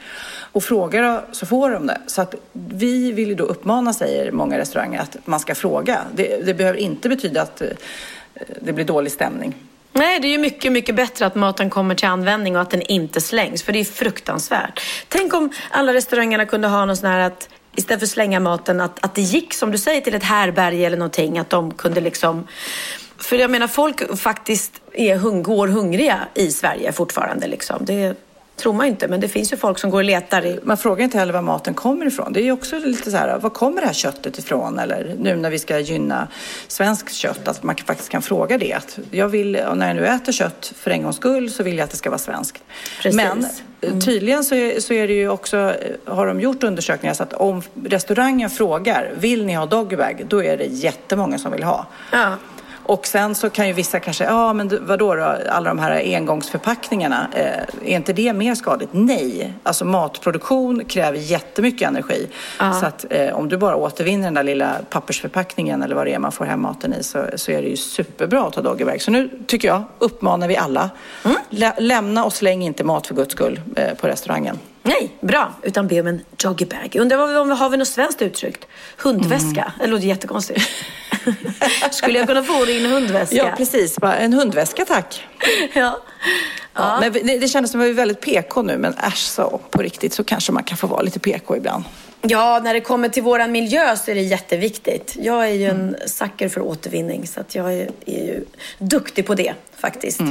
Och 0.51 0.63
frågar 0.63 1.21
så 1.31 1.45
får 1.45 1.71
de 1.71 1.87
det. 1.87 1.97
Så 2.07 2.21
att 2.21 2.35
vi 2.53 3.11
vill 3.11 3.29
ju 3.29 3.35
då 3.35 3.43
uppmana, 3.43 3.93
säger 3.93 4.31
många 4.31 4.57
restauranger, 4.57 5.01
att 5.01 5.17
man 5.25 5.39
ska 5.39 5.55
fråga. 5.55 5.99
Det, 6.15 6.45
det 6.45 6.53
behöver 6.53 6.79
inte 6.79 7.09
betyda 7.09 7.41
att 7.41 7.61
eh, 7.61 7.67
det 8.61 8.73
blir 8.73 8.85
dålig 8.85 9.11
stämning. 9.11 9.55
Nej, 9.97 10.19
det 10.19 10.27
är 10.27 10.29
ju 10.29 10.37
mycket, 10.37 10.71
mycket 10.71 10.95
bättre 10.95 11.25
att 11.25 11.35
maten 11.35 11.69
kommer 11.69 11.95
till 11.95 12.07
användning 12.07 12.55
och 12.55 12.61
att 12.61 12.69
den 12.69 12.81
inte 12.81 13.21
slängs. 13.21 13.63
För 13.63 13.73
det 13.73 13.79
är 13.79 13.83
fruktansvärt. 13.83 14.81
Tänk 15.07 15.33
om 15.33 15.49
alla 15.71 15.93
restaurangerna 15.93 16.45
kunde 16.45 16.67
ha 16.67 16.85
någon 16.85 16.97
sån 16.97 17.09
här 17.09 17.19
att 17.19 17.49
istället 17.75 17.99
för 17.99 18.05
att 18.05 18.09
slänga 18.09 18.39
maten, 18.39 18.81
att, 18.81 19.05
att 19.05 19.15
det 19.15 19.21
gick 19.21 19.53
som 19.53 19.71
du 19.71 19.77
säger 19.77 20.01
till 20.01 20.15
ett 20.15 20.23
härberge 20.23 20.85
eller 20.85 20.97
någonting. 20.97 21.39
Att 21.39 21.49
de 21.49 21.73
kunde 21.73 22.01
liksom... 22.01 22.47
För 23.17 23.35
jag 23.35 23.51
menar, 23.51 23.67
folk 23.67 24.19
faktiskt 24.19 24.81
är 24.93 25.15
hung, 25.15 25.43
går 25.43 25.67
hungriga 25.67 26.19
i 26.33 26.51
Sverige 26.51 26.91
fortfarande. 26.91 27.47
Liksom. 27.47 27.85
Det 27.85 28.15
tror 28.55 28.73
man 28.73 28.85
inte, 28.85 29.07
men 29.07 29.19
det 29.19 29.27
finns 29.27 29.53
ju 29.53 29.57
folk 29.57 29.79
som 29.79 29.89
går 29.89 29.97
och 29.97 30.03
letar 30.03 30.45
i... 30.45 30.59
Man 30.63 30.77
frågar 30.77 31.03
inte 31.03 31.17
heller 31.17 31.33
var 31.33 31.41
maten 31.41 31.73
kommer 31.73 32.05
ifrån. 32.05 32.33
Det 32.33 32.41
är 32.41 32.43
ju 32.43 32.51
också 32.51 32.79
lite 32.79 33.11
så 33.11 33.17
här, 33.17 33.39
var 33.39 33.49
kommer 33.49 33.81
det 33.81 33.87
här 33.87 33.93
köttet 33.93 34.39
ifrån? 34.39 34.79
Eller 34.79 35.15
nu 35.19 35.35
när 35.35 35.49
vi 35.49 35.59
ska 35.59 35.79
gynna 35.79 36.27
svenskt 36.67 37.13
kött, 37.13 37.47
att 37.47 37.63
man 37.63 37.75
faktiskt 37.75 38.09
kan 38.09 38.21
fråga 38.21 38.57
det. 38.57 38.73
Att 38.73 38.99
jag 39.11 39.27
vill, 39.27 39.51
när 39.75 39.87
jag 39.87 39.95
nu 39.95 40.05
äter 40.05 40.31
kött 40.31 40.73
för 40.77 40.91
en 40.91 41.03
gångs 41.03 41.15
skull 41.15 41.51
så 41.51 41.63
vill 41.63 41.77
jag 41.77 41.83
att 41.83 41.91
det 41.91 41.97
ska 41.97 42.09
vara 42.09 42.19
svenskt. 42.19 42.63
Precis. 43.01 43.15
Men 43.15 43.47
eh, 43.81 43.99
tydligen 43.99 44.43
så 44.43 44.55
är, 44.55 44.79
så 44.79 44.93
är 44.93 45.07
det 45.07 45.13
ju 45.13 45.29
också, 45.29 45.57
eh, 45.57 46.15
har 46.15 46.27
de 46.27 46.41
gjort 46.41 46.63
undersökningar 46.63 47.13
så 47.13 47.23
att 47.23 47.33
om 47.33 47.61
restaurangen 47.83 48.49
frågar, 48.49 49.11
vill 49.17 49.45
ni 49.45 49.53
ha 49.53 49.65
doggybag? 49.65 50.25
Då 50.27 50.43
är 50.43 50.57
det 50.57 50.65
jättemånga 50.65 51.37
som 51.37 51.51
vill 51.51 51.63
ha. 51.63 51.87
Ja. 52.11 52.35
Och 52.87 53.07
sen 53.07 53.35
så 53.35 53.49
kan 53.49 53.67
ju 53.67 53.73
vissa 53.73 53.99
kanske, 53.99 54.23
ja 54.23 54.53
men 54.53 54.85
vadå 54.87 55.15
då, 55.15 55.37
alla 55.49 55.69
de 55.69 55.79
här 55.79 56.15
engångsförpackningarna, 56.15 57.27
eh, 57.33 57.91
är 57.91 57.95
inte 57.95 58.13
det 58.13 58.33
mer 58.33 58.55
skadligt? 58.55 58.89
Nej, 58.93 59.53
alltså 59.63 59.85
matproduktion 59.85 60.85
kräver 60.85 61.17
jättemycket 61.17 61.87
energi. 61.87 62.27
Så 62.79 62.85
att 62.85 63.05
eh, 63.09 63.33
om 63.35 63.49
du 63.49 63.57
bara 63.57 63.75
återvinner 63.75 64.23
den 64.27 64.33
där 64.33 64.43
lilla 64.43 64.75
pappersförpackningen 64.89 65.83
eller 65.83 65.95
vad 65.95 66.05
det 66.07 66.13
är 66.13 66.19
man 66.19 66.31
får 66.31 66.45
hem 66.45 66.61
maten 66.61 66.93
i 66.93 67.03
så, 67.03 67.25
så 67.35 67.51
är 67.51 67.61
det 67.61 67.67
ju 67.67 67.77
superbra 67.77 68.43
att 68.47 68.53
ta 68.53 68.61
doggybag. 68.61 69.01
Så 69.01 69.11
nu 69.11 69.29
tycker 69.47 69.67
jag, 69.67 69.83
uppmanar 69.99 70.47
vi 70.47 70.57
alla, 70.57 70.89
lä- 71.49 71.75
lämna 71.79 72.25
och 72.25 72.33
släng 72.33 72.63
inte 72.63 72.83
mat 72.83 73.07
för 73.07 73.15
guds 73.15 73.31
skull 73.31 73.61
eh, 73.75 73.93
på 73.93 74.07
restaurangen. 74.07 74.59
Nej, 74.85 75.11
bra. 75.21 75.53
Utan 75.63 75.87
be 75.87 76.01
om 76.01 76.07
en 76.07 76.21
doggybag. 76.37 76.95
Undrar 76.99 77.39
om 77.39 77.47
vi 77.49 77.55
har 77.55 77.69
vi 77.69 77.77
något 77.77 77.87
svenskt 77.87 78.21
uttryckt? 78.21 78.67
Hundväska. 78.97 79.73
Det 79.79 79.87
låter 79.87 80.05
jättekonstigt. 80.05 80.61
Skulle 81.91 82.19
jag 82.19 82.27
kunna 82.27 82.43
få 82.43 82.65
din 82.65 82.85
hundväska? 82.85 83.35
Ja, 83.35 83.53
precis. 83.57 83.97
En 84.01 84.33
hundväska 84.33 84.85
tack. 84.85 85.27
ja. 85.73 86.01
Ja. 86.73 86.97
Men 87.01 87.13
det, 87.13 87.47
kändes 87.47 87.71
som 87.71 87.81
att 87.81 87.87
vi 87.87 87.89
är 87.89 87.93
väldigt 87.93 88.21
PK 88.21 88.61
nu, 88.61 88.77
men 88.77 88.93
äsch 88.93 89.17
så 89.17 89.61
på 89.69 89.81
riktigt 89.81 90.13
så 90.13 90.23
kanske 90.23 90.51
man 90.51 90.63
kan 90.63 90.77
få 90.77 90.87
vara 90.87 91.01
lite 91.01 91.19
PK 91.19 91.57
ibland. 91.57 91.83
Ja, 92.27 92.59
när 92.63 92.73
det 92.73 92.81
kommer 92.81 93.09
till 93.09 93.23
våran 93.23 93.51
miljö 93.51 93.97
så 93.97 94.11
är 94.11 94.15
det 94.15 94.21
jätteviktigt. 94.21 95.15
Jag 95.19 95.45
är 95.45 95.53
ju 95.53 95.65
en 95.65 95.95
sucker 96.05 96.49
för 96.49 96.61
återvinning 96.61 97.27
så 97.27 97.39
att 97.39 97.55
jag 97.55 97.73
är, 97.73 97.89
är 98.05 98.25
ju 98.25 98.45
duktig 98.79 99.25
på 99.27 99.35
det 99.35 99.53
faktiskt. 99.77 100.21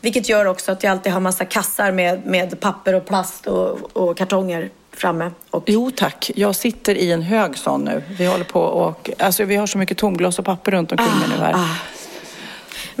Vilket 0.00 0.28
gör 0.28 0.44
också 0.44 0.72
att 0.72 0.82
jag 0.82 0.90
alltid 0.90 1.12
har 1.12 1.20
massa 1.20 1.44
kassar 1.44 1.92
med, 1.92 2.26
med 2.26 2.60
papper 2.60 2.94
och 2.94 3.06
plast 3.06 3.46
och, 3.46 3.96
och 3.96 4.16
kartonger 4.16 4.70
framme. 4.92 5.30
Och, 5.50 5.64
Jo 5.66 5.90
tack, 5.96 6.30
jag 6.34 6.56
sitter 6.56 6.94
i 6.94 7.12
en 7.12 7.22
hög 7.22 7.58
sån 7.58 7.84
nu. 7.84 8.02
Vi 8.18 8.26
håller 8.26 8.44
på 8.44 8.60
och, 8.60 9.10
alltså 9.18 9.44
vi 9.44 9.56
har 9.56 9.66
så 9.66 9.78
mycket 9.78 9.98
tomglas 9.98 10.38
och 10.38 10.44
papper 10.44 10.72
runt 10.72 10.92
omkring 10.92 11.18
mig 11.18 11.28
nu 11.28 11.44
här. 11.44 11.54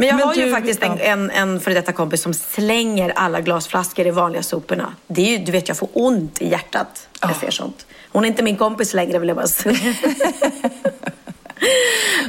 Men 0.00 0.08
jag 0.08 0.16
Men 0.16 0.26
har 0.26 0.34
ju 0.34 0.44
du- 0.44 0.52
faktiskt 0.52 0.82
en, 0.82 1.00
en, 1.00 1.30
en 1.30 1.60
före 1.60 1.74
detta 1.74 1.92
kompis 1.92 2.22
som 2.22 2.34
slänger 2.34 3.12
alla 3.16 3.40
glasflaskor 3.40 4.06
i 4.06 4.10
vanliga 4.10 4.42
soporna. 4.42 4.94
Det 5.06 5.22
är 5.34 5.38
ju, 5.38 5.44
du 5.44 5.52
vet, 5.52 5.68
jag 5.68 5.76
får 5.76 5.88
ont 5.92 6.42
i 6.42 6.48
hjärtat 6.48 7.08
när 7.22 7.28
jag 7.28 7.36
ser 7.38 7.50
sånt. 7.50 7.86
Hon 8.12 8.24
är 8.24 8.28
inte 8.28 8.42
min 8.42 8.56
kompis 8.56 8.94
längre 8.94 9.18
vill 9.18 9.28
jag 9.28 9.36
bara 9.36 9.46
säga. 9.46 9.76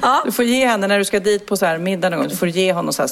ja. 0.02 0.22
Du 0.26 0.32
får 0.32 0.46
ge 0.46 0.66
henne, 0.68 0.88
när 0.88 0.98
du 1.00 1.06
ska 1.06 1.20
dit 1.20 1.46
på 1.48 1.58
så 1.58 1.66
här 1.66 1.78
middag 1.78 2.10
någon 2.10 2.20
gång, 2.20 2.28
du 2.28 2.36
får 2.36 2.48
ge 2.48 2.74
honom 2.74 2.94
så 2.94 3.02
här 3.02 3.10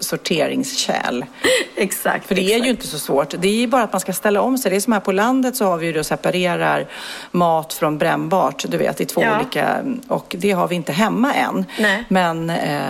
sorteringskärl. 0.00 1.24
Exakt. 1.76 2.26
För 2.26 2.34
det 2.34 2.40
är 2.40 2.44
exakt. 2.46 2.66
ju 2.66 2.70
inte 2.70 2.86
så 2.86 2.98
svårt. 2.98 3.34
Det 3.38 3.48
är 3.48 3.54
ju 3.54 3.66
bara 3.66 3.82
att 3.82 3.92
man 3.92 4.00
ska 4.00 4.12
ställa 4.12 4.40
om 4.42 4.58
sig. 4.58 4.70
Det 4.70 4.76
är 4.76 4.80
som 4.80 4.92
här 4.92 5.00
på 5.00 5.12
landet 5.12 5.56
så 5.56 5.64
har 5.64 5.76
vi 5.78 5.86
ju 5.86 5.92
då 5.92 6.04
separerar 6.04 6.86
mat 7.30 7.72
från 7.72 7.98
brännbart, 7.98 8.64
du 8.68 8.76
vet, 8.76 9.00
i 9.00 9.04
två 9.06 9.22
Ja. 9.22 9.36
olika... 9.40 9.78
Och 10.08 10.36
det 10.38 10.50
har 10.50 10.68
vi 10.68 10.74
inte 10.74 10.92
hemma 10.92 11.34
än. 11.34 11.64
Nej. 11.78 12.04
Men 12.08 12.50
eh, 12.50 12.88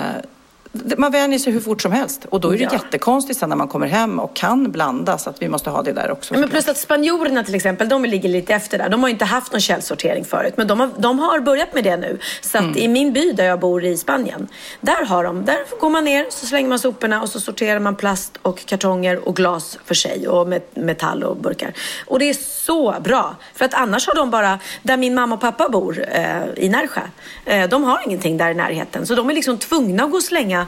man 0.73 1.13
vänjer 1.13 1.39
sig 1.39 1.53
hur 1.53 1.61
fort 1.61 1.83
som 1.83 1.93
helst. 1.93 2.25
Och 2.31 2.41
då 2.41 2.55
är 2.55 2.59
det 2.59 2.65
Ja. 2.65 2.73
jättekonstigt 2.73 3.39
sen 3.41 3.49
när 3.49 3.57
man 3.57 3.69
kommer 3.69 3.87
hem 3.87 4.21
och 4.21 4.37
kan 4.37 4.71
blanda 4.73 5.19
så 5.19 5.31
att 5.31 5.43
vi 5.43 5.49
måste 5.49 5.71
ha 5.71 5.83
det 5.83 5.93
där 5.93 6.11
också. 6.11 6.35
Men 6.35 6.49
plus 6.49 6.69
att 6.69 6.77
spanjorerna 6.79 7.45
till 7.45 7.55
exempel, 7.55 7.89
de 7.89 8.05
ligger 8.05 8.29
lite 8.29 8.55
efter 8.55 8.79
där. 8.79 8.89
De 8.89 9.03
har 9.03 9.11
inte 9.11 9.25
haft 9.25 9.53
någon 9.53 9.61
källsortering 9.61 10.25
förut, 10.25 10.55
men 10.57 10.67
de 10.67 10.81
har, 10.81 10.91
de 10.99 11.19
har 11.19 11.41
börjat 11.41 11.75
med 11.75 11.85
det 11.85 11.97
nu. 11.97 12.19
Så 12.41 12.59
att 12.59 12.77
i 12.77 12.89
min 12.89 13.13
by 13.13 13.33
där 13.33 13.45
jag 13.45 13.61
bor 13.61 13.85
i 13.85 13.97
Spanien, 13.97 14.49
där 14.81 15.05
har 15.05 15.25
de, 15.25 15.45
där 15.45 15.59
går 15.81 15.91
man 15.91 16.05
ner, 16.05 16.27
så 16.31 16.47
slänger 16.47 16.69
man 16.69 16.79
soporna 16.79 17.23
och 17.23 17.29
så 17.29 17.41
sorterar 17.41 17.81
man 17.81 17.97
plast 17.97 18.39
och 18.43 18.67
kartonger 18.67 19.29
och 19.29 19.37
glas 19.37 19.79
för 19.85 19.95
sig 19.95 20.29
och 20.29 20.49
metall 20.75 21.25
och 21.25 21.37
burkar. 21.37 21.73
Och 22.07 22.19
det 22.19 22.29
är 22.31 22.35
så 22.35 22.95
bra, 23.05 23.37
för 23.55 23.65
att 23.65 23.75
annars 23.75 24.07
har 24.07 24.15
de 24.15 24.31
bara, 24.31 24.59
där 24.83 24.97
min 24.97 25.15
mamma 25.15 25.35
och 25.35 25.41
pappa 25.41 25.69
bor 25.69 26.05
eh, 26.13 26.25
i 26.57 26.69
Närsjö, 26.69 27.01
eh, 27.45 27.69
de 27.69 27.85
har 27.85 28.03
ingenting 28.07 28.37
där 28.37 28.51
i 28.51 28.55
närheten. 28.55 29.07
Så 29.07 29.15
de 29.15 29.31
är 29.31 29.35
liksom 29.35 29.59
tvungna 29.59 30.05
att 30.05 30.11
gå 30.11 30.17
och 30.17 30.23
slänga 30.23 30.60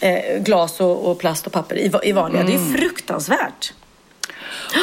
eh, 0.00 0.38
glas 0.42 0.80
och, 0.80 1.10
och 1.10 1.18
plast 1.18 1.46
och 1.46 1.52
papper 1.52 1.76
i, 1.78 1.92
i 2.02 2.12
vanliga. 2.12 2.42
Det 2.42 2.54
är 2.54 2.76
fruktansvärt. 2.78 3.72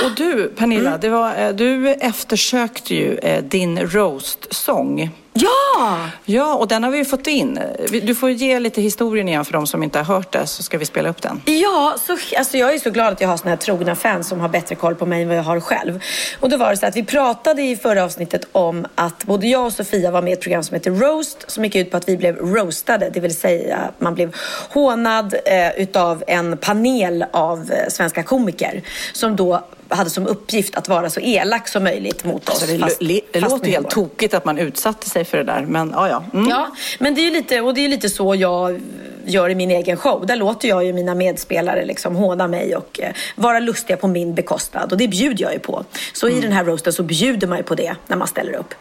Och 0.05 0.11
du, 0.17 0.47
Pernilla, 0.57 0.89
Mm. 0.89 0.99
var, 1.09 1.35
eh, 1.35 1.49
du 1.49 1.89
eftersökte 1.91 2.95
ju 2.95 3.15
eh, 3.17 3.43
din 3.43 3.79
roast-sång. 3.79 5.09
Ja! 5.33 6.09
Ja, 6.25 6.55
och 6.55 6.67
den 6.67 6.83
har 6.83 6.91
vi 6.91 6.97
ju 6.97 7.05
fått 7.05 7.27
in. 7.27 7.59
Du 8.03 8.15
får 8.15 8.29
ge 8.29 8.59
lite 8.59 8.81
historien 8.81 9.27
igen 9.27 9.45
för 9.45 9.53
de 9.53 9.67
som 9.67 9.83
inte 9.83 9.99
har 9.99 10.05
hört 10.15 10.31
det, 10.31 10.47
så 10.47 10.63
ska 10.63 10.77
vi 10.77 10.85
spela 10.85 11.09
upp 11.09 11.21
den. 11.21 11.41
Ja, 11.45 11.95
så, 12.05 12.17
alltså 12.37 12.57
jag 12.57 12.73
är 12.73 12.79
så 12.79 12.89
glad 12.89 13.13
att 13.13 13.21
jag 13.21 13.27
har 13.27 13.37
såna 13.37 13.49
här 13.49 13.57
trogna 13.57 13.95
fans 13.95 14.27
som 14.27 14.39
har 14.39 14.49
bättre 14.49 14.75
koll 14.75 14.95
på 14.95 15.05
mig 15.05 15.21
än 15.21 15.27
vad 15.27 15.37
jag 15.37 15.43
har 15.43 15.59
själv. 15.59 15.99
Och 16.39 16.49
då 16.49 16.57
var 16.57 16.69
det 16.69 16.77
så 16.77 16.85
att 16.85 16.95
vi 16.95 17.03
pratade 17.03 17.61
i 17.61 17.75
förra 17.75 18.03
avsnittet 18.03 18.47
om 18.51 18.87
att 18.95 19.23
både 19.23 19.47
jag 19.47 19.65
och 19.65 19.73
Sofia 19.73 20.11
var 20.11 20.21
med 20.21 20.29
i 20.29 20.33
ett 20.33 20.41
program 20.41 20.63
som 20.63 20.75
heter 20.75 20.91
Roast 20.91 21.51
som 21.51 21.63
gick 21.63 21.75
ut 21.75 21.91
på 21.91 21.97
att 21.97 22.09
vi 22.09 22.17
blev 22.17 22.37
roastade, 22.37 23.09
det 23.09 23.19
vill 23.19 23.35
säga 23.35 23.77
att 23.77 24.01
man 24.01 24.15
blev 24.15 24.35
hånad 24.69 25.33
eh, 25.45 25.81
utav 25.81 26.23
en 26.27 26.57
panel 26.57 27.25
av 27.33 27.71
eh, 27.71 27.89
svenska 27.89 28.23
komiker 28.23 28.81
som 29.13 29.35
då 29.35 29.63
hade 29.91 30.09
som 30.09 30.27
uppgift 30.27 30.75
att 30.75 30.87
vara 30.89 31.09
så 31.09 31.19
elak 31.19 31.67
som 31.67 31.83
möjligt 31.83 32.23
mot 32.25 32.49
oss. 32.49 32.61
Alltså, 32.61 32.65
det 32.77 32.79
fast- 32.79 32.99
det 33.33 33.39
fast 33.39 33.51
låter 33.51 33.71
helt 33.71 33.89
tokigt 33.89 34.33
att 34.33 34.45
man 34.45 34.57
utsatte 34.57 35.09
sig 35.09 35.25
för 35.25 35.37
det 35.37 35.43
där, 35.43 35.65
men 35.67 35.91
ja, 35.95 36.09
ja. 36.09 36.23
Mm. 36.33 36.49
Ja, 36.49 36.71
men 36.99 37.15
det 37.15 37.27
är 37.27 37.31
lite, 37.31 37.61
och 37.61 37.73
det 37.73 37.85
är 37.85 37.89
lite 37.89 38.09
så 38.09 38.35
jag 38.35 38.81
gör 39.25 39.49
i 39.49 39.55
min 39.55 39.71
egen 39.71 39.97
show. 39.97 40.25
Där 40.25 40.35
låter 40.35 40.67
jag 40.67 40.85
ju 40.85 40.93
mina 40.93 41.15
medspelare 41.15 41.85
liksom 41.85 42.15
håna 42.15 42.47
mig 42.47 42.75
och 42.75 42.99
eh, 42.99 43.11
vara 43.35 43.59
lustiga 43.59 43.97
på 43.97 44.07
min 44.07 44.35
bekostnad. 44.35 44.91
Och 44.91 44.97
det 44.97 45.07
bjuder 45.07 45.43
jag 45.43 45.53
ju 45.53 45.59
på. 45.59 45.85
Så 46.13 46.29
i 46.29 46.39
den 46.41 46.51
här 46.51 46.63
roasten 46.65 46.93
så 46.93 47.03
bjuder 47.03 47.47
man 47.47 47.57
ju 47.57 47.63
på 47.63 47.75
det 47.75 47.95
när 48.07 48.17
man 48.17 48.27
ställer 48.27 48.53
upp. 48.55 48.73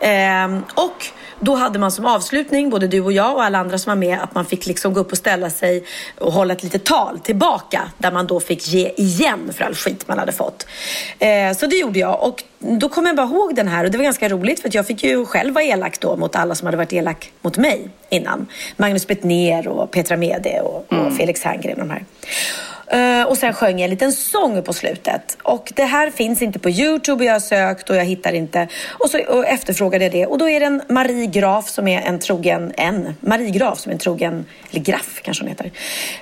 Ehm, 0.00 0.62
och 0.74 1.06
då 1.40 1.54
hade 1.54 1.78
man 1.78 1.90
som 1.90 2.06
avslutning, 2.06 2.70
både 2.70 2.86
du 2.86 3.00
och 3.00 3.12
jag 3.12 3.34
och 3.34 3.44
alla 3.44 3.58
andra 3.58 3.78
som 3.78 3.90
var 3.90 3.96
med, 3.96 4.22
att 4.22 4.34
man 4.34 4.44
fick 4.44 4.66
liksom 4.66 4.94
gå 4.94 5.00
upp 5.00 5.12
och 5.12 5.18
ställa 5.18 5.50
sig 5.50 5.84
och 6.18 6.32
hålla 6.32 6.54
ett 6.54 6.62
litet 6.62 6.84
tal 6.84 7.18
tillbaka. 7.18 7.82
Där 7.98 8.12
man 8.12 8.26
då 8.26 8.40
fick 8.40 8.68
ge 8.68 8.92
igen 8.96 9.52
för 9.52 9.64
all 9.64 9.74
skit 9.74 10.08
man 10.08 10.18
hade 10.18 10.32
fått. 10.32 10.66
Eh, 11.18 11.56
så 11.56 11.66
det 11.66 11.76
gjorde 11.76 11.98
jag. 11.98 12.22
Och 12.22 12.44
då 12.58 12.88
kommer 12.88 13.08
jag 13.08 13.16
bara 13.16 13.26
ihåg 13.26 13.54
den 13.54 13.68
här 13.68 13.84
och 13.84 13.90
det 13.90 13.98
var 13.98 14.04
ganska 14.04 14.28
roligt 14.28 14.60
för 14.60 14.70
jag 14.72 14.86
fick 14.86 15.04
ju 15.04 15.26
själv 15.26 15.54
vara 15.54 15.64
elak 15.64 16.00
då 16.00 16.16
mot 16.16 16.36
alla 16.36 16.54
som 16.54 16.66
hade 16.66 16.76
varit 16.76 16.92
elak 16.92 17.32
mot 17.42 17.56
mig 17.56 17.90
innan. 18.08 18.46
Magnus 18.76 19.06
Bettner 19.06 19.68
och 19.68 19.90
Petra 19.90 20.16
Mede 20.16 20.60
och, 20.60 20.92
och 20.92 21.16
Felix 21.16 21.42
Herngren 21.42 21.80
och 21.80 21.86
de 21.86 21.90
här. 21.90 22.04
Eh, 22.90 23.22
och 23.22 23.36
sen 23.36 23.54
sjöng 23.54 23.78
jag 23.78 23.84
en 23.84 23.90
liten 23.90 24.12
sång 24.12 24.62
på 24.62 24.72
slutet. 24.72 25.36
Och 25.42 25.72
det 25.74 25.84
här 25.84 26.10
finns 26.10 26.42
inte 26.42 26.58
på 26.58 26.70
Youtube 26.70 27.24
och 27.24 27.24
jag 27.24 27.32
har 27.32 27.40
sökt 27.40 27.90
och 27.90 27.96
jag 27.96 28.04
hittar 28.04 28.32
inte. 28.32 28.68
Och 28.90 29.10
så 29.10 29.24
och 29.24 29.46
efterfrågade 29.46 30.04
jag 30.04 30.12
det. 30.12 30.26
Och 30.26 30.38
då 30.38 30.48
är 30.48 30.60
det 30.60 30.66
en 30.66 30.82
Marie 30.88 31.26
Graf 31.26 31.68
som 31.68 31.88
är 31.88 32.00
en 32.02 32.18
trogen, 32.18 32.72
en 32.76 33.14
Marie 33.20 33.50
Graf 33.50 33.78
som 33.78 33.90
är 33.90 33.94
en 33.94 33.98
trogen, 33.98 34.44
eller 34.70 34.80
Graff 34.80 35.20
kanske 35.22 35.44
hon 35.44 35.48
heter. 35.48 35.70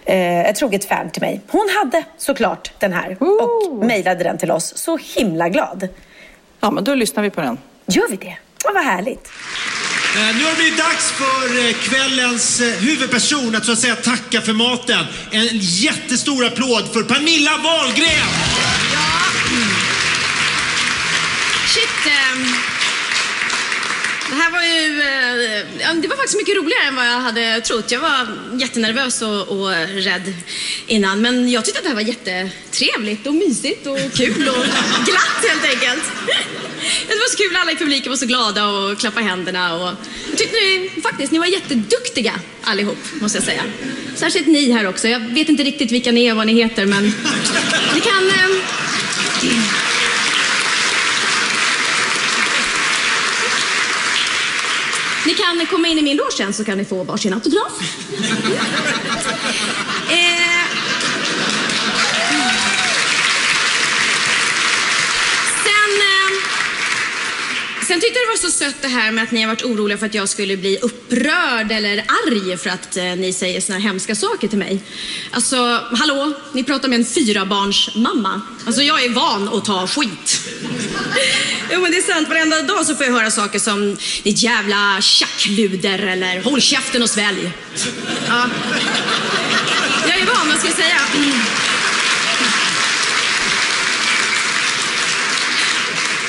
Eh, 0.05 0.41
ett 0.41 0.57
troget 0.57 0.85
fan 0.85 1.11
till 1.11 1.23
mig. 1.23 1.41
Hon 1.49 1.69
hade 1.79 2.05
såklart 2.17 2.73
den 2.79 2.93
här 2.93 3.17
och 3.21 3.87
mejlade 3.87 4.25
den 4.25 4.39
till 4.39 4.51
oss. 4.51 4.77
Så 4.77 4.99
himla 5.17 5.49
glad. 5.49 5.89
Ja, 6.61 6.71
men 6.71 6.85
då 6.85 6.95
lyssnar 6.95 7.23
vi 7.23 7.31
på 7.31 7.41
den. 7.41 7.59
Gör 7.87 8.09
vi 8.11 8.17
det? 8.17 8.37
Ja, 8.65 8.71
vad 8.75 8.85
härligt. 8.85 9.29
Eh, 10.17 10.37
nu 10.37 10.45
har 10.45 10.51
det 10.51 10.57
blivit 10.57 10.79
dags 10.79 11.11
för 11.11 11.69
eh, 11.69 11.75
kvällens 11.75 12.61
eh, 12.61 12.73
huvudperson 12.81 13.55
att 13.55 13.65
så 13.65 13.73
att 13.73 13.79
säga 13.79 13.97
tacka 13.97 14.41
för 14.41 14.53
maten. 14.53 15.07
En 15.31 15.49
jättestor 15.53 16.45
applåd 16.45 16.93
för 16.93 17.03
Pernilla 17.03 17.57
Wahlgren! 17.57 18.29
Shit. 21.67 22.13
Um 22.35 22.74
det 24.31 24.35
här 24.35 24.51
var 24.51 24.63
ju... 24.63 25.01
eh, 25.83 25.95
det 25.95 26.09
var 26.09 26.17
faktiskt 26.17 26.39
mycket 26.39 26.57
roligare 26.57 26.85
än 26.89 26.97
vad 26.97 27.07
jag 27.07 27.21
hade 27.21 27.61
trott. 27.61 27.91
Jag 27.91 28.01
var 28.01 28.27
jättenervös 28.61 29.23
och, 29.23 29.49
och 29.49 29.71
rädd 29.95 30.35
innan. 30.87 31.21
Men 31.23 31.51
jag 31.51 31.65
tyckte 31.65 31.79
att 31.79 31.85
det 31.85 31.89
här 31.89 31.97
var 31.97 32.03
jättetrevligt 32.03 33.27
och 33.27 33.35
mysigt 33.35 33.87
och 33.87 33.99
kul 34.15 34.49
och 34.49 34.65
glatt 35.07 35.45
helt 35.49 35.65
enkelt. 35.65 36.05
Det 37.09 37.15
var 37.15 37.31
så 37.31 37.37
kul. 37.37 37.57
Alla 37.57 37.73
i 37.73 37.77
publiken 37.77 38.11
var 38.11 38.17
så 38.17 38.27
glada 38.27 38.67
och 38.67 38.99
klappade 38.99 39.27
händerna. 39.27 39.75
Och 39.75 39.91
jag 40.31 40.39
tyckte 40.39 40.57
ni, 40.57 40.91
faktiskt 41.03 41.33
ni 41.33 41.39
var 41.39 41.47
jätteduktiga 41.47 42.33
allihop, 42.63 42.99
måste 43.21 43.39
jag 43.39 43.45
säga. 43.45 43.63
Särskilt 44.17 44.47
ni 44.47 44.73
här 44.73 44.89
också. 44.89 45.09
Jag 45.09 45.21
vet 45.21 45.49
inte 45.49 45.63
riktigt 45.63 45.93
vilka 45.93 46.13
ni 46.13 46.25
är 46.27 46.31
och 46.31 46.37
vad 46.37 46.47
ni 46.47 46.55
heter, 46.55 46.87
men 46.87 47.05
ni 47.95 48.01
kan... 48.01 48.31
ehm, 48.31 48.61
Ni 55.27 55.35
kan 55.35 55.67
komma 55.67 55.89
in 55.89 55.99
i 55.99 56.03
min 56.03 56.17
loge 56.17 56.33
sen 56.37 56.53
så 56.53 56.65
kan 56.65 56.79
ni 56.79 56.85
få 56.85 57.05
varsin 57.05 57.33
autograf. 57.35 57.73
eh, 60.11 60.65
sen, 65.65 66.01
eh, 66.01 66.31
sen 67.87 68.01
tyckte 68.01 68.19
jag 68.19 68.27
det 68.27 68.31
var 68.31 68.51
så 68.51 68.59
sött 68.59 68.83
det 68.83 68.89
här 68.89 69.13
med 69.13 69.25
att 69.25 69.31
ni 69.31 69.41
har 69.41 69.49
varit 69.49 69.65
oroliga 69.65 69.99
för 69.99 70.07
att 70.07 70.15
jag 70.15 70.29
skulle 70.29 70.57
bli 70.57 70.79
upprörd 70.79 71.73
eller 71.73 72.05
arg 72.27 72.57
för 72.57 72.71
att 72.71 72.97
eh, 72.97 73.05
ni 73.05 73.33
säger 73.33 73.61
såna 73.61 73.79
här 73.79 73.85
hemska 73.85 74.15
saker 74.15 74.49
till 74.49 74.59
mig. 74.59 74.81
Alltså, 75.31 75.57
hallå, 75.93 76.33
ni 76.53 76.65
pratar 76.65 76.89
med 76.89 76.99
en 76.99 77.05
fyrabarnsmamma. 77.05 78.41
Alltså 78.67 78.83
jag 78.83 79.05
är 79.05 79.11
van 79.11 79.49
att 79.49 79.65
ta 79.65 79.87
skit. 79.87 80.41
Jo 81.73 81.81
men 81.81 81.91
det 81.91 81.99
är 81.99 82.15
sant, 82.15 82.29
varenda 82.29 82.63
dag 82.63 82.87
så 82.87 82.95
får 82.95 83.07
jag 83.07 83.13
höra 83.13 83.31
saker 83.31 83.59
som 83.59 83.97
ditt 84.23 84.43
jävla 84.43 85.01
tjackluder 85.01 85.99
eller 85.99 86.43
håll 86.43 86.61
käften 86.61 87.03
och 87.03 87.11
svälj. 87.11 87.53
Ja. 88.29 88.47
Jag 90.09 90.19
är 90.19 90.27
van, 90.27 90.49
vad 90.49 90.59
ska 90.59 90.69
jag 90.69 90.77
säga? 90.77 91.01
Mm. 91.15 91.64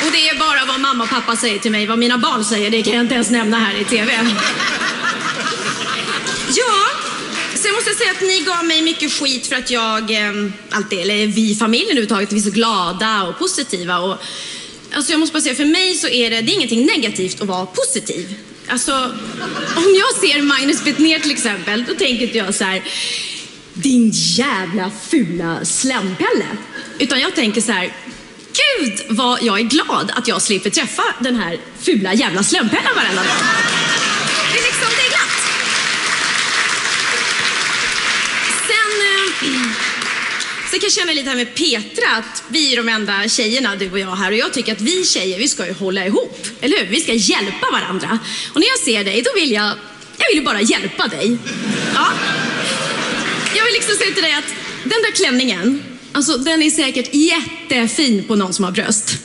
Och 0.05 0.11
det 0.11 0.29
är 0.29 0.39
bara 0.39 0.65
vad 0.65 0.79
mamma 0.79 1.03
och 1.03 1.09
pappa 1.09 1.35
säger 1.35 1.59
till 1.59 1.71
mig. 1.71 1.85
Vad 1.85 1.99
mina 1.99 2.17
barn 2.17 2.45
säger, 2.45 2.71
det 2.71 2.83
kan 2.83 2.93
jag 2.93 3.03
inte 3.03 3.15
ens 3.15 3.29
nämna 3.29 3.59
här 3.59 3.81
i 3.81 3.85
TV. 3.85 4.13
Ja, 6.55 6.85
sen 7.53 7.71
måste 7.73 7.89
jag 7.89 7.97
säga 7.97 8.11
att 8.11 8.21
ni 8.21 8.43
gav 8.45 8.65
mig 8.65 8.81
mycket 8.81 9.13
skit 9.13 9.47
för 9.47 9.55
att 9.55 9.71
jag, 9.71 10.11
eh, 10.11 10.33
alltid, 10.69 10.99
eller 10.99 11.27
vi 11.27 11.51
i 11.51 11.55
familjen 11.55 11.89
överhuvudtaget, 11.89 12.31
vi 12.31 12.37
är 12.37 12.43
så 12.43 12.49
glada 12.49 13.23
och 13.23 13.39
positiva. 13.39 13.99
Och, 13.99 14.17
alltså 14.93 15.11
jag 15.11 15.19
måste 15.19 15.33
bara 15.33 15.41
säga, 15.41 15.55
för 15.55 15.65
mig 15.65 15.95
så 15.95 16.07
är 16.07 16.29
det, 16.29 16.41
det 16.41 16.51
är 16.51 16.55
ingenting 16.55 16.85
negativt 16.85 17.41
att 17.41 17.47
vara 17.47 17.65
positiv. 17.65 18.35
Alltså, 18.67 18.93
om 19.75 19.95
jag 19.95 20.29
ser 20.29 20.41
Magnus 20.41 20.83
Bettner 20.83 21.19
till 21.19 21.31
exempel, 21.31 21.85
då 21.87 21.93
tänker 21.93 22.25
inte 22.25 22.37
jag 22.37 22.55
så 22.55 22.63
här, 22.63 22.83
din 23.73 24.11
jävla 24.13 24.91
fula 25.09 25.65
slämpelle. 25.65 26.47
Utan 26.99 27.19
jag 27.19 27.35
tänker 27.35 27.61
så 27.61 27.71
här, 27.71 27.91
gud 28.55 29.01
vad 29.07 29.43
jag 29.43 29.59
är 29.59 29.63
glad 29.63 30.11
att 30.15 30.27
jag 30.27 30.41
slipper 30.41 30.69
träffa 30.69 31.03
den 31.19 31.35
här 31.35 31.59
fula 31.81 32.13
jävla 32.13 32.43
slempennan 32.43 32.95
varenda 32.95 33.23
dag. 33.23 33.35
Det 34.53 34.59
är 34.59 34.63
liksom, 34.63 34.87
det 34.97 35.05
är 35.05 35.09
glatt. 35.09 35.41
Sen, 38.67 38.91
eh, 39.07 39.71
sen 40.71 40.79
kan 40.79 40.87
jag 40.87 40.91
känna 40.91 41.13
lite 41.13 41.29
här 41.29 41.35
med 41.35 41.55
Petra, 41.55 42.11
att 42.17 42.43
vi 42.47 42.73
är 42.73 42.77
de 42.77 42.89
enda 42.89 43.29
tjejerna, 43.29 43.75
du 43.75 43.91
och 43.91 43.99
jag 43.99 44.15
här. 44.15 44.31
Och 44.31 44.37
jag 44.37 44.53
tycker 44.53 44.71
att 44.71 44.81
vi 44.81 45.05
tjejer, 45.05 45.39
vi 45.39 45.47
ska 45.47 45.67
ju 45.67 45.73
hålla 45.73 46.05
ihop. 46.05 46.47
Eller 46.61 46.77
hur? 46.77 46.85
Vi 46.85 47.01
ska 47.01 47.13
hjälpa 47.13 47.71
varandra. 47.71 48.19
Och 48.53 48.59
när 48.59 48.67
jag 48.67 48.79
ser 48.79 49.03
dig, 49.03 49.21
då 49.21 49.39
vill 49.39 49.51
jag, 49.51 49.71
jag 50.17 50.27
vill 50.29 50.37
ju 50.37 50.41
bara 50.41 50.61
hjälpa 50.61 51.07
dig. 51.07 51.37
Ja. 51.93 52.07
liksom 53.73 53.95
säga 53.95 54.13
till 54.13 54.23
dig 54.23 54.33
att 54.33 54.53
den 54.83 55.01
där 55.01 55.11
klänningen, 55.11 55.83
alltså 56.15 56.37
den 56.37 56.61
är 56.61 56.69
säkert 56.69 57.09
jättefin 57.13 58.23
på 58.23 58.35
någon 58.35 58.53
som 58.53 58.65
har 58.65 58.71
bröst. 58.71 59.17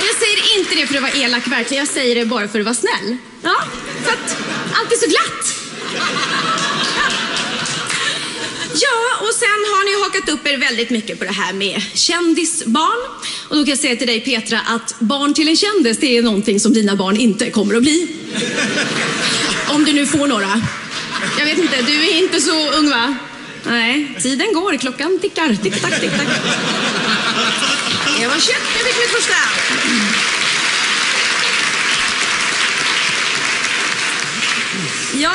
Jag 0.00 0.16
säger 0.18 0.58
inte 0.58 0.74
det 0.74 0.86
för 0.86 0.94
att 0.94 1.02
vara 1.02 1.12
elak 1.12 1.46
verkligen, 1.46 1.84
jag 1.84 1.94
säger 1.94 2.14
det 2.14 2.26
bara 2.26 2.48
för 2.48 2.58
att 2.58 2.64
vara 2.64 2.74
snäll. 2.74 3.16
Ja, 3.42 3.56
för 4.04 4.12
att 4.12 4.36
allt 4.72 4.92
är 4.92 4.96
så 4.96 5.06
glatt. 5.06 5.54
Ja, 8.74 9.26
och 9.26 9.34
sen 9.34 9.48
har 9.48 9.84
ni 9.84 10.04
hakat 10.04 10.28
upp 10.28 10.46
er 10.46 10.56
väldigt 10.56 10.90
mycket 10.90 11.18
på 11.18 11.24
det 11.24 11.32
här 11.32 11.52
med 11.52 11.82
kändisbarn. 11.94 13.10
Och 13.48 13.56
då 13.56 13.62
kan 13.62 13.70
jag 13.70 13.78
säga 13.78 13.96
till 13.96 14.06
dig 14.06 14.20
Petra 14.20 14.60
att 14.60 14.94
barn 14.98 15.34
till 15.34 15.48
en 15.48 15.56
kändis, 15.56 15.98
det 15.98 16.16
är 16.16 16.22
någonting 16.22 16.60
som 16.60 16.72
dina 16.72 16.96
barn 16.96 17.16
inte 17.16 17.50
kommer 17.50 17.74
att 17.74 17.82
bli. 17.82 18.08
Om 19.68 19.84
du 19.84 19.92
nu 19.92 20.06
får 20.06 20.26
några. 20.26 20.62
Jag 21.38 21.44
vet 21.44 21.58
inte, 21.58 21.82
du 21.82 22.08
är 22.08 22.18
inte 22.18 22.40
så 22.40 22.70
ung 22.70 22.90
va? 22.90 23.14
Nej, 23.64 24.18
tiden 24.22 24.52
går, 24.54 24.76
klockan 24.76 25.18
tickar. 25.20 25.48
Tick-tack, 25.62 26.00
tick-tack. 26.00 26.28
Jag 28.20 28.28
var 28.28 28.38
21, 28.38 28.58
jag 28.76 28.86
fick 28.86 28.98
mitt 28.98 29.10
första. 29.10 29.36
Ja, 35.14 35.34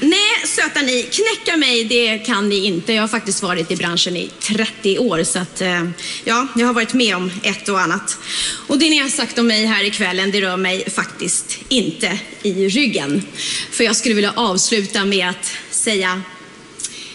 nej 0.00 0.46
söta 0.46 0.82
ni, 0.82 1.02
knäcka 1.02 1.56
mig 1.56 1.84
det 1.84 2.18
kan 2.18 2.48
ni 2.48 2.66
inte. 2.66 2.92
Jag 2.92 3.02
har 3.02 3.08
faktiskt 3.08 3.42
varit 3.42 3.70
i 3.70 3.76
branschen 3.76 4.16
i 4.16 4.30
30 4.40 4.98
år 4.98 5.24
så 5.24 5.38
att 5.38 5.60
eh, 5.60 5.84
ja, 6.24 6.46
jag 6.56 6.66
har 6.66 6.74
varit 6.74 6.94
med 6.94 7.16
om 7.16 7.30
ett 7.42 7.68
och 7.68 7.80
annat. 7.80 8.18
Och 8.66 8.78
det 8.78 8.90
ni 8.90 8.98
har 8.98 9.08
sagt 9.08 9.38
om 9.38 9.46
mig 9.46 9.66
här 9.66 9.84
ikvällen, 9.84 10.30
det 10.30 10.40
rör 10.40 10.56
mig 10.56 10.90
faktiskt 10.90 11.58
inte 11.68 12.18
i 12.42 12.68
ryggen. 12.68 13.22
För 13.70 13.84
jag 13.84 13.96
skulle 13.96 14.14
vilja 14.14 14.32
avsluta 14.36 15.04
med 15.04 15.28
att 15.28 15.52
säga 15.70 16.22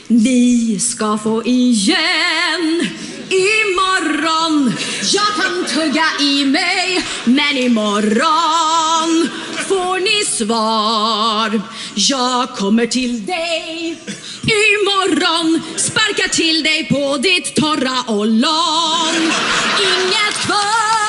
ni 0.10 0.80
ska 0.80 1.18
få 1.18 1.44
igen 1.46 2.90
imorgon. 3.30 4.74
Jag 5.14 5.28
kan 5.36 5.66
tugga 5.66 6.06
i 6.20 6.46
mig, 6.46 7.06
men 7.26 7.58
imorgon 7.58 9.30
får 9.68 10.00
ni 10.00 10.26
svar. 10.26 11.62
Jag 11.96 12.50
kommer 12.50 12.86
till 12.86 13.26
dig 13.26 13.98
imorgon, 14.44 15.62
sparkar 15.76 16.28
till 16.28 16.64
dig 16.64 16.88
på 16.90 17.18
ditt 17.18 17.56
torra 17.56 18.04
ollon. 18.08 19.32
Inget 19.80 20.36
kvar 20.46 21.09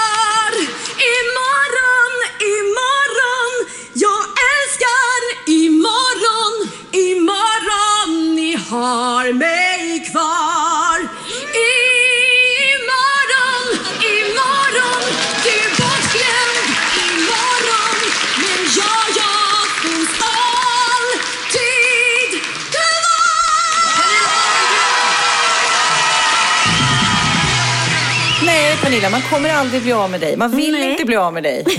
kommer 29.30 29.54
aldrig 29.54 29.82
bli 29.82 29.92
av 29.92 30.10
med 30.10 30.20
dig. 30.20 30.36
Man 30.36 30.50
vill 30.50 30.72
Nej. 30.72 30.90
inte 30.90 31.04
bli 31.04 31.16
av 31.16 31.32
med 31.32 31.42
dig. 31.42 31.64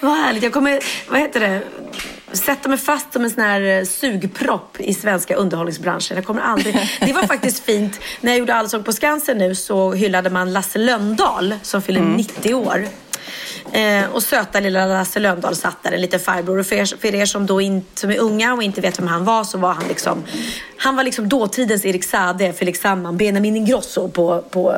Vad 0.00 0.12
härligt. 0.12 0.42
Jag 0.42 0.52
kommer, 0.52 0.80
vad 1.08 1.20
heter 1.20 1.40
det, 1.40 1.62
sätta 2.32 2.68
mig 2.68 2.78
fast 2.78 3.12
som 3.12 3.24
en 3.24 3.30
sån 3.30 3.42
här 3.42 3.60
eh, 3.60 3.84
sugpropp 3.84 4.80
i 4.80 4.94
svenska 4.94 5.36
underhållningsbranschen. 5.36 6.16
Jag 6.16 6.26
kommer 6.26 6.42
aldrig... 6.42 6.74
Det 7.00 7.12
var 7.12 7.22
faktiskt 7.22 7.64
fint. 7.64 8.00
När 8.20 8.32
jag 8.32 8.38
gjorde 8.38 8.54
Allsång 8.54 8.84
på 8.84 8.92
Skansen 8.92 9.38
nu 9.38 9.54
så 9.54 9.92
hyllade 9.92 10.30
man 10.30 10.52
Lasse 10.52 10.78
Lönndahl 10.78 11.54
som 11.62 11.82
fyller 11.82 12.00
90 12.00 12.54
år. 12.54 12.88
Eh, 13.72 14.10
och 14.12 14.22
söta 14.22 14.60
lilla 14.60 14.86
Lasse 14.86 15.18
Lönndahl 15.18 15.56
satt 15.56 15.82
där, 15.82 15.92
en 15.92 16.00
liten 16.00 16.20
farbror. 16.20 16.58
Och 16.58 16.66
för 16.66 16.76
er, 16.76 16.96
för 17.00 17.14
er 17.14 17.26
som 17.26 17.46
då 17.46 17.60
in, 17.60 17.84
som 17.94 18.10
är 18.10 18.18
unga 18.18 18.54
och 18.54 18.62
inte 18.62 18.80
vet 18.80 18.98
vem 18.98 19.06
han 19.06 19.24
var 19.24 19.44
så 19.44 19.58
var 19.58 19.72
han 19.72 19.88
liksom 19.88 20.24
Han 20.76 20.96
var 20.96 21.04
liksom 21.04 21.28
dåtidens 21.28 21.84
Erik 21.84 22.04
Saade, 22.04 22.52
Felix 22.52 22.80
Sandman, 22.80 23.16
Benjamin 23.16 23.56
Ingrosso 23.56 24.08
på, 24.08 24.44
på, 24.50 24.72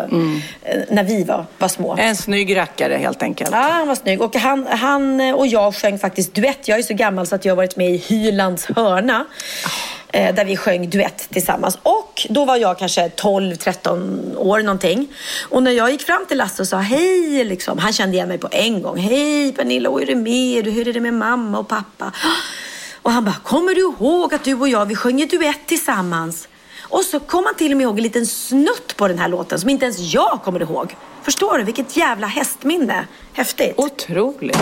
eh, 0.62 0.78
när 0.88 1.04
vi 1.04 1.24
var, 1.24 1.46
var 1.58 1.68
små. 1.68 1.96
En 1.98 2.16
snygg 2.16 2.56
rackare 2.56 2.94
helt 2.94 3.22
enkelt. 3.22 3.50
Ja, 3.52 3.58
han 3.58 3.88
var 3.88 3.94
snygg. 3.94 4.22
Och 4.22 4.36
han, 4.36 4.66
han 4.66 5.20
och 5.20 5.46
jag 5.46 5.74
sjöng 5.74 5.98
faktiskt 5.98 6.34
duett. 6.34 6.68
Jag 6.68 6.78
är 6.78 6.82
så 6.82 6.94
gammal 6.94 7.26
så 7.26 7.34
att 7.34 7.44
jag 7.44 7.52
har 7.52 7.56
varit 7.56 7.76
med 7.76 7.90
i 7.90 7.96
Hylands 7.96 8.66
hörna. 8.76 9.26
Eh, 9.64 9.99
Eh, 10.12 10.34
där 10.34 10.44
vi 10.44 10.56
sjöng 10.56 10.90
duett 10.90 11.30
tillsammans. 11.30 11.78
Och 11.82 12.26
då 12.30 12.44
var 12.44 12.56
jag 12.56 12.78
kanske 12.78 13.08
12-13 13.08 14.36
år 14.36 14.60
någonting. 14.60 15.08
Och 15.48 15.62
när 15.62 15.70
jag 15.70 15.90
gick 15.90 16.02
fram 16.02 16.26
till 16.26 16.38
Lasse 16.38 16.62
och 16.62 16.68
sa 16.68 16.76
hej, 16.76 17.44
liksom, 17.44 17.78
han 17.78 17.92
kände 17.92 18.16
igen 18.16 18.28
mig 18.28 18.38
på 18.38 18.48
en 18.50 18.82
gång. 18.82 18.98
Hej 18.98 19.52
Pernilla, 19.52 19.90
hur 19.90 20.02
är 20.02 20.06
det 20.06 20.14
med 20.14 20.64
dig? 20.64 20.72
Hur 20.72 20.88
är 20.88 20.92
det 20.92 21.00
med 21.00 21.14
mamma 21.14 21.58
och 21.58 21.68
pappa? 21.68 22.12
Och 23.02 23.12
han 23.12 23.24
bara, 23.24 23.36
kommer 23.42 23.74
du 23.74 23.80
ihåg 23.80 24.34
att 24.34 24.44
du 24.44 24.54
och 24.54 24.68
jag, 24.68 24.86
vi 24.86 24.96
sjöng 24.96 25.28
duett 25.28 25.66
tillsammans? 25.66 26.48
Och 26.82 27.04
så 27.04 27.20
kom 27.20 27.44
han 27.44 27.54
till 27.54 27.70
och 27.72 27.76
med 27.76 27.84
ihåg 27.84 27.96
en 27.96 28.02
liten 28.02 28.26
snutt 28.26 28.96
på 28.96 29.08
den 29.08 29.18
här 29.18 29.28
låten 29.28 29.60
som 29.60 29.70
inte 29.70 29.84
ens 29.84 30.14
jag 30.14 30.40
kommer 30.44 30.62
ihåg. 30.62 30.96
Förstår 31.22 31.58
du? 31.58 31.64
Vilket 31.64 31.96
jävla 31.96 32.26
hästminne. 32.26 33.06
Häftigt. 33.32 33.74
Otroligt. 33.76 34.58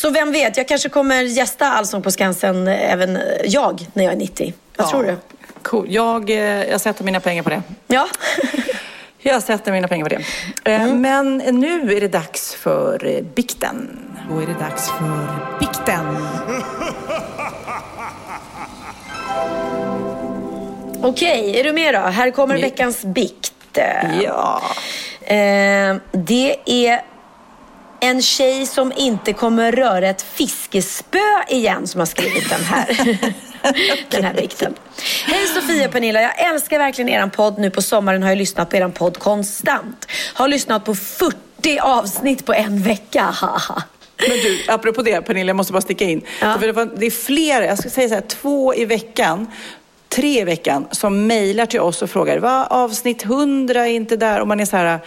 Så 0.00 0.10
vem 0.10 0.32
vet, 0.32 0.56
jag 0.56 0.68
kanske 0.68 0.88
kommer 0.88 1.22
gästa 1.22 1.66
Allsång 1.72 2.02
på 2.02 2.10
Skansen 2.10 2.68
även 2.68 3.18
jag 3.44 3.86
när 3.92 4.04
jag 4.04 4.12
är 4.12 4.16
90. 4.16 4.54
Vad 4.76 4.88
tror 4.90 5.02
du? 5.02 5.16
Cool. 5.62 5.86
Jag, 5.90 6.30
eh, 6.30 6.36
jag 6.64 6.80
sätter 6.80 7.04
mina 7.04 7.20
pengar 7.20 7.42
på 7.42 7.50
det. 7.50 7.62
Ja. 7.86 8.08
Jag 9.22 9.42
sätter 9.42 9.72
mina 9.72 9.88
pengar 9.88 10.04
på 10.04 10.08
det. 10.08 10.24
Eh, 10.64 10.82
Mm. 10.82 11.00
Men 11.00 11.36
nu 11.60 11.96
är 11.96 12.00
det 12.00 12.08
dags 12.08 12.54
för 12.54 13.06
eh, 13.06 13.22
bikten. 13.22 13.98
Då 14.30 14.38
är 14.38 14.46
det 14.46 14.52
dags 14.60 14.88
för 14.90 15.26
bikten. 15.60 16.16
Okej, 21.02 21.60
är 21.60 21.64
du 21.64 21.72
med 21.72 21.94
då? 21.94 22.00
Här 22.00 22.30
kommer 22.30 22.58
veckans 22.58 23.04
bikt. 23.04 23.78
Ja. 24.22 24.62
Eh, 25.20 25.96
det 26.12 26.56
är 26.66 27.09
en 28.00 28.22
tjej 28.22 28.66
som 28.66 28.92
inte 28.96 29.32
kommer 29.32 29.72
röra 29.72 30.08
ett 30.08 30.22
fiskespö 30.22 31.18
igen 31.48 31.86
som 31.86 31.98
har 31.98 32.06
skrivit 32.06 32.50
den 32.50 32.64
här, 32.64 33.18
den 34.10 34.24
här 34.24 34.34
bikten. 34.34 34.74
Hej 35.26 35.46
Sofia 35.46 35.86
och 35.86 35.92
Pernilla, 35.92 36.22
jag 36.22 36.50
älskar 36.50 36.78
verkligen 36.78 37.08
er 37.08 37.26
podd. 37.26 37.58
Nu 37.58 37.70
på 37.70 37.82
sommaren 37.82 38.22
har 38.22 38.30
jag 38.30 38.38
lyssnat 38.38 38.70
på 38.70 38.76
er 38.76 38.88
podd 38.88 39.18
konstant. 39.18 40.06
Har 40.34 40.48
lyssnat 40.48 40.84
på 40.84 40.94
40 40.94 41.78
avsnitt 41.78 42.46
på 42.46 42.52
en 42.54 42.82
vecka. 42.82 43.22
Haha. 43.22 43.82
Men 44.28 44.36
du, 44.36 44.64
apropå 44.68 45.02
det 45.02 45.22
Pernilla, 45.22 45.48
jag 45.48 45.56
måste 45.56 45.72
bara 45.72 45.82
sticka 45.82 46.04
in. 46.04 46.22
Det, 46.60 46.72
var, 46.72 46.90
det 46.96 47.06
är 47.06 47.10
flera, 47.10 47.64
jag 47.64 47.78
ska 47.78 47.90
säga 47.90 48.08
så 48.08 48.14
här, 48.14 48.22
två 48.22 48.74
i 48.74 48.84
veckan, 48.84 49.46
tre 50.08 50.40
i 50.40 50.44
veckan, 50.44 50.86
som 50.90 51.26
mejlar 51.26 51.66
till 51.66 51.80
oss 51.80 52.02
och 52.02 52.10
frågar, 52.10 52.38
vad 52.38 52.66
avsnitt 52.70 53.24
100 53.24 53.86
är 53.86 53.92
inte 53.92 54.16
där? 54.16 54.40
Och 54.40 54.48
man 54.48 54.60
är 54.60 54.64
så 54.64 54.76
här, 54.76 55.00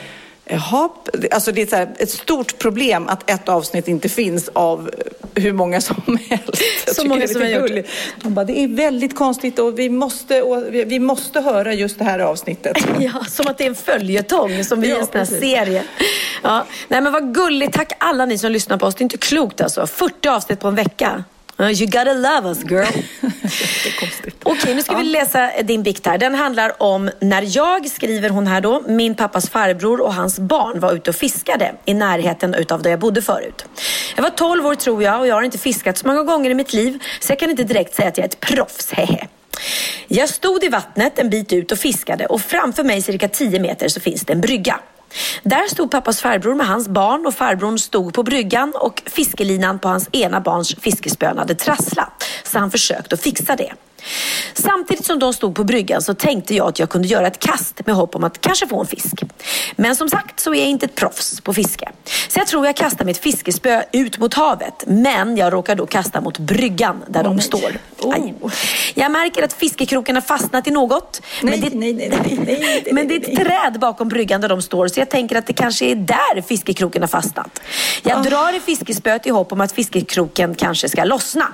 jaha, 0.45 0.89
alltså 1.31 1.51
det 1.51 1.61
är 1.61 1.65
så 1.65 1.75
här, 1.75 1.89
ett 1.99 2.09
stort 2.09 2.57
problem 2.57 3.07
att 3.07 3.29
ett 3.29 3.49
avsnitt 3.49 3.87
inte 3.87 4.09
finns 4.09 4.49
av 4.53 4.91
hur 5.35 5.53
många 5.53 5.81
som 5.81 6.17
helst. 6.29 6.63
Jag 6.85 6.95
Så 6.95 7.07
många 7.07 7.19
det 7.19 7.25
är 7.25 7.33
som 7.33 7.41
har 7.41 7.49
gjort. 7.49 7.85
De 8.21 8.33
bara, 8.33 8.45
det 8.45 8.63
är 8.63 8.67
väldigt 8.67 9.15
konstigt 9.15 9.59
och 9.59 9.79
vi 9.79 9.89
måste, 9.89 10.41
och 10.41 10.63
vi, 10.71 10.99
måste 10.99 11.41
höra 11.41 11.73
just 11.73 11.99
det 11.99 12.05
här 12.05 12.19
avsnittet. 12.19 12.77
Ja, 12.99 13.25
som 13.29 13.47
att 13.47 13.57
det 13.57 13.63
är 13.63 13.69
en 13.69 13.75
följetong, 13.75 14.63
som 14.63 14.81
vi 14.81 14.89
Ja, 14.89 14.97
en 14.97 15.25
sån 15.27 15.39
serie. 15.39 15.83
Ja. 16.43 16.65
Nej 16.87 17.01
men 17.01 17.13
vad 17.13 17.35
gulligt. 17.35 17.73
Tack 17.73 17.91
alla 17.97 18.25
ni 18.25 18.37
som 18.37 18.51
lyssnar 18.51 18.77
på 18.77 18.85
oss. 18.85 18.95
Det 18.95 19.01
är 19.01 19.03
inte 19.03 19.17
klokt 19.17 19.61
alltså. 19.61 19.87
40 19.87 20.27
avsnitt 20.27 20.59
på 20.59 20.67
en 20.67 20.75
vecka. 20.75 21.23
You 21.59 21.85
gotta 21.85 22.13
love 22.13 22.49
us 22.49 22.63
girl. 22.63 23.03
Okej, 24.43 24.75
nu 24.75 24.81
ska 24.81 24.97
vi 24.97 25.03
läsa 25.03 25.51
din 25.63 25.83
bikt 25.83 26.05
här. 26.05 26.17
Den 26.17 26.35
handlar 26.35 26.83
om 26.83 27.09
när 27.19 27.57
jag, 27.57 27.89
skriver 27.89 28.29
hon 28.29 28.47
här 28.47 28.61
då, 28.61 28.83
min 28.87 29.15
pappas 29.15 29.49
farbror 29.49 30.01
och 30.01 30.13
hans 30.13 30.39
barn 30.39 30.79
var 30.79 30.93
ute 30.93 31.09
och 31.09 31.15
fiskade 31.15 31.75
i 31.85 31.93
närheten 31.93 32.53
utav 32.53 32.81
där 32.81 32.89
jag 32.89 32.99
bodde 32.99 33.21
förut. 33.21 33.65
Jag 34.15 34.23
var 34.23 34.29
12 34.29 34.65
år 34.65 34.75
tror 34.75 35.03
jag 35.03 35.19
och 35.19 35.27
jag 35.27 35.35
har 35.35 35.43
inte 35.43 35.57
fiskat 35.57 35.97
så 35.97 36.07
många 36.07 36.23
gånger 36.23 36.49
i 36.49 36.53
mitt 36.53 36.73
liv 36.73 37.03
så 37.19 37.31
jag 37.31 37.39
kan 37.39 37.49
inte 37.49 37.63
direkt 37.63 37.95
säga 37.95 38.07
att 38.07 38.17
jag 38.17 38.23
är 38.23 38.29
ett 38.29 38.39
proffs, 38.39 38.91
hehe. 38.91 39.27
Jag 40.07 40.29
stod 40.29 40.63
i 40.63 40.69
vattnet 40.69 41.19
en 41.19 41.29
bit 41.29 41.53
ut 41.53 41.71
och 41.71 41.77
fiskade 41.77 42.25
och 42.25 42.41
framför 42.41 42.83
mig 42.83 43.01
cirka 43.01 43.27
10 43.27 43.59
meter 43.59 43.87
så 43.87 43.99
finns 43.99 44.21
det 44.21 44.33
en 44.33 44.41
brygga. 44.41 44.79
Där 45.43 45.67
stod 45.67 45.91
pappas 45.91 46.21
farbror 46.21 46.55
med 46.55 46.67
hans 46.67 46.87
barn 46.87 47.25
och 47.25 47.33
farbrorn 47.33 47.79
stod 47.79 48.13
på 48.13 48.23
bryggan 48.23 48.73
och 48.75 49.03
fiskelinan 49.05 49.79
på 49.79 49.87
hans 49.87 50.09
ena 50.11 50.41
barns 50.41 50.75
fiskespön 50.75 51.37
hade 51.37 51.55
trasslat. 51.55 52.23
Så 52.43 52.59
han 52.59 52.71
försökte 52.71 53.15
att 53.15 53.21
fixa 53.21 53.55
det. 53.55 53.73
Samtidigt 54.53 55.05
som 55.05 55.19
de 55.19 55.33
stod 55.33 55.55
på 55.55 55.63
bryggan 55.63 56.01
så 56.01 56.13
tänkte 56.13 56.55
jag 56.55 56.67
att 56.67 56.79
jag 56.79 56.89
kunde 56.89 57.07
göra 57.07 57.27
ett 57.27 57.39
kast 57.39 57.85
med 57.85 57.95
hopp 57.95 58.15
om 58.15 58.23
att 58.23 58.41
kanske 58.41 58.67
få 58.67 58.79
en 58.79 58.87
fisk. 58.87 59.23
Men 59.75 59.95
som 59.95 60.09
sagt 60.09 60.39
så 60.39 60.53
är 60.53 60.59
jag 60.59 60.67
inte 60.67 60.85
ett 60.85 60.95
proffs 60.95 61.41
på 61.41 61.53
fiske. 61.53 61.89
Så 62.27 62.39
jag 62.39 62.47
tror 62.47 62.65
jag 62.65 62.75
kastar 62.75 63.05
mitt 63.05 63.17
fiskespö 63.17 63.83
ut 63.91 64.17
mot 64.19 64.33
havet. 64.33 64.83
Men 64.87 65.37
jag 65.37 65.53
råkar 65.53 65.75
då 65.75 65.85
kasta 65.85 66.21
mot 66.21 66.39
bryggan 66.39 67.03
där 67.07 67.23
de 67.23 67.39
står. 67.39 67.79
Aj. 68.13 68.33
Jag 68.93 69.11
märker 69.11 69.43
att 69.43 69.53
fiskekroken 69.53 70.15
har 70.15 70.21
fastnat 70.21 70.67
i 70.67 70.71
något. 70.71 71.21
men, 71.41 71.61
det, 71.61 71.69
nej, 71.73 71.93
nej, 71.93 72.09
nej, 72.09 72.39
nej, 72.45 72.87
men 72.91 73.07
det 73.07 73.15
är 73.15 73.19
ett 73.19 73.35
träd 73.35 73.79
bakom 73.79 74.09
bryggan 74.09 74.41
där 74.41 74.49
de 74.49 74.61
står 74.61 74.87
så 74.87 74.99
jag 74.99 75.09
tänker 75.09 75.35
att 75.35 75.47
det 75.47 75.53
kanske 75.53 75.85
är 75.85 75.95
där 75.95 76.41
fiskekroken 76.41 77.01
har 77.01 77.07
fastnat. 77.07 77.61
Jag 78.03 78.23
drar 78.23 78.57
i 78.57 78.59
fiskespöet 78.59 79.27
i 79.27 79.29
hopp 79.29 79.51
om 79.51 79.61
att 79.61 79.71
fiskekroken 79.71 80.55
kanske 80.55 80.89
ska 80.89 81.03
lossna. 81.03 81.53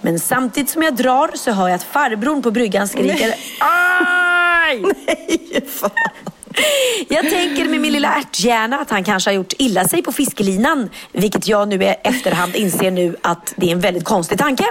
Men 0.00 0.20
samtidigt 0.20 0.70
som 0.70 0.82
jag 0.82 0.96
drar 0.96 1.30
så 1.34 1.50
hör 1.50 1.68
jag 1.68 1.74
att 1.74 1.82
farbrorn 1.82 2.42
på 2.42 2.50
bryggan 2.50 2.88
skriker 2.88 3.34
Aj! 3.60 4.82
Nej, 5.06 5.64
fan. 5.68 5.90
Jag 7.08 7.30
tänker 7.30 7.64
med 7.64 7.80
min 7.80 7.92
lilla 7.92 8.14
ärthjärna 8.14 8.78
att 8.80 8.90
han 8.90 9.04
kanske 9.04 9.30
har 9.30 9.34
gjort 9.34 9.52
illa 9.58 9.88
sig 9.88 10.02
på 10.02 10.12
fiskelinan. 10.12 10.90
Vilket 11.12 11.48
jag 11.48 11.68
nu 11.68 11.84
i 11.84 11.94
efterhand 12.04 12.56
inser 12.56 12.90
nu 12.90 13.16
att 13.22 13.54
det 13.56 13.66
är 13.66 13.72
en 13.72 13.80
väldigt 13.80 14.04
konstig 14.04 14.38
tanke. 14.38 14.64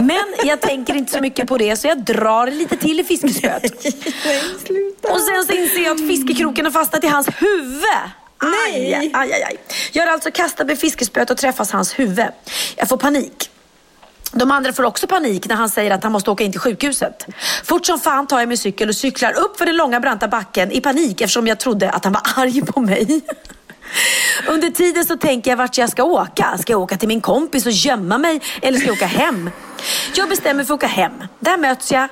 Men 0.00 0.24
jag 0.44 0.60
tänker 0.60 0.94
inte 0.94 1.12
så 1.12 1.20
mycket 1.20 1.48
på 1.48 1.58
det 1.58 1.76
så 1.76 1.88
jag 1.88 2.04
drar 2.04 2.46
lite 2.46 2.76
till 2.76 3.00
i 3.00 3.04
fiskespöet. 3.04 3.64
Och 5.02 5.20
sen 5.20 5.44
så 5.46 5.52
inser 5.52 5.84
jag 5.84 5.94
att 5.94 6.08
fiskekroken 6.08 6.64
har 6.64 6.72
fastnat 6.72 7.04
i 7.04 7.06
hans 7.06 7.28
huvud. 7.36 7.82
Nej. 8.42 8.94
Aj, 8.94 9.10
aj, 9.14 9.32
aj, 9.32 9.42
aj. 9.42 9.56
Jag 9.92 10.06
har 10.06 10.12
alltså 10.12 10.30
kastat 10.30 10.66
med 10.66 10.78
fiskespöet 10.78 11.30
och 11.30 11.36
träffat 11.36 11.70
hans 11.70 11.98
huvud. 11.98 12.26
Jag 12.76 12.88
får 12.88 12.96
panik. 12.96 13.50
De 14.38 14.50
andra 14.50 14.72
får 14.72 14.84
också 14.84 15.06
panik 15.06 15.48
när 15.48 15.56
han 15.56 15.68
säger 15.68 15.90
att 15.90 16.02
han 16.02 16.12
måste 16.12 16.30
åka 16.30 16.44
in 16.44 16.52
till 16.52 16.60
sjukhuset. 16.60 17.26
Fort 17.64 17.86
som 17.86 17.98
fan 17.98 18.26
tar 18.26 18.38
jag 18.38 18.48
min 18.48 18.58
cykel 18.58 18.88
och 18.88 18.94
cyklar 18.94 19.38
upp 19.38 19.58
för 19.58 19.66
den 19.66 19.76
långa 19.76 20.00
branta 20.00 20.28
backen 20.28 20.72
i 20.72 20.80
panik 20.80 21.20
eftersom 21.20 21.46
jag 21.46 21.60
trodde 21.60 21.90
att 21.90 22.04
han 22.04 22.12
var 22.12 22.22
arg 22.36 22.62
på 22.62 22.80
mig. 22.80 23.20
Under 24.48 24.70
tiden 24.70 25.04
så 25.04 25.16
tänker 25.16 25.50
jag 25.50 25.56
vart 25.56 25.78
jag 25.78 25.90
ska 25.90 26.04
åka. 26.04 26.58
Ska 26.58 26.72
jag 26.72 26.80
åka 26.80 26.96
till 26.96 27.08
min 27.08 27.20
kompis 27.20 27.66
och 27.66 27.72
gömma 27.72 28.18
mig 28.18 28.40
eller 28.62 28.78
ska 28.78 28.86
jag 28.86 28.96
åka 28.96 29.06
hem? 29.06 29.50
Jag 30.14 30.28
bestämmer 30.28 30.64
för 30.64 30.74
att 30.74 30.78
åka 30.78 30.86
hem. 30.86 31.12
Där 31.40 31.56
möts 31.56 31.92
jag 31.92 32.08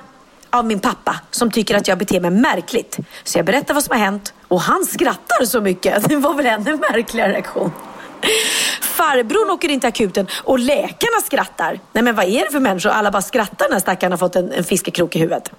av 0.49 0.65
min 0.65 0.79
pappa 0.79 1.15
som 1.31 1.51
tycker 1.51 1.75
att 1.75 1.87
jag 1.87 1.97
beter 1.97 2.19
mig 2.19 2.31
märkligt. 2.31 2.97
Så 3.23 3.37
jag 3.39 3.45
berättar 3.45 3.73
vad 3.73 3.83
som 3.83 3.97
har 3.97 4.05
hänt 4.05 4.33
och 4.47 4.61
han 4.61 4.85
skrattar 4.85 5.45
så 5.45 5.61
mycket. 5.61 6.03
Det 6.09 6.15
var 6.15 6.33
väl 6.33 6.45
ännu 6.45 6.77
märkligare 6.77 7.31
reaktion. 7.31 7.71
Farbrorn 8.81 9.49
åker 9.49 9.69
in 9.69 9.79
till 9.79 9.87
akuten 9.87 10.27
och 10.43 10.59
läkarna 10.59 11.21
skrattar. 11.25 11.79
Nej 11.93 12.03
men 12.03 12.15
vad 12.15 12.25
är 12.25 12.45
det 12.45 12.51
för 12.51 12.59
människor? 12.59 12.89
Alla 12.89 13.11
bara 13.11 13.21
skrattar 13.21 13.69
när 13.69 13.79
stackaren 13.79 14.11
har 14.11 14.17
fått 14.17 14.35
en, 14.35 14.51
en 14.51 14.63
fiskekrok 14.63 15.15
i 15.15 15.19
huvudet. 15.19 15.51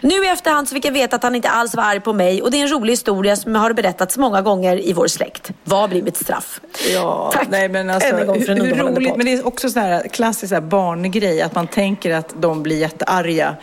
Nu 0.00 0.24
i 0.24 0.28
efterhand 0.28 0.68
så 0.68 0.74
fick 0.74 0.84
jag 0.84 0.92
veta 0.92 1.16
att 1.16 1.22
han 1.22 1.34
inte 1.34 1.48
alls 1.48 1.74
var 1.74 1.82
arg 1.84 2.00
på 2.00 2.12
mig 2.12 2.42
och 2.42 2.50
det 2.50 2.56
är 2.56 2.62
en 2.62 2.68
rolig 2.68 2.92
historia 2.92 3.36
som 3.36 3.54
har 3.54 3.72
berättats 3.72 4.18
många 4.18 4.42
gånger 4.42 4.88
i 4.88 4.92
vår 4.92 5.06
släkt. 5.06 5.50
Vad 5.64 5.90
blir 5.90 6.02
mitt 6.02 6.16
straff? 6.16 6.60
Ja, 6.94 7.30
Tack 7.32 7.48
nej, 7.50 7.68
men 7.68 7.90
alltså, 7.90 8.08
än 8.08 8.18
en 8.18 8.26
gång 8.26 8.42
för 8.42 8.52
en 8.52 8.60
hur, 8.60 8.74
hur 8.74 8.82
roligt. 8.82 9.16
Men 9.16 9.26
det 9.26 9.32
är 9.32 9.46
också 9.46 9.68
sån 9.68 9.82
här 9.82 10.08
klassisk 10.08 10.48
så 10.48 10.54
här 10.54 10.62
barngrej 10.62 11.42
att 11.42 11.54
man 11.54 11.66
tänker 11.66 12.14
att 12.14 12.42
de 12.42 12.62
blir 12.62 12.78
jättearga 12.78 13.56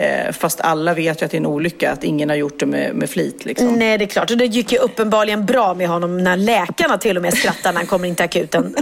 eh, 0.00 0.32
fast 0.32 0.60
alla 0.60 0.94
vet 0.94 1.22
ju 1.22 1.24
att 1.24 1.30
det 1.30 1.36
är 1.36 1.40
en 1.40 1.46
olycka, 1.46 1.92
att 1.92 2.04
ingen 2.04 2.28
har 2.28 2.36
gjort 2.36 2.58
det 2.58 2.66
med, 2.66 2.94
med 2.94 3.10
flit. 3.10 3.44
Liksom. 3.44 3.72
Nej, 3.72 3.98
det 3.98 4.04
är 4.04 4.06
klart. 4.06 4.30
Och 4.30 4.36
det 4.36 4.46
gick 4.46 4.72
ju 4.72 4.78
uppenbarligen 4.78 5.46
bra 5.46 5.74
med 5.74 5.88
honom 5.88 6.18
när 6.18 6.36
läkarna 6.36 6.98
till 6.98 7.16
och 7.16 7.22
med 7.22 7.34
skrattar 7.34 7.72
när 7.72 7.78
han 7.78 7.86
kommer 7.86 8.08
in 8.08 8.14
till 8.14 8.24
akuten. 8.24 8.74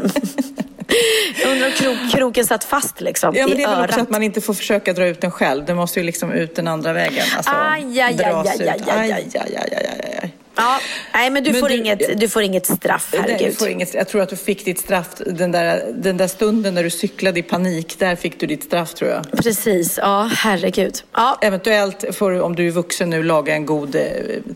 Jag 1.42 1.52
undrar 1.52 1.66
om 1.66 1.72
krok, 1.72 1.96
kroken 2.12 2.46
satt 2.46 2.64
fast 2.64 3.00
liksom 3.00 3.34
Ja, 3.36 3.46
men 3.46 3.56
det 3.56 3.62
är 3.62 3.76
väl 3.76 3.84
också 3.84 4.00
att 4.00 4.10
man 4.10 4.22
inte 4.22 4.40
får 4.40 4.54
försöka 4.54 4.92
dra 4.92 5.06
ut 5.06 5.20
den 5.20 5.30
själv. 5.30 5.64
Det 5.64 5.74
måste 5.74 6.00
ju 6.00 6.06
liksom 6.06 6.32
ut 6.32 6.54
den 6.54 6.68
andra 6.68 6.92
vägen. 6.92 7.24
Alltså, 7.36 7.52
Aj, 7.54 8.00
aj, 8.00 8.14
dras 8.14 8.46
aj, 8.46 8.68
aj, 8.68 8.76
ut. 8.76 8.88
aj, 8.88 9.12
aj. 9.12 9.12
aj, 9.12 9.30
aj, 9.34 9.56
aj, 9.56 9.86
aj, 10.02 10.18
aj. 10.22 10.34
Ja, 10.60 10.80
nej, 11.14 11.30
men 11.30 11.44
du, 11.44 11.52
Men 11.52 11.60
får 11.60 11.68
du- 11.68 11.74
inget, 11.76 12.20
du 12.20 12.28
får 12.28 12.42
inget 12.42 12.66
straff, 12.66 13.08
Nej, 13.12 13.22
herregud. 13.22 13.48
du 13.48 13.56
får 13.56 13.68
inget, 13.68 13.94
jag 13.94 14.08
tror 14.08 14.22
att 14.22 14.28
du 14.28 14.36
fick 14.36 14.64
ditt 14.64 14.78
straff 14.80 15.06
den 15.26 15.52
där, 15.52 15.92
den 15.94 16.16
där 16.16 16.26
stunden 16.28 16.74
när 16.74 16.82
du 16.84 16.90
cyklade 16.90 17.40
i 17.40 17.42
panik. 17.42 17.98
Där 17.98 18.16
fick 18.16 18.40
du 18.40 18.46
ditt 18.46 18.64
straff 18.64 18.94
tror 18.94 19.10
jag. 19.10 19.30
Precis, 19.42 19.98
ja 20.02 20.30
herregud. 20.34 21.02
Ja, 21.12 21.38
Eventuellt 21.42 22.04
får 22.16 22.30
du, 22.30 22.40
om 22.40 22.56
du 22.56 22.66
är 22.66 22.70
vuxen 22.70 23.10
nu, 23.10 23.22
laga 23.22 23.54
en 23.54 23.66
god 23.66 23.94
eh, 23.94 24.02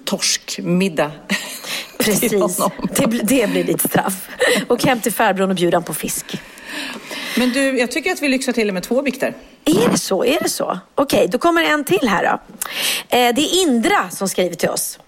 torskmiddag. 0.05 1.11
precis. 1.99 2.31
Det, 2.97 3.07
blir- 3.07 3.23
det 3.23 3.51
blir 3.51 3.65
ditt 3.65 3.81
straff. 3.81 4.29
Och 4.69 4.83
hem 4.85 5.01
till 5.01 5.13
farbrorn 5.13 5.51
och 5.51 5.57
bjuda 5.57 5.81
på 5.81 5.95
fisk. 5.95 6.41
Men 7.37 7.51
du, 7.53 7.79
jag 7.79 7.91
tycker 7.91 8.13
att 8.13 8.23
vi 8.23 8.29
lyxar 8.29 8.53
till 8.53 8.67
det 8.67 8.73
med 8.73 8.83
två 8.83 9.03
bikter. 9.03 9.35
Är 9.65 9.89
det 9.91 9.99
så? 9.99 10.25
Är 10.25 10.39
det 10.43 10.49
så? 10.49 10.79
Okej, 10.95 11.29
då 11.31 11.39
kommer 11.39 11.63
en 11.65 11.85
till 11.85 12.09
här 12.09 12.23
då. 12.25 12.31
Eh, 13.17 13.35
det 13.35 13.43
är 13.43 13.63
Indra 13.63 14.11
som 14.11 14.29
skriver 14.29 14.55
till 14.57 14.69
oss. 14.69 14.99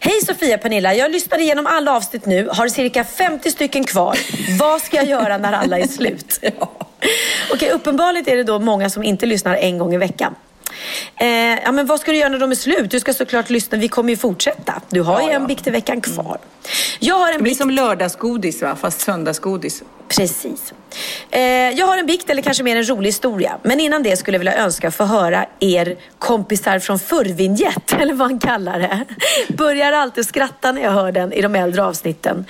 Hej 0.00 0.20
Sofia 0.26 0.58
Pernilla, 0.58 0.94
jag 0.94 1.10
lyssnade 1.10 1.42
igenom 1.42 1.66
alla 1.66 1.96
avsnitt 1.96 2.26
nu, 2.26 2.48
har 2.52 2.68
cirka 2.68 3.04
50 3.04 3.50
stycken 3.50 3.84
kvar. 3.84 4.18
Vad 4.58 4.82
ska 4.82 4.96
jag 4.96 5.06
göra 5.06 5.38
när 5.38 5.52
alla 5.52 5.78
är 5.78 5.86
slut? 5.86 6.40
Okej, 7.52 7.70
uppenbarligen 7.70 8.28
är 8.32 8.36
det 8.36 8.42
då 8.44 8.58
många 8.58 8.90
som 8.90 9.02
inte 9.02 9.26
lyssnar 9.26 9.56
en 9.56 9.78
gång 9.78 9.94
i 9.94 9.96
veckan. 9.98 10.34
Eh, 11.20 11.26
ja, 11.64 11.72
men 11.72 11.86
vad 11.86 12.00
ska 12.00 12.10
du 12.10 12.16
göra 12.18 12.28
när 12.28 12.38
de 12.38 12.50
är 12.50 12.54
slut? 12.54 12.90
Du 12.90 13.00
ska 13.00 13.14
såklart 13.14 13.50
lyssna, 13.50 13.78
vi 13.78 13.88
kommer 13.88 14.10
ju 14.10 14.16
fortsätta. 14.16 14.82
Du 14.90 15.00
har 15.00 15.20
ju 15.20 15.26
Ja, 15.26 15.32
en 15.32 15.42
ja. 15.42 15.48
bikt 15.48 15.66
i 15.66 15.70
veckan 15.70 16.00
kvar. 16.00 16.38
Jag 16.98 17.14
har 17.18 17.26
en 17.26 17.32
Det 17.36 17.42
blir 17.42 17.50
bikt 17.50 17.58
som 17.60 17.70
lördagsgodis, 17.70 18.62
va? 18.62 18.76
fast 18.80 19.00
söndagsgodis. 19.00 19.82
Precis. 20.08 20.72
Eh, 21.30 21.40
jag 21.50 21.86
har 21.86 21.98
en 21.98 22.06
bikt, 22.06 22.30
eller 22.30 22.42
kanske 22.42 22.62
mer 22.62 22.76
en 22.76 22.88
rolig 22.88 23.08
historia. 23.08 23.58
Men 23.62 23.80
innan 23.80 24.02
det 24.02 24.16
skulle 24.16 24.34
jag 24.34 24.38
vilja 24.40 24.56
önska 24.56 24.90
få 24.90 25.04
höra 25.04 25.46
er 25.60 25.96
kompisar 26.18 26.78
från 26.78 26.98
förrvinjett, 26.98 27.92
eller 28.00 28.14
vad 28.14 28.28
han 28.30 28.38
kallar 28.38 28.78
det. 28.78 29.04
Börjar 29.48 29.92
alltid 29.92 30.26
skratta 30.26 30.72
när 30.72 30.82
jag 30.82 30.90
hör 30.90 31.12
den 31.12 31.32
i 31.32 31.42
de 31.42 31.54
äldre 31.54 31.84
avsnitten. 31.84 32.44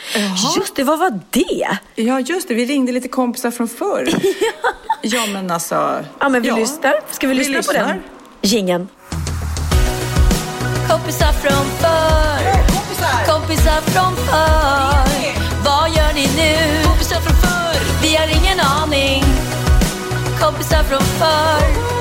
Just 0.56 0.76
det, 0.76 0.84
vad 0.84 0.98
var 0.98 1.20
det? 1.30 1.68
Ja, 1.94 2.20
just 2.20 2.48
det. 2.48 2.54
Vi 2.54 2.64
ringde 2.66 2.92
lite 2.92 3.08
kompisar 3.08 3.50
från 3.50 3.68
förr. 3.68 4.08
ja, 5.02 5.26
men 5.32 5.50
alltså... 5.50 6.04
Ja, 6.20 6.28
men 6.28 6.42
vi 6.42 6.50
lyssnar. 6.50 6.94
Ska 7.10 7.26
vi, 7.26 7.32
Vi 7.32 7.38
lyssna 7.38 7.52
på 7.54 7.58
lyssnar. 7.58 7.88
den? 7.88 8.02
Gingen. 8.42 8.88
Kompisar 10.88 11.32
från 11.32 11.64
förr 11.80 12.66
Kompisar 13.26 13.80
från 13.80 14.16
förr 14.16 15.34
Vad 15.64 15.90
gör 15.90 16.14
ni 16.14 16.28
nu? 16.36 16.85
Kompisar 20.40 20.82
från 20.82 21.00
förr. 21.00 21.95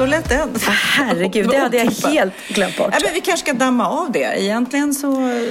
Så 0.00 0.06
lät 0.06 0.28
den. 0.28 0.48
Herregud, 0.66 1.48
det 1.48 1.58
hade 1.58 1.76
jag 1.76 1.84
helt 1.84 2.32
glömt 2.48 2.76
bort. 2.76 2.88
Ja, 2.92 2.98
men 3.04 3.14
vi 3.14 3.20
kanske 3.20 3.46
ska 3.46 3.58
damma 3.58 3.88
av 3.88 4.12
det. 4.12 4.42
Egentligen 4.42 4.94
så, 4.94 5.10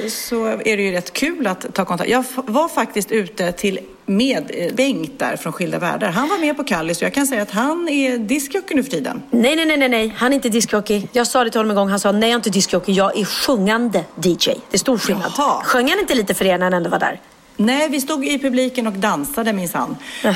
så 0.10 0.45
är 0.45 0.78
det 0.78 0.84
ju 0.84 0.91
rätt 0.91 1.14
kul 1.14 1.47
att 1.47 1.74
ta 1.74 1.86
kontakt. 1.86 2.10
Jag 2.10 2.24
var 2.36 2.68
faktiskt 2.68 3.12
ute 3.12 3.52
till 3.52 3.80
med 4.06 4.52
eh, 4.54 4.74
Bengt 4.74 5.20
där 5.20 5.36
från 5.36 5.54
Skilda 5.54 5.80
Världar. 5.80 6.10
Han 6.10 6.30
var 6.30 6.38
med 6.38 6.58
på 6.58 6.64
Kallis 6.64 6.97
och 6.97 7.04
jag 7.04 7.14
kan 7.14 7.28
säga 7.28 7.41
att 7.41 7.52
han 7.52 7.89
är 7.89 8.18
diskjockey 8.18 8.76
nu 8.76 8.84
för 8.84 8.91
tiden. 8.91 9.22
Nej, 9.32 9.56
nej, 9.56 9.78
nej, 9.78 9.89
nej. 9.89 10.14
Han 10.18 10.32
är 10.32 10.36
inte 10.36 10.50
discjockey. 10.50 11.08
Jag 11.12 11.28
sa 11.28 11.43
det 11.43 11.50
till 11.50 11.60
honom 11.60 11.70
en 11.72 11.76
gång. 11.76 11.89
Han 11.89 12.00
sa, 12.00 12.12
nej 12.12 12.22
jag 12.22 12.30
är 12.30 12.36
inte 12.36 12.50
discjockey. 12.50 12.91
Jag 12.91 13.18
är 13.18 13.26
sjungande 13.26 14.04
DJ. 14.16 14.45
Det 14.45 14.54
är 14.72 14.78
stor 14.78 14.97
skillnad. 14.97 15.32
Jaha. 15.38 15.64
Sjöng 15.64 15.89
han 15.89 16.00
inte 16.00 16.16
lite 16.16 16.34
för 16.34 16.45
er 16.45 16.58
när 16.58 16.66
han 16.66 16.74
ändå 16.74 16.89
var 16.89 17.00
där? 17.00 17.22
Nej, 17.58 17.89
vi 17.89 18.02
stod 18.02 18.26
i 18.26 18.39
publiken 18.39 18.88
och 18.88 18.93
dansade 18.93 19.54
minsann. 19.54 19.95
Eh, 20.24 20.34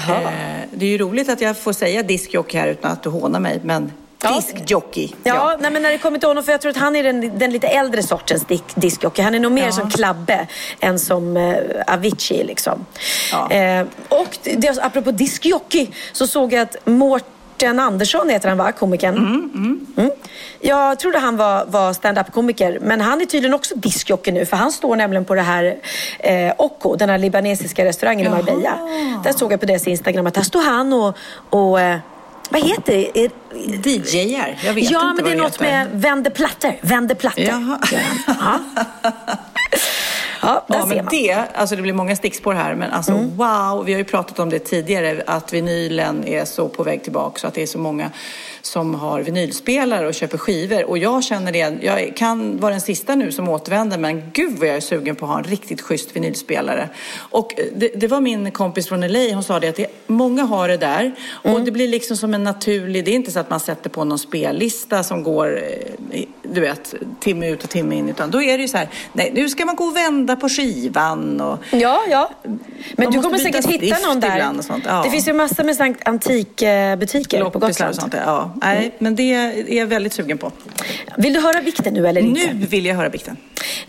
det 0.74 0.86
är 0.86 0.90
ju 0.90 0.98
roligt 0.98 1.30
att 1.30 1.42
jag 1.42 1.58
får 1.58 1.74
säga 1.74 2.04
diskjockey 2.04 2.58
här 2.58 2.68
utan 2.68 2.92
att 2.92 3.04
du 3.04 3.10
hånar 3.10 3.40
mig, 3.40 3.60
men. 3.64 3.92
Diskjockey. 4.30 5.14
Ja, 5.24 5.58
Nej, 5.60 5.72
men 5.72 5.82
när 5.82 5.92
det 5.92 5.98
kommer 5.98 6.20
till 6.20 6.28
honom, 6.28 6.44
för 6.44 6.52
jag 6.52 6.62
tror 6.62 6.70
att 6.70 6.78
han 6.78 6.96
är 6.96 7.04
den, 7.04 7.38
den 7.40 7.52
lite 7.52 7.68
äldre 7.68 8.04
sortens 8.04 8.46
disk, 8.46 8.64
diskjockey. 8.76 9.22
Han 9.22 9.36
är 9.36 9.40
nog 9.40 9.52
mer 9.52 9.66
Ja. 9.66 9.72
som 9.72 9.90
Klabbe 9.90 10.48
än 10.80 11.00
som 11.00 11.38
eh, 11.38 11.56
Avicii 11.88 12.44
liksom. 12.44 12.86
Ja. 13.32 13.52
Eh, 13.52 13.86
och 14.10 14.38
det, 14.58 14.78
apropå 14.82 15.12
diskjockey 15.12 15.90
så 16.12 16.28
såg 16.28 16.54
jag 16.54 16.62
att 16.62 16.76
Mårten 16.86 17.80
Andersson 17.80 18.30
heter 18.30 18.50
han 18.50 18.58
va, 18.58 18.72
komikern? 18.72 19.18
Mm. 19.18 20.12
Jag 20.60 21.00
trodde 21.00 21.20
han 21.20 21.38
var, 21.38 21.66
var 21.66 21.94
stand-up-komiker, 21.94 22.80
men 22.82 23.02
han 23.02 23.22
är 23.22 23.26
tydligen 23.26 23.54
också 23.54 23.76
diskjockey 23.76 24.32
nu, 24.32 24.46
för 24.46 24.58
han 24.58 24.72
står 24.72 24.96
nämligen 24.96 25.26
på 25.26 25.36
det 25.36 25.42
här 25.42 25.76
eh, 26.20 26.54
Occo, 26.58 26.96
den 26.96 27.10
här 27.10 27.18
libanesiska 27.18 27.86
restaurangen 27.86 28.28
i 28.28 28.30
Marbella. 28.30 28.78
Där 29.24 29.34
såg 29.34 29.52
jag 29.54 29.60
på 29.60 29.66
deras 29.66 29.88
Instagram 29.88 30.28
att 30.28 30.34
där 30.34 30.42
står 30.42 30.62
han 30.62 30.94
och, 30.94 31.18
och 31.50 31.82
eh, 31.82 31.98
vad 32.54 32.62
heter 32.70 32.94
det? 33.14 33.90
DJar, 33.90 34.60
jag 34.64 34.74
vet 34.74 34.92
ja, 34.92 35.10
inte 35.10 35.24
men 35.24 35.32
det 35.32 35.38
är 35.38 35.44
något 35.44 35.54
heter. 35.62 35.66
med 35.66 35.88
vänder 36.02 36.32
plattor. 36.32 36.74
Vänder 36.82 37.16
plattor. 37.16 37.44
Jaha. 37.44 37.80
Ja. 38.28 38.60
Ja, 40.46 40.66
Ja, 40.68 40.86
men 40.86 41.06
det, 41.12 41.32
alltså 41.56 41.76
det 41.76 41.82
blir 41.82 41.94
många 41.94 42.16
stickspår 42.16 42.54
här, 42.54 42.76
men 42.76 42.92
alltså 42.92 43.12
Mm. 43.12 43.38
wow, 43.38 43.86
vi 43.86 43.92
har 43.94 43.98
ju 44.00 44.04
pratat 44.06 44.40
om 44.40 44.50
det 44.50 44.60
tidigare, 44.60 45.24
att 45.28 45.54
vinylen 45.54 46.28
är 46.28 46.46
så 46.46 46.70
på 46.70 46.84
väg 46.84 47.04
tillbaka 47.04 47.40
så 47.40 47.48
att 47.48 47.54
det 47.54 47.62
är 47.62 47.68
så 47.68 47.78
många 47.80 48.12
som 48.66 48.96
har 48.96 49.22
vinylspelare 49.22 50.08
och 50.08 50.14
köper 50.14 50.38
skivor. 50.38 50.84
Och 50.84 50.98
jag 50.98 51.24
känner 51.24 51.52
det, 51.52 51.78
jag 51.82 52.16
kan 52.16 52.60
vara 52.60 52.72
den 52.72 52.82
sista 52.82 53.16
nu 53.16 53.32
som 53.32 53.50
återvänder, 53.50 53.98
men 53.98 54.32
gud 54.34 54.60
vad 54.60 54.68
jag 54.68 54.76
är 54.76 54.82
sugen 54.82 55.16
på 55.16 55.26
att 55.26 55.32
ha 55.32 55.38
en 55.38 55.44
riktigt 55.44 55.82
schysst 55.82 56.16
vinylspelare. 56.16 56.90
Och 57.16 57.60
eh, 57.60 57.66
det, 57.76 57.92
det 57.96 58.08
var 58.08 58.22
min 58.22 58.52
kompis 58.52 58.88
från 58.88 59.02
LA, 59.08 59.34
hon 59.34 59.44
sa 59.44 59.60
det 59.60 59.68
att 59.68 59.76
det, 59.76 59.88
många 60.08 60.44
har 60.44 60.68
det 60.68 60.78
där 60.78 61.16
och 61.32 61.50
Mm. 61.50 61.66
det 61.66 61.72
blir 61.72 61.88
liksom 61.88 62.18
som 62.18 62.34
en 62.34 62.44
naturlig, 62.44 63.06
det 63.06 63.12
är 63.12 63.16
inte 63.16 63.32
så 63.32 63.40
att 63.40 63.50
man 63.50 63.60
sätter 63.60 63.90
på 63.90 64.04
någon 64.04 64.20
spellista 64.20 65.04
som 65.04 65.24
går, 65.24 65.64
eh, 66.12 66.24
du 66.54 66.62
vet, 66.62 66.94
timme 67.20 67.50
ut 67.50 67.64
och 67.64 67.70
timme 67.70 67.96
in, 67.96 68.10
utan 68.10 68.32
då 68.32 68.42
är 68.42 68.58
det 68.58 68.62
ju 68.62 68.68
så 68.68 68.78
här, 68.78 68.88
nej 69.14 69.32
nu 69.34 69.50
ska 69.50 69.66
man 69.66 69.76
gå 69.76 69.84
och 69.84 69.96
vända 69.96 70.36
på 70.36 70.50
skivan 70.50 71.42
och 71.42 71.60
Ja, 71.72 72.02
ja. 72.10 72.30
Men 72.98 73.12
du 73.12 73.22
kommer 73.22 73.38
säkert 73.38 73.66
hitta 73.68 73.98
någon 74.08 74.20
där. 74.20 74.58
och 74.58 74.66
sånt, 74.66 74.84
ja. 74.88 75.02
Det 75.04 75.10
finns 75.10 75.28
ju 75.28 75.34
massor 75.34 75.64
med 75.64 75.96
antikbutiker 76.06 77.44
på 77.50 77.60
Gotland. 77.60 77.90
och 77.90 78.02
sånt. 78.02 78.14
Ja, 78.26 78.54
nej, 78.62 78.92
men 79.00 79.16
det 79.16 79.34
är 79.34 79.74
jag 79.74 79.88
väldigt 79.88 80.14
sugen 80.14 80.38
på. 80.38 80.52
Vill 81.18 81.34
du 81.34 81.40
höra 81.40 81.62
vikten 81.62 81.94
nu 81.94 82.08
eller 82.08 82.22
inte? 82.22 82.54
Nu 82.54 82.66
vill 82.66 82.86
jag 82.86 82.96
höra 82.96 83.10
bikten. 83.10 83.38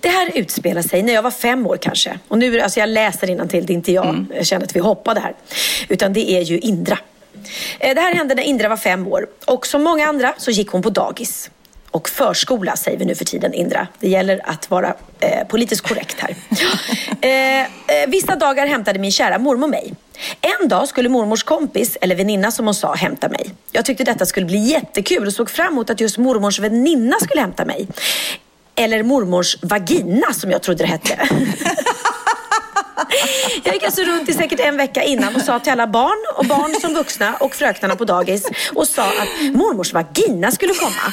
Det 0.00 0.08
här 0.08 0.30
utspelar 0.34 0.82
sig 0.82 1.02
när 1.02 1.12
jag 1.12 1.22
var 1.22 1.30
fem 1.30 1.66
år 1.66 1.78
kanske. 1.80 2.18
Och 2.28 2.38
nu, 2.38 2.60
alltså 2.60 2.80
jag 2.80 2.88
läser 2.88 3.46
till 3.48 3.66
det 3.66 3.72
är 3.72 3.74
inte 3.74 3.92
jag. 3.92 4.08
Mm. 4.08 4.26
Jag 4.36 4.46
känner 4.46 4.64
att 4.66 4.76
vi 4.76 4.80
hoppade 4.80 5.20
här. 5.20 5.34
Utan 5.88 6.12
det 6.12 6.30
är 6.30 6.40
ju 6.40 6.58
Indra. 6.58 6.98
Eh, 7.78 7.94
Det 7.94 8.00
här 8.00 8.14
hände 8.14 8.34
när 8.34 8.42
Indra 8.42 8.68
var 8.68 8.76
fem 8.76 9.06
år. 9.08 9.26
Och 9.46 9.66
som 9.66 9.82
många 9.82 10.06
andra 10.08 10.34
så 10.38 10.50
gick 10.50 10.68
hon 10.70 10.82
på 10.82 10.90
dagis. 10.90 11.50
Och 11.94 12.08
förskola 12.08 12.76
säger 12.76 12.98
vi 12.98 13.04
nu 13.04 13.14
för 13.14 13.24
tiden, 13.24 13.54
Indra. 13.54 13.86
Det 14.00 14.08
gäller 14.08 14.40
att 14.44 14.70
vara 14.70 14.94
eh, 15.20 15.46
politiskt 15.46 15.88
korrekt 15.88 16.20
här. 16.20 16.36
eh, 17.20 17.60
eh, 17.60 17.66
vissa 18.08 18.36
dagar 18.36 18.66
hämtade 18.66 18.98
min 18.98 19.12
kära 19.12 19.38
mormor 19.38 19.68
mig. 19.68 19.94
En 20.40 20.68
dag 20.68 20.88
skulle 20.88 21.08
mormors 21.08 21.42
kompis, 21.42 21.96
eller 22.00 22.14
väninna 22.14 22.50
som 22.50 22.64
hon 22.64 22.74
sa, 22.74 22.94
hämta 22.94 23.28
mig. 23.28 23.50
Jag 23.72 23.84
tyckte 23.84 24.04
detta 24.04 24.26
skulle 24.26 24.46
bli 24.46 24.58
jättekul 24.58 25.26
och 25.26 25.32
såg 25.32 25.50
fram 25.50 25.72
emot 25.72 25.90
att 25.90 26.00
just 26.00 26.18
mormors 26.18 26.58
väninna 26.58 27.16
skulle 27.20 27.40
hämta 27.40 27.64
mig. 27.64 27.88
Eller 28.76 29.02
mormors 29.02 29.56
vagina 29.62 30.32
som 30.32 30.50
jag 30.50 30.62
trodde 30.62 30.84
det 30.84 30.88
hette. 30.88 31.28
Jag 33.64 33.74
gick 33.74 33.82
alltså 33.82 34.02
runt 34.02 34.28
i 34.28 34.32
säkert 34.32 34.60
en 34.60 34.76
vecka 34.76 35.02
innan 35.02 35.36
och 35.36 35.42
sa 35.42 35.58
till 35.58 35.72
alla 35.72 35.86
barn 35.86 36.18
och 36.36 36.46
barn 36.46 36.80
som 36.80 36.94
vuxna 36.94 37.34
och 37.40 37.54
fröknarna 37.54 37.96
på 37.96 38.04
dagis 38.04 38.46
och 38.74 38.88
sa 38.88 39.02
att 39.02 39.54
mormors 39.54 39.92
vagina 39.92 40.50
skulle 40.50 40.74
komma. 40.74 41.12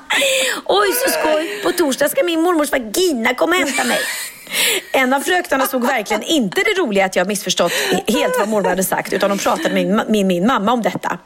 Oj 0.65 0.87
så 0.93 1.11
skoj, 1.11 1.61
på 1.63 1.71
torsdag 1.71 2.09
ska 2.09 2.23
min 2.23 2.41
mormors 2.41 2.71
vagina 2.71 3.33
komma 3.33 3.55
och 3.55 3.61
hämta 3.61 3.83
mig. 3.83 3.99
En 4.91 5.13
av 5.13 5.21
fröknarna 5.21 5.67
såg 5.67 5.85
verkligen 5.85 6.23
inte 6.23 6.61
det 6.61 6.81
roliga 6.81 7.05
att 7.05 7.15
jag 7.15 7.27
missförstått 7.27 7.71
helt 8.07 8.39
vad 8.39 8.49
mormor 8.49 8.69
hade 8.69 8.83
sagt 8.83 9.13
utan 9.13 9.29
de 9.29 9.37
pratade 9.37 9.73
med 9.73 9.87
min, 9.87 10.01
min, 10.07 10.27
min 10.27 10.47
mamma 10.47 10.71
om 10.71 10.81
detta. 10.81 11.17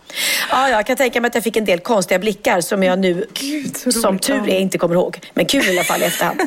Ja, 0.50 0.70
jag 0.70 0.86
kan 0.86 0.98
tänka 0.98 1.22
mig 1.22 1.28
att 1.28 1.36
jag 1.36 1.44
fick 1.44 1.58
en 1.58 1.66
del 1.66 1.80
konstiga 1.80 2.20
blickar 2.20 2.62
som 2.62 2.84
jag 2.84 3.00
nu, 3.00 3.26
som 4.04 4.20
tur 4.20 4.50
är, 4.50 4.60
inte 4.60 4.78
kommer 4.78 4.96
ihåg. 4.96 5.20
Men 5.34 5.46
kul 5.46 5.66
i 5.66 5.70
alla 5.70 5.84
fall 5.84 6.02
i 6.02 6.06
efterhand. 6.06 6.42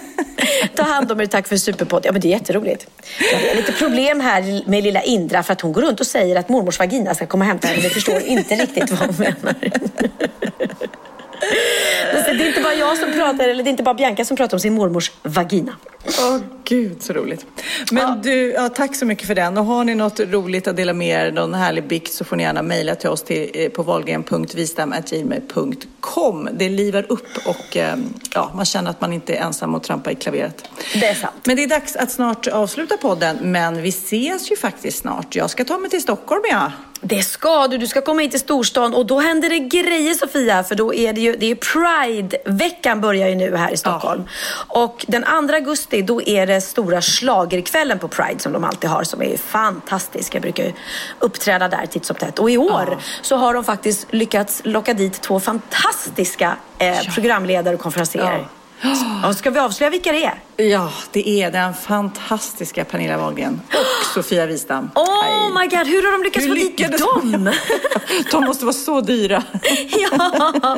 Ta 0.74 0.82
hand 0.82 1.12
om 1.12 1.20
er, 1.20 1.26
tack 1.26 1.48
för 1.48 1.56
superpodd. 1.56 2.06
Ja, 2.06 2.12
men 2.12 2.20
det 2.20 2.28
är 2.28 2.30
jätteroligt. 2.30 2.86
Ja, 3.32 3.38
det 3.38 3.50
är 3.50 3.56
lite 3.56 3.72
problem 3.72 4.20
här 4.20 4.62
med 4.70 4.84
lilla 4.84 5.02
Indra 5.02 5.42
för 5.42 5.52
att 5.52 5.60
hon 5.60 5.72
går 5.72 5.82
runt 5.82 6.00
och 6.00 6.06
säger 6.06 6.36
att 6.36 6.48
mormors 6.48 6.78
vagina 6.78 7.14
ska 7.14 7.26
komma 7.26 7.44
och 7.44 7.48
hämta 7.48 7.68
henne. 7.68 7.82
Men 7.82 7.90
förstår 7.90 8.20
inte 8.22 8.54
riktigt 8.54 8.90
vad 8.90 8.98
hon 8.98 9.14
menar. 9.18 9.54
Det 12.12 12.44
är 12.44 12.48
inte 12.48 12.60
bara 12.60 12.74
jag 12.74 12.98
som 12.98 13.12
pratar, 13.12 13.48
eller 13.48 13.64
det 13.64 13.68
är 13.68 13.70
inte 13.70 13.82
bara 13.82 13.94
Bianca 13.94 14.24
som 14.24 14.36
pratar 14.36 14.56
om 14.56 14.60
sin 14.60 14.74
mormors 14.74 15.12
vagina. 15.22 15.76
Åh 16.06 16.38
gud 16.64 17.02
så 17.02 17.12
roligt. 17.12 17.46
Men 17.90 18.22
du, 18.22 18.52
ja, 18.52 18.68
tack 18.68 18.96
så 18.96 19.06
mycket 19.06 19.26
för 19.26 19.34
den. 19.34 19.58
Och 19.58 19.64
har 19.64 19.84
ni 19.84 19.94
något 19.94 20.20
roligt 20.20 20.68
att 20.68 20.76
dela 20.76 20.92
med 20.92 21.26
er, 21.26 21.32
någon 21.32 21.54
härlig 21.54 21.88
bikt 21.88 22.12
så 22.12 22.24
får 22.24 22.36
ni 22.36 22.42
gärna 22.42 22.62
mejla 22.62 22.94
till 22.94 23.08
oss 23.08 23.22
till, 23.22 23.50
eh, 23.54 23.68
på 23.68 23.82
valgren.vistam.gmail.com. 23.82 25.74
Det 26.52 26.68
livar 26.68 27.06
upp 27.08 27.46
och 27.46 27.76
eh, 27.76 27.96
ja, 28.34 28.50
man 28.54 28.64
känner 28.64 28.90
att 28.90 29.00
man 29.00 29.12
inte 29.12 29.34
är 29.34 29.40
ensam 29.40 29.74
och 29.74 29.82
trampa 29.82 30.10
i 30.10 30.14
klaveret. 30.14 30.64
Det 30.94 31.06
är 31.06 31.14
sant. 31.14 31.34
Men 31.44 31.56
det 31.56 31.62
är 31.62 31.68
dags 31.68 31.96
att 31.96 32.10
snart 32.10 32.46
avsluta 32.46 32.96
podden, 32.96 33.38
men 33.40 33.82
vi 33.82 33.88
ses 33.88 34.50
ju 34.50 34.56
faktiskt 34.56 34.98
snart. 34.98 35.36
Jag 35.36 35.50
ska 35.50 35.64
ta 35.64 35.78
mig 35.78 35.90
till 35.90 36.02
Stockholm, 36.02 36.42
ja. 36.50 36.72
Det 37.00 37.22
ska 37.22 37.68
du. 37.68 37.78
Du 37.78 37.86
ska 37.86 38.00
komma 38.00 38.22
hit 38.22 38.30
till 38.30 38.40
storstan 38.40 38.94
och 38.94 39.06
då 39.06 39.20
händer 39.20 39.48
det 39.48 39.58
grejer 39.58 40.14
Sofia. 40.14 40.64
För 40.64 40.74
då 40.74 40.94
är 40.94 41.12
det 41.12 41.20
ju, 41.20 41.36
det 41.36 41.50
är 41.50 41.54
Pride-veckan 41.54 43.00
börjar 43.00 43.28
ju 43.28 43.34
nu 43.34 43.56
här 43.56 43.72
i 43.72 43.76
Stockholm. 43.76 44.24
Och 44.68 45.04
den 45.08 45.22
2 45.22 45.54
augusti 45.54 46.02
då 46.02 46.22
är 46.22 46.46
det 46.46 46.60
stora 46.60 47.02
slagerkvällen 47.02 47.98
på 47.98 48.08
Pride 48.08 48.38
som 48.38 48.52
de 48.52 48.64
alltid 48.64 48.90
har 48.90 49.02
som 49.02 49.22
är 49.22 49.36
fantastisk. 49.36 50.34
Jag 50.34 50.42
brukar 50.42 50.64
ju 50.64 50.72
uppträda 51.18 51.68
där 51.68 51.86
titt 51.86 52.04
som 52.04 52.16
tätt. 52.16 52.38
Och 52.38 52.50
i 52.50 52.58
år 52.58 52.98
så 53.22 53.36
har 53.36 53.54
de 53.54 53.64
faktiskt 53.64 54.06
lyckats 54.10 54.60
locka 54.64 54.94
dit 54.94 55.20
två 55.20 55.40
fantastiska 55.40 55.97
eh, 56.78 57.14
programledare 57.14 57.74
och 57.74 57.80
konferenser. 57.80 58.18
Ja. 58.18 59.32
Ska 59.34 59.50
vi 59.50 59.58
avslöja 59.58 59.90
vilka 59.90 60.12
det 60.12 60.24
är? 60.24 60.64
Ja, 60.64 60.92
det 61.12 61.28
är 61.28 61.50
den 61.50 61.74
fantastiska 61.74 62.84
Pernilla 62.84 63.18
Wahlgren 63.18 63.60
och 63.68 64.06
Sofia 64.14 64.46
Wistam. 64.46 64.90
Oh 64.94 65.60
my 65.60 65.66
god, 65.66 65.86
hur 65.86 66.02
har 66.02 66.12
de 66.12 66.22
lyckats 66.22 66.44
Hur 66.46 66.48
få 66.48 66.54
dit 66.54 66.64
lyckades 66.64 67.00
dem? 67.00 67.50
De 68.30 68.44
måste 68.46 68.64
vara 68.64 68.72
så 68.72 69.00
dyra. 69.00 69.42
ja, 69.88 70.76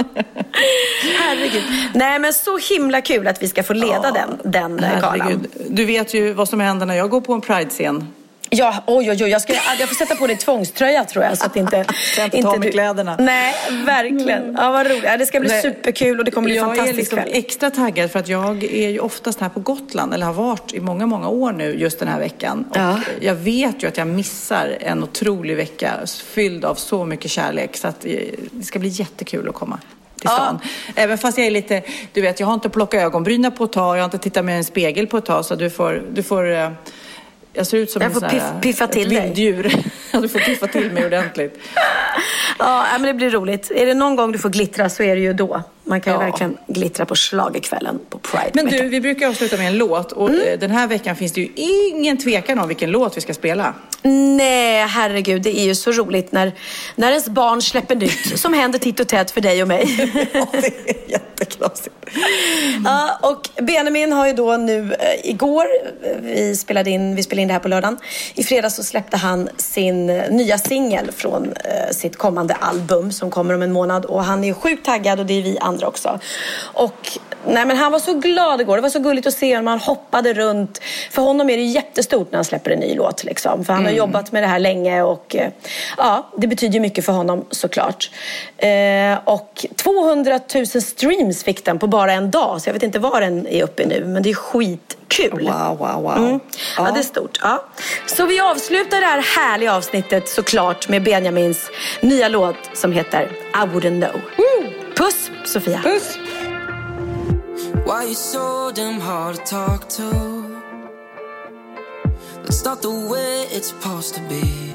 herregud. 1.18 1.62
Nej 1.94 2.18
men 2.18 2.32
så 2.32 2.58
himla 2.58 3.00
kul 3.00 3.26
att 3.26 3.42
vi 3.42 3.48
ska 3.48 3.62
få 3.62 3.72
leda 3.72 4.10
den, 4.10 4.52
den 4.52 4.84
eh, 4.84 5.00
galan. 5.00 5.46
Du 5.68 5.84
vet 5.84 6.14
ju 6.14 6.32
vad 6.32 6.48
som 6.48 6.60
händer 6.60 6.86
när 6.86 6.94
jag 6.94 7.10
går 7.10 7.20
på 7.20 7.32
en 7.32 7.40
Pride-scen. 7.40 8.06
Ja, 8.52 8.74
oj, 8.86 9.10
oj, 9.10 9.24
oj. 9.24 9.30
Jag, 9.30 9.42
ska, 9.42 9.52
jag 9.78 9.88
får 9.88 9.94
sätta 9.94 10.14
på 10.16 10.26
dig 10.26 10.36
tvångströja 10.36 11.04
tror 11.04 11.24
jag. 11.24 11.38
Så 11.38 11.46
att 11.46 11.56
inte, 11.56 11.84
Kan 12.16 12.24
inte 12.24 12.42
ta 12.42 12.56
med 12.56 12.72
kläderna. 12.72 13.16
Nej, 13.20 13.54
verkligen. 13.86 14.54
Ja, 14.58 14.70
vad 14.70 14.86
roligt. 14.86 15.04
Ja, 15.04 15.16
det 15.16 15.26
ska 15.26 15.40
bli 15.40 15.48
Nej. 15.48 15.62
superkul 15.62 16.18
och 16.18 16.24
det 16.24 16.30
kommer 16.30 16.46
bli 16.48 16.56
jag 16.56 16.64
är 16.64 16.68
fantastisk 16.68 16.98
liksom 16.98 17.18
kväll. 17.18 17.30
extra 17.32 17.70
taggad 17.70 18.10
för 18.10 18.18
att 18.18 18.28
jag 18.28 18.64
är 18.64 18.88
ju 18.88 18.98
oftast 18.98 19.40
här 19.40 19.48
på 19.48 19.60
Gotland, 19.60 20.14
eller 20.14 20.26
har 20.26 20.32
varit 20.32 20.72
i 20.74 20.80
många, 20.80 21.06
många 21.06 21.28
år 21.28 21.52
nu 21.52 21.74
just 21.78 21.98
den 21.98 22.08
här 22.08 22.18
veckan. 22.18 22.64
Och 22.70 22.76
Ja. 22.76 23.00
jag 23.20 23.34
vet 23.34 23.82
ju 23.82 23.88
att 23.88 23.96
jag 23.96 24.06
missar 24.06 24.76
en 24.80 25.02
otrolig 25.02 25.56
vecka 25.56 25.92
fylld 26.24 26.64
av 26.64 26.74
så 26.74 27.04
mycket 27.04 27.30
kärlek. 27.30 27.76
Så 27.76 27.88
att 27.88 28.04
eh, 28.04 28.12
det 28.52 28.64
ska 28.64 28.78
bli 28.78 28.88
jättekul 28.88 29.48
att 29.48 29.54
komma 29.54 29.78
till 30.20 30.28
stan. 30.28 30.58
Även 30.94 31.18
fast 31.18 31.38
jag 31.38 31.46
är 31.46 31.50
lite, 31.50 31.82
du 32.12 32.20
vet, 32.20 32.40
jag 32.40 32.46
har 32.46 32.54
inte 32.54 32.68
plockat 32.68 33.00
ögonbrynen 33.02 33.52
på 33.52 33.64
ett 33.64 33.72
tag, 33.72 33.96
jag 33.96 34.00
har 34.02 34.04
inte 34.04 34.18
tittat 34.18 34.44
i 34.44 34.48
en 34.52 34.64
spegel 34.64 35.06
på 35.06 35.18
ett 35.18 35.24
tag. 35.26 35.44
Så 35.44 35.54
du 35.54 35.70
får, 35.70 36.02
du 36.12 36.22
får 36.22 36.52
eh, 36.52 36.70
jag 37.52 37.66
ser 37.66 37.78
ut 37.78 37.90
som 37.90 38.02
Jag 38.02 38.06
en 38.08 38.12
får 38.14 38.20
sån 38.20 38.28
här, 38.28 38.38
piff- 38.38 38.60
piffa 38.60 38.84
ett 38.84 38.92
till 38.92 39.08
dig. 39.08 39.20
vilddjur. 39.20 39.62
du 40.12 40.28
får 40.28 40.38
piffa 40.38 40.66
till 40.66 40.90
mig 40.92 41.06
ordentligt. 41.06 41.58
Ja, 42.58 42.86
men 42.92 43.02
det 43.02 43.14
blir 43.14 43.30
roligt. 43.30 43.70
Är 43.70 43.86
det 43.86 43.94
någon 43.94 44.16
gång 44.16 44.32
du 44.32 44.38
får 44.38 44.48
glittra 44.48 44.88
så 44.88 45.02
är 45.02 45.16
det 45.16 45.22
ju 45.22 45.32
då. 45.32 45.62
Man 45.90 46.00
kan 46.00 46.12
ju 46.12 46.18
Ja. 46.18 46.24
verkligen 46.24 46.56
glittra 46.66 47.04
på 47.06 47.14
schlagerkvällen 47.14 47.98
på 48.10 48.18
Pride. 48.18 48.50
Men 48.54 48.66
du, 48.66 48.88
vi 48.88 49.00
brukar 49.00 49.28
avsluta 49.28 49.56
med 49.56 49.66
en 49.66 49.78
låt 49.78 50.12
och 50.12 50.28
Mm. 50.28 50.40
eh, 50.48 50.58
den 50.58 50.70
här 50.70 50.86
veckan 50.86 51.16
finns 51.16 51.32
det 51.32 51.40
ju 51.40 51.48
ingen 51.56 52.18
tvekan 52.18 52.58
om 52.58 52.68
vilken 52.68 52.90
låt 52.90 53.16
vi 53.16 53.20
ska 53.20 53.34
spela. 53.34 53.74
Nej, 54.02 54.86
herregud. 54.86 55.42
Det 55.42 55.58
är 55.60 55.64
ju 55.64 55.74
så 55.74 55.92
roligt 55.92 56.32
när, 56.32 56.52
när 56.96 57.08
ens 57.08 57.28
barn 57.28 57.62
släpper 57.62 57.94
nytt 57.96 58.38
som 58.40 58.54
händer 58.54 58.78
titt 58.78 59.00
och 59.00 59.08
tätt 59.08 59.30
för 59.30 59.40
dig 59.40 59.62
och 59.62 59.68
mig. 59.68 60.10
Ja, 60.32 60.46
det 60.52 60.90
är 60.90 61.10
jätteknasigt. 61.10 61.94
Ja, 62.84 63.18
och 63.22 63.62
Benjamin 63.64 64.12
har 64.12 64.26
ju 64.26 64.32
då 64.32 64.56
nu 64.56 64.94
eh, 64.94 65.30
igår, 65.30 65.64
vi 66.22 66.56
spelade, 66.56 66.90
in, 66.90 67.16
vi 67.16 67.22
spelade 67.22 67.42
in 67.42 67.48
det 67.48 67.54
här 67.54 67.60
på 67.60 67.68
lördagen. 67.68 67.98
I 68.34 68.42
fredags 68.44 68.76
så 68.76 68.82
släppte 68.82 69.16
han 69.16 69.48
sin 69.56 70.10
eh, 70.10 70.30
nya 70.30 70.58
singel 70.58 71.12
från 71.12 71.52
eh, 71.52 71.90
sitt 71.92 72.16
kommande 72.16 72.54
album 72.54 73.12
som 73.12 73.30
kommer 73.30 73.54
om 73.54 73.62
en 73.62 73.72
månad. 73.72 74.04
Och 74.04 74.24
han 74.24 74.44
är 74.44 74.52
sjukt 74.52 74.84
taggad 74.86 75.20
och 75.20 75.26
det 75.26 75.38
är 75.38 75.42
vi 75.42 75.58
andra 75.60 75.79
också. 75.84 76.18
Och 76.62 77.18
nej, 77.46 77.66
men 77.66 77.76
han 77.76 77.92
var 77.92 77.98
så 77.98 78.14
glad 78.14 78.60
igår. 78.60 78.76
Det 78.76 78.82
var 78.82 78.88
så 78.88 78.98
gulligt 78.98 79.26
att 79.26 79.34
se 79.34 79.56
honom. 79.56 79.66
Han 79.66 79.78
hoppade 79.78 80.32
runt. 80.32 80.80
För 81.10 81.22
honom 81.22 81.50
är 81.50 81.56
det 81.56 81.62
jättestort 81.62 82.32
när 82.32 82.36
han 82.36 82.44
släpper 82.44 82.70
en 82.70 82.78
ny 82.78 82.94
låt. 82.94 83.24
Liksom. 83.24 83.64
För 83.64 83.72
han 83.72 83.84
har 83.84 83.92
jobbat 83.92 84.32
med 84.32 84.42
det 84.42 84.46
här 84.46 84.58
länge 84.58 85.02
och 85.02 85.36
eh, 85.36 85.50
ja, 85.96 86.30
det 86.36 86.46
betyder 86.46 86.80
mycket 86.80 87.04
för 87.04 87.12
honom 87.12 87.44
såklart. 87.50 88.10
Eh, 88.56 89.18
och 89.24 89.66
200 89.76 90.40
000 90.54 90.66
streams 90.66 91.44
fick 91.44 91.64
den 91.64 91.78
på 91.78 91.86
bara 91.86 92.12
en 92.12 92.30
dag. 92.30 92.62
Så 92.62 92.68
jag 92.68 92.74
vet 92.74 92.82
inte 92.82 92.98
vad 92.98 93.22
den 93.22 93.46
är 93.46 93.62
uppe 93.62 93.86
nu. 93.86 94.04
Men 94.04 94.22
det 94.22 94.30
är 94.30 94.34
skitkul. 94.34 95.50
Wow, 95.52 95.78
wow, 95.78 96.02
wow. 96.02 96.16
Mm. 96.16 96.40
Ja. 96.76 96.90
det 96.94 97.00
är 97.00 97.02
stort. 97.02 97.38
Ja. 97.42 97.64
Så 98.06 98.26
vi 98.26 98.40
avslutar 98.40 99.00
det 99.00 99.06
här 99.06 99.22
härliga 99.36 99.74
avsnittet 99.76 100.28
såklart 100.28 100.88
med 100.88 101.02
Benjamins 101.02 101.70
nya 102.00 102.28
låt 102.28 102.56
som 102.72 102.92
heter 102.92 103.22
I 103.54 103.66
wouldn't 103.66 104.06
know. 104.06 104.20
Puss 105.00 105.30
Sofia. 105.44 105.80
Puss! 105.82 106.16
Why 107.86 108.04
you 108.04 108.12
so 108.12 108.70
damn 108.70 109.00
hard 109.00 109.36
to 109.36 109.42
talk 109.44 109.88
to? 109.96 110.60
That's 112.42 112.62
not 112.64 112.82
the 112.82 112.90
way 112.90 113.46
it's 113.50 113.68
supposed 113.68 114.14
to 114.16 114.20
be. 114.28 114.74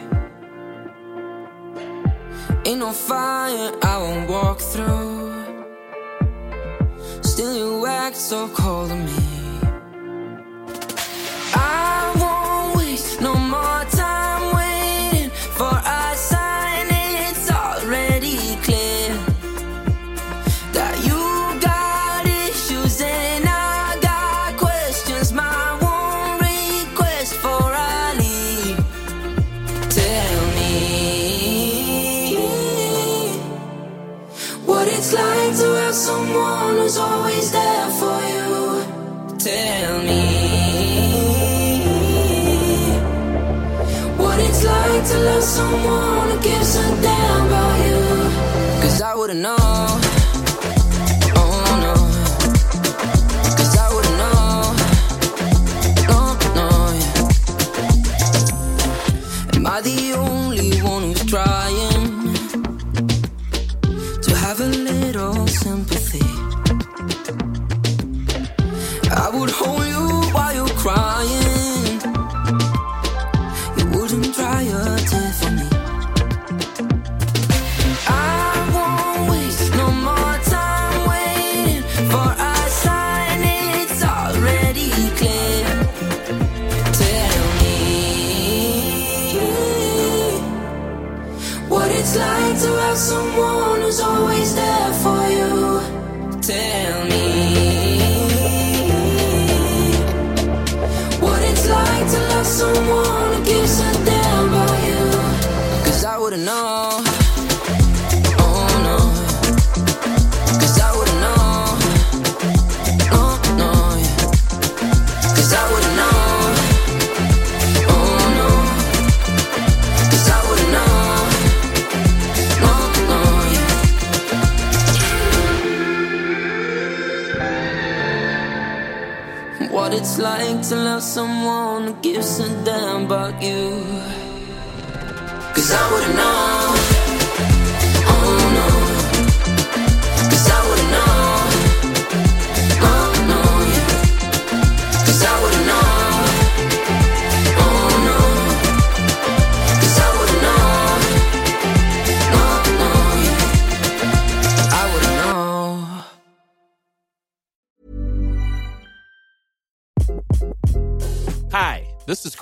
Ain't 2.66 2.80
no 2.80 2.92
fire 2.92 3.72
I 3.84 3.98
won't 4.00 4.28
walk 4.28 4.62
through. 4.62 5.46
Still 7.22 7.56
you 7.56 7.86
act 7.86 8.16
so 8.16 8.48
cold 8.48 8.90
to 8.90 8.96
me. 8.96 9.35
Someone 45.72 46.15